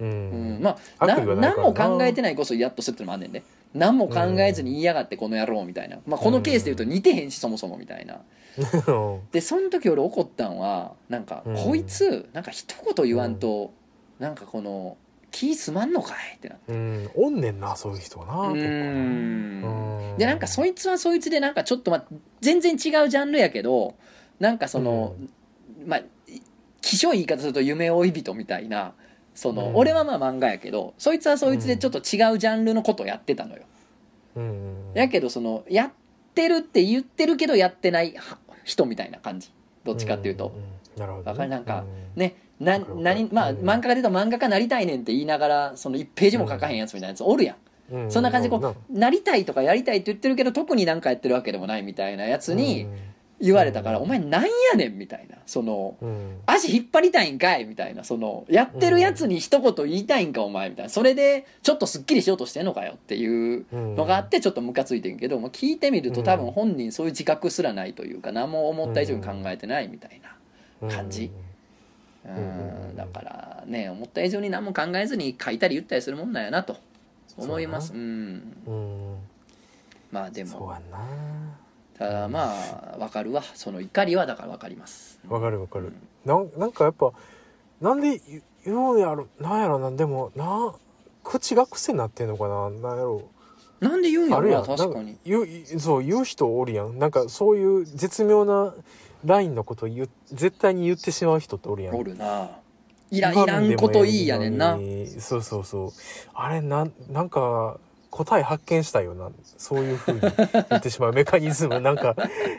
[0.01, 0.59] うん。
[0.59, 3.43] んまあ何も考えてないこそイラッとするってのもあんねんね
[3.75, 8.21] 何も考えずに言いやがってこの野郎みたいな、まあ、このケースで言うと似てへんしそもそもみたいな。
[9.33, 11.57] でその時俺怒ったんはなんか、うん。
[11.57, 13.73] こいつなんか一言言わんと、
[14.21, 14.97] なんかこの
[15.33, 16.73] 気すまんのかいってなって。
[16.73, 17.11] うん。
[17.17, 19.61] おんねんなそういう人がなうん。
[19.61, 20.17] な。
[20.19, 22.05] でなんかそいつはそいつでなんかちょっとまあ
[22.41, 23.97] 全然違うジャンルやけど
[24.39, 25.17] なんかその、
[25.85, 26.03] まあ
[26.81, 28.93] 気象い言い方すると夢追い人みたいな
[29.35, 29.77] その、うん。
[29.77, 33.62] 俺はまあ漫画やけどそいつはそいつでちょっと違うジャンルのことをやってたのよ、
[34.36, 35.90] うんやけどそのやっ
[36.35, 39.51] てるって言ってるけどやってないは人みたいな感じ。
[39.85, 40.52] どっちかっていうと、
[40.97, 41.85] んんなるなんか
[42.16, 42.20] うん。
[42.20, 49.11] ねな何まあうん漫画家で言うと漫画家なりたいねんって言いながらその1ページも書かへんやつみたいなやつおるやん、うんそんな感じでこなうな。
[49.11, 52.98] りたいとかやりたいって言ってるけど特になんかやってるわけでもないみたいなやつにうん
[53.40, 54.05] 言われたから、うん。
[54.05, 55.36] お前なんやねんみたいな。
[55.47, 56.40] そのうん。
[56.47, 58.05] 足引っ張りたいんかいみたいな。
[58.05, 60.90] そのやってるやつに一言言いたいんかお前みたいな。
[60.90, 70.20] それでちょっとすっきりしようとしてんのかよっていうのがあってちょっとムカついてんけど、まあ、聞いてみると多分本人そういう自覚すらないというか何も思った以上に考えてないみたい
[70.81, 71.31] な感じ。
[72.24, 72.93] ううん。
[72.93, 72.97] ん。
[72.97, 76.77] だからね思った以上に何も考えずに書いたり言ったりするもんなんやなと
[77.36, 77.89] 思います。
[77.89, 79.16] そううんうん。
[80.12, 80.51] まあでも。
[80.51, 81.64] そうやんな
[82.05, 82.52] ただま
[82.94, 83.43] あわかるわ。
[83.55, 85.18] その怒りはだからわかります。
[85.26, 85.90] わかるわかる。
[86.26, 87.12] なんなんかやっぱ
[87.81, 89.90] なんで言言うんやろなんやろな。
[89.90, 90.74] でもな
[91.22, 92.68] 口が癖になってんのかな。
[92.68, 93.22] なんやろ。
[93.81, 94.76] なんで言うんやろあるやなん。
[94.76, 95.06] 確かに。
[95.06, 96.98] なん言うそう言う人おるやん。
[96.98, 98.74] なんかそういう絶妙な
[99.24, 101.97] ラインのこと言う絶対に言ってしまう人っておるやん。
[101.97, 102.51] おるな。
[103.10, 104.76] いらいらんこといいやねんな。
[104.76, 105.20] 言わんでもええのに。
[105.22, 105.90] そうそうそう。
[106.35, 107.78] あれなんなんか
[108.15, 109.31] 答え発見したよな。
[109.59, 110.31] そういうふうに言
[110.77, 111.81] ってしまうメカニズム。
[111.82, 112.15] なんか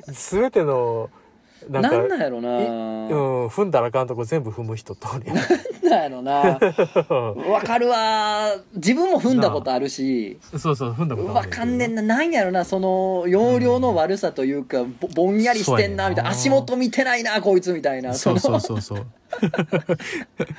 [0.07, 1.09] 全ての
[1.69, 2.49] ななんかなんやろな。
[2.49, 5.07] うん踏んだらあかんとこ全部踏む人と
[5.81, 6.59] なんやろな。
[7.49, 8.51] わかるわ。
[8.75, 10.37] 自分も踏んだことあるし。
[10.57, 12.01] そうそう踏んだことあわるかんねんな。
[12.01, 12.65] なんやろな。
[12.65, 16.31] その容量の悪さというかぼぼんやりしてんなみたいな。
[16.31, 18.13] 足元見てないなこいつみたいな。
[18.13, 19.05] そうそうのそうそう。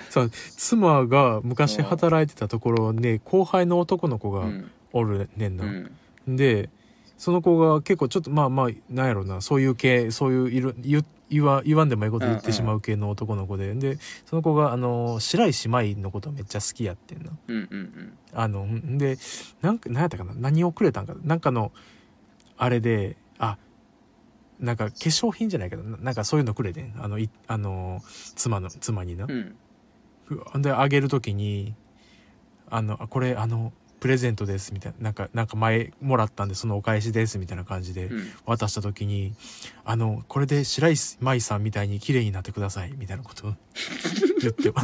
[0.09, 0.31] そう。
[0.57, 6.37] 妻が昔働いてたところね後輩の男の子がうんおるねんな、うん。
[6.37, 6.71] で
[7.19, 17.33] その子が結構ちょっとまあまあなんやろなそういう系そういういろ言言わ言わんでもいいこと言ってしまう系の男の子で、でその子があの白石麻衣のことめっちゃ好きやってんな。
[17.49, 18.19] うんうんうん。
[18.33, 19.19] あのんで
[19.61, 21.21] なんか何やったかな何をくれたんかな。
[21.25, 21.73] なんかの
[22.57, 23.59] あれであ
[24.61, 26.95] なんか化粧品じゃないけどななんかそういうのくれてん。
[26.99, 28.03] あのいあの
[28.37, 29.27] 妻の妻にな。
[29.27, 29.33] う、
[30.59, 30.63] ん。
[30.63, 31.75] であげる時に
[32.71, 38.31] あのあこれあのプレゼントですみたいななんかなんか前もらったんでそのお返しですみたいな感じでうん。
[38.45, 39.35] 渡した時に
[39.85, 43.55] 「あのこれで白石麻衣さんみたいに綺麗になってください」みたいなことを
[44.41, 44.83] 言ってま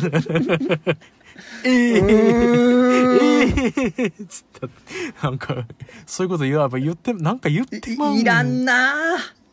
[1.64, 4.44] ええうえーつっ
[5.20, 5.28] た。
[5.28, 5.66] なんか
[6.06, 8.94] そういうこと言わば言ってなんか言ってまうねいいらんな。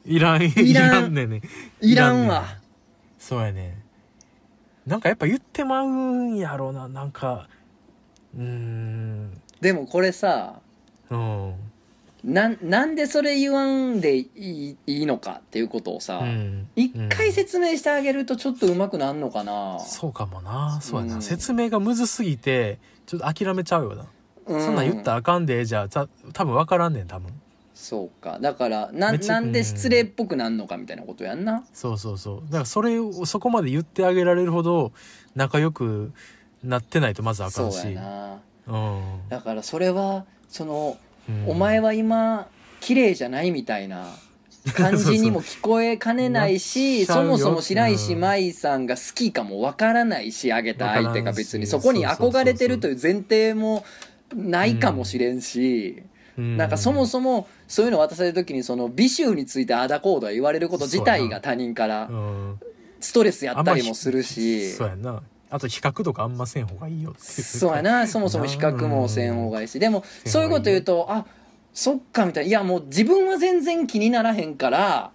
[0.06, 1.42] いらんいいらんねんね。
[1.82, 2.46] いらんねわ
[3.18, 3.78] そうやね。
[4.86, 5.90] なんかやっぱ言ってまう
[6.34, 6.88] んやろうな。
[6.88, 7.48] なんか
[8.36, 10.60] うーんでもこれさ
[11.10, 11.54] うん。
[12.22, 16.68] なんなんでそれ言わんでいいいいのかっていうことをさ、うん。
[16.76, 20.80] 一回説明してあげるとちょっとうまくなんのかな、そうかもな。
[20.82, 24.06] そうやな、うん説明がむずすぎてちょっと諦めちゃうよな、
[24.48, 27.32] うそんなん言ったらあかんでじゃあた多分分からんねん多分。
[27.74, 28.38] そうか。
[28.42, 31.64] だからななんで失礼っぽくなんのかみたいなことやんな。
[31.72, 32.42] そうそうそう。
[32.48, 34.92] だからそれをそこまで言ってあげられるほど
[35.36, 36.12] 仲良く
[36.66, 38.34] なってないとまずあかそうんしやな。
[38.34, 38.40] うん
[39.30, 40.98] だからそれはその、
[41.28, 41.50] うん。
[41.50, 42.48] お前は今
[42.80, 44.08] 綺麗じゃないみたいな
[44.74, 51.68] 感じにも聞こえかねないし そもそも白石麻衣さんが好きかもわからないしあげた相手が別に。
[51.68, 53.86] そこに憧れてるという前提も
[54.34, 56.04] ないかもしれんし、
[56.38, 62.60] なんかそもそもそういうの渡される時にその美醜についてあだこうだ言われること自体が他人からうん。
[63.02, 64.72] ストレスやったりもするし。
[64.72, 68.08] そうやなあと比較とかあんません方がいいよそうやな。
[68.08, 69.80] そもそも比較もせん方がいいし。
[69.80, 71.26] でもそういうこと言うとあ
[71.74, 72.48] そっかみたいな。
[72.48, 75.12] いやもう自分は全然気にならへんから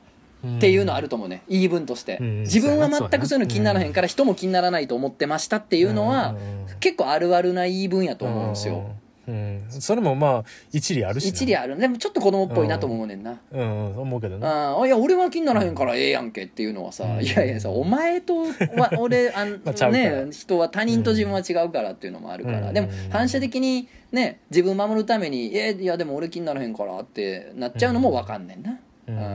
[0.57, 1.43] っていうのあると思うね。
[1.49, 2.19] 言い分として。
[2.21, 2.41] うん。
[2.43, 6.35] 自分は全くそういうの気にならへんから人も気にならないと思ってましたっていうのは
[6.81, 8.91] 結構あるあるな言い分やと思うんですよ
[9.27, 11.31] うん、うんそれもまあ一理あるしな。
[11.31, 11.79] 一理ある。
[11.79, 13.39] でもちょっと子供っぽいなとも思うねんな。
[13.53, 13.65] うんう
[13.95, 14.73] ん思うけどな。
[14.73, 17.23] ああいや俺は気にならへんからええやんけっていうのはさ、うん。
[17.23, 22.75] いやいやさお前とは 俺あんまあね人は他人と自分は違うからっていうのもあるから、うん。
[22.75, 28.79] でも反射的にね自分守るために「えいやでも俺気にならへんから」ってなっちゃうのも分かんねんな、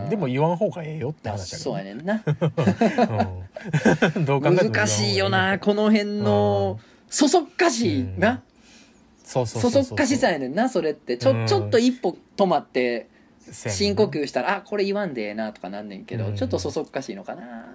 [0.10, 1.72] でも言わん方がええよってあ話だけど。
[1.72, 2.24] そうやねんな。
[4.40, 6.80] 難しいよなこの辺の
[7.10, 8.42] そそっかしいな、
[9.30, 11.18] そうそっかしさやねんなそれって。
[11.18, 11.46] ちょ,、うん。
[11.46, 13.08] ちょっと一歩止まって
[13.52, 16.36] 深呼吸したら「あこれ言わんでええな」とかなんねんけど、うん。
[16.36, 17.68] ちょっとそそっかしいのかな。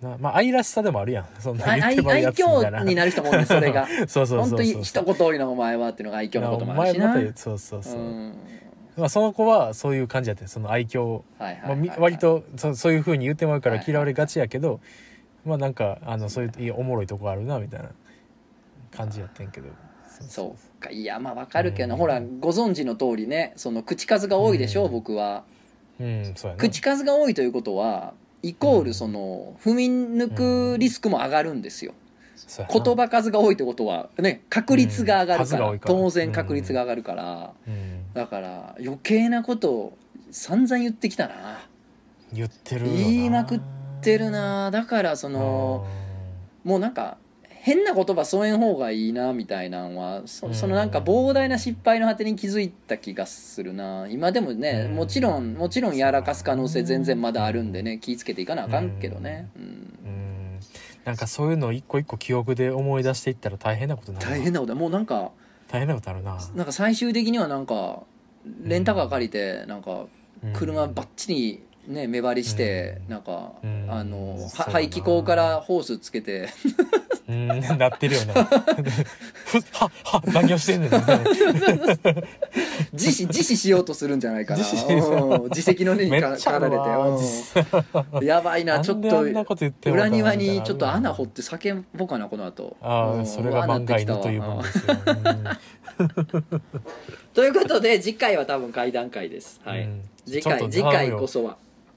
[0.00, 1.26] なまあ愛らしさでもあるやん。
[1.38, 3.86] そんな愛言ってもいいや愛嬌になる人もねんそれが。
[4.08, 4.66] そうそう本当そう。
[4.66, 7.14] そうに一言多いなお前はっていうのが愛嬌のこともあるしな。
[7.36, 8.02] そうそうそう、う。
[8.02, 8.34] ん。
[8.96, 14.80] まあ、その子はそういう感じやってんその愛嬌、はいはいまあ割とそそういうふうに言ってもらうからはいはい嫌われがちやけど、
[15.44, 17.90] まあなんかあのそういういいおもろいとこあるなみたいな
[18.90, 19.68] 感じやってんけど
[20.28, 20.90] そうか。
[20.90, 22.00] いやまあわかるけどな、うん。
[22.00, 23.52] ほらご存知の通りね。
[23.56, 24.92] その口数が多いでしょ、うん。
[24.92, 25.44] 僕は。
[26.00, 26.60] うんそうやな。
[26.60, 28.12] 口数が多いということは
[28.42, 31.94] イコールその踏み抜くリスクも上がるんですよ、
[32.36, 32.84] そうやな。
[32.84, 35.94] 言葉数が多いってことはね確率が上がるから,、うん数が多いから。
[35.94, 38.12] 当然確率が上がるから、うん。
[38.12, 39.98] だから余計なことを
[40.30, 41.66] 散々言ってきたな。
[42.32, 42.98] 言ってるよな。
[42.98, 43.60] 言いまくっ
[44.02, 44.70] てるな。
[44.70, 45.86] だからその
[46.62, 47.16] もうなんか
[47.66, 54.06] 変な言葉添えん方がいいなみたいなんはそそのなんか膨大な失敗の果てに気づいた気がするな。
[54.08, 54.94] 今でもねうん。
[54.94, 60.60] もちろんもちろんやらかす可能性全然まだあるんでね気ぃつけていかなあかんけどね、うん、うん。
[61.04, 64.78] なんかそういうのを一個一個記憶で思い出していったら大変なことになるな大変なことだ。
[64.78, 65.32] もうなんか
[65.66, 66.38] 大変なことあるな。
[66.54, 68.04] なんか最終的にはなんか
[68.62, 70.04] レンタカー借りてなんか
[70.44, 70.52] うん。
[70.52, 73.12] 車ばっちりね目張りしてうん。
[73.12, 73.86] なんかうん。
[73.88, 76.48] あの排気口からホースつけて。
[77.28, 77.48] うん。
[77.48, 78.34] なってるよね。
[79.46, 80.90] ふはは何をしてんねん。
[82.92, 84.62] 自死自死しようとするんじゃないかな。
[84.62, 86.36] 自責の根にから
[86.68, 87.66] れて。
[88.24, 88.80] やばいな。
[88.80, 89.20] ちょっと
[89.90, 92.76] 裏庭にちょっと穴掘っみて叫ぼうかなこの後。
[92.80, 93.20] あうん。
[93.22, 94.94] あそれが漫画犬というものですよ
[95.98, 96.06] うん。
[97.34, 99.60] ということで次回は多分階段階です。
[99.64, 100.02] はい、うん。
[100.26, 101.56] 次回次回こそは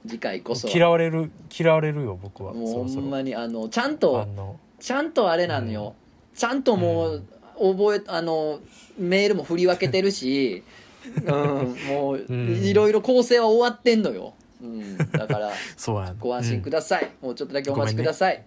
[0.09, 0.73] 次回こそは。
[0.73, 2.53] 嫌われる嫌われるよ僕は。
[2.53, 4.59] もうほんまにあのちゃんあとの。
[4.79, 5.93] ちゃんとあれなのよ、
[6.35, 7.23] ちゃんともう
[7.57, 8.59] 覚えあの
[8.97, 10.63] メールも振り分けてるし、
[11.25, 12.63] うん、もううん。
[12.63, 18.43] いろいろ構成は終わってんのよ、うん、だから そうやご安心くだださい、もうちょっとだけお待ちください、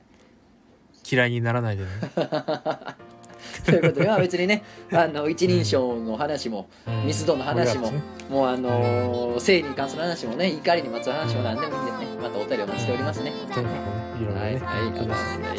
[1.11, 1.89] 嫌いにならないでね
[3.65, 4.63] ということでまあ別にね
[4.93, 7.07] あの一人称の話も、うん。
[7.07, 7.93] ミスドの話も
[8.31, 13.33] もうあのー性に関する話もね怒りにまつわる話も何でもいいんでねまたお便りお待ちしておりますね。
[13.55, 15.59] はいはいありがとうござい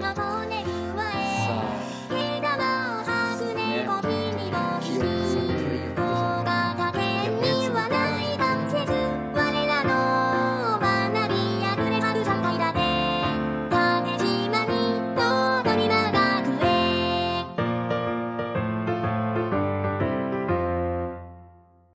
[0.00, 0.73] ます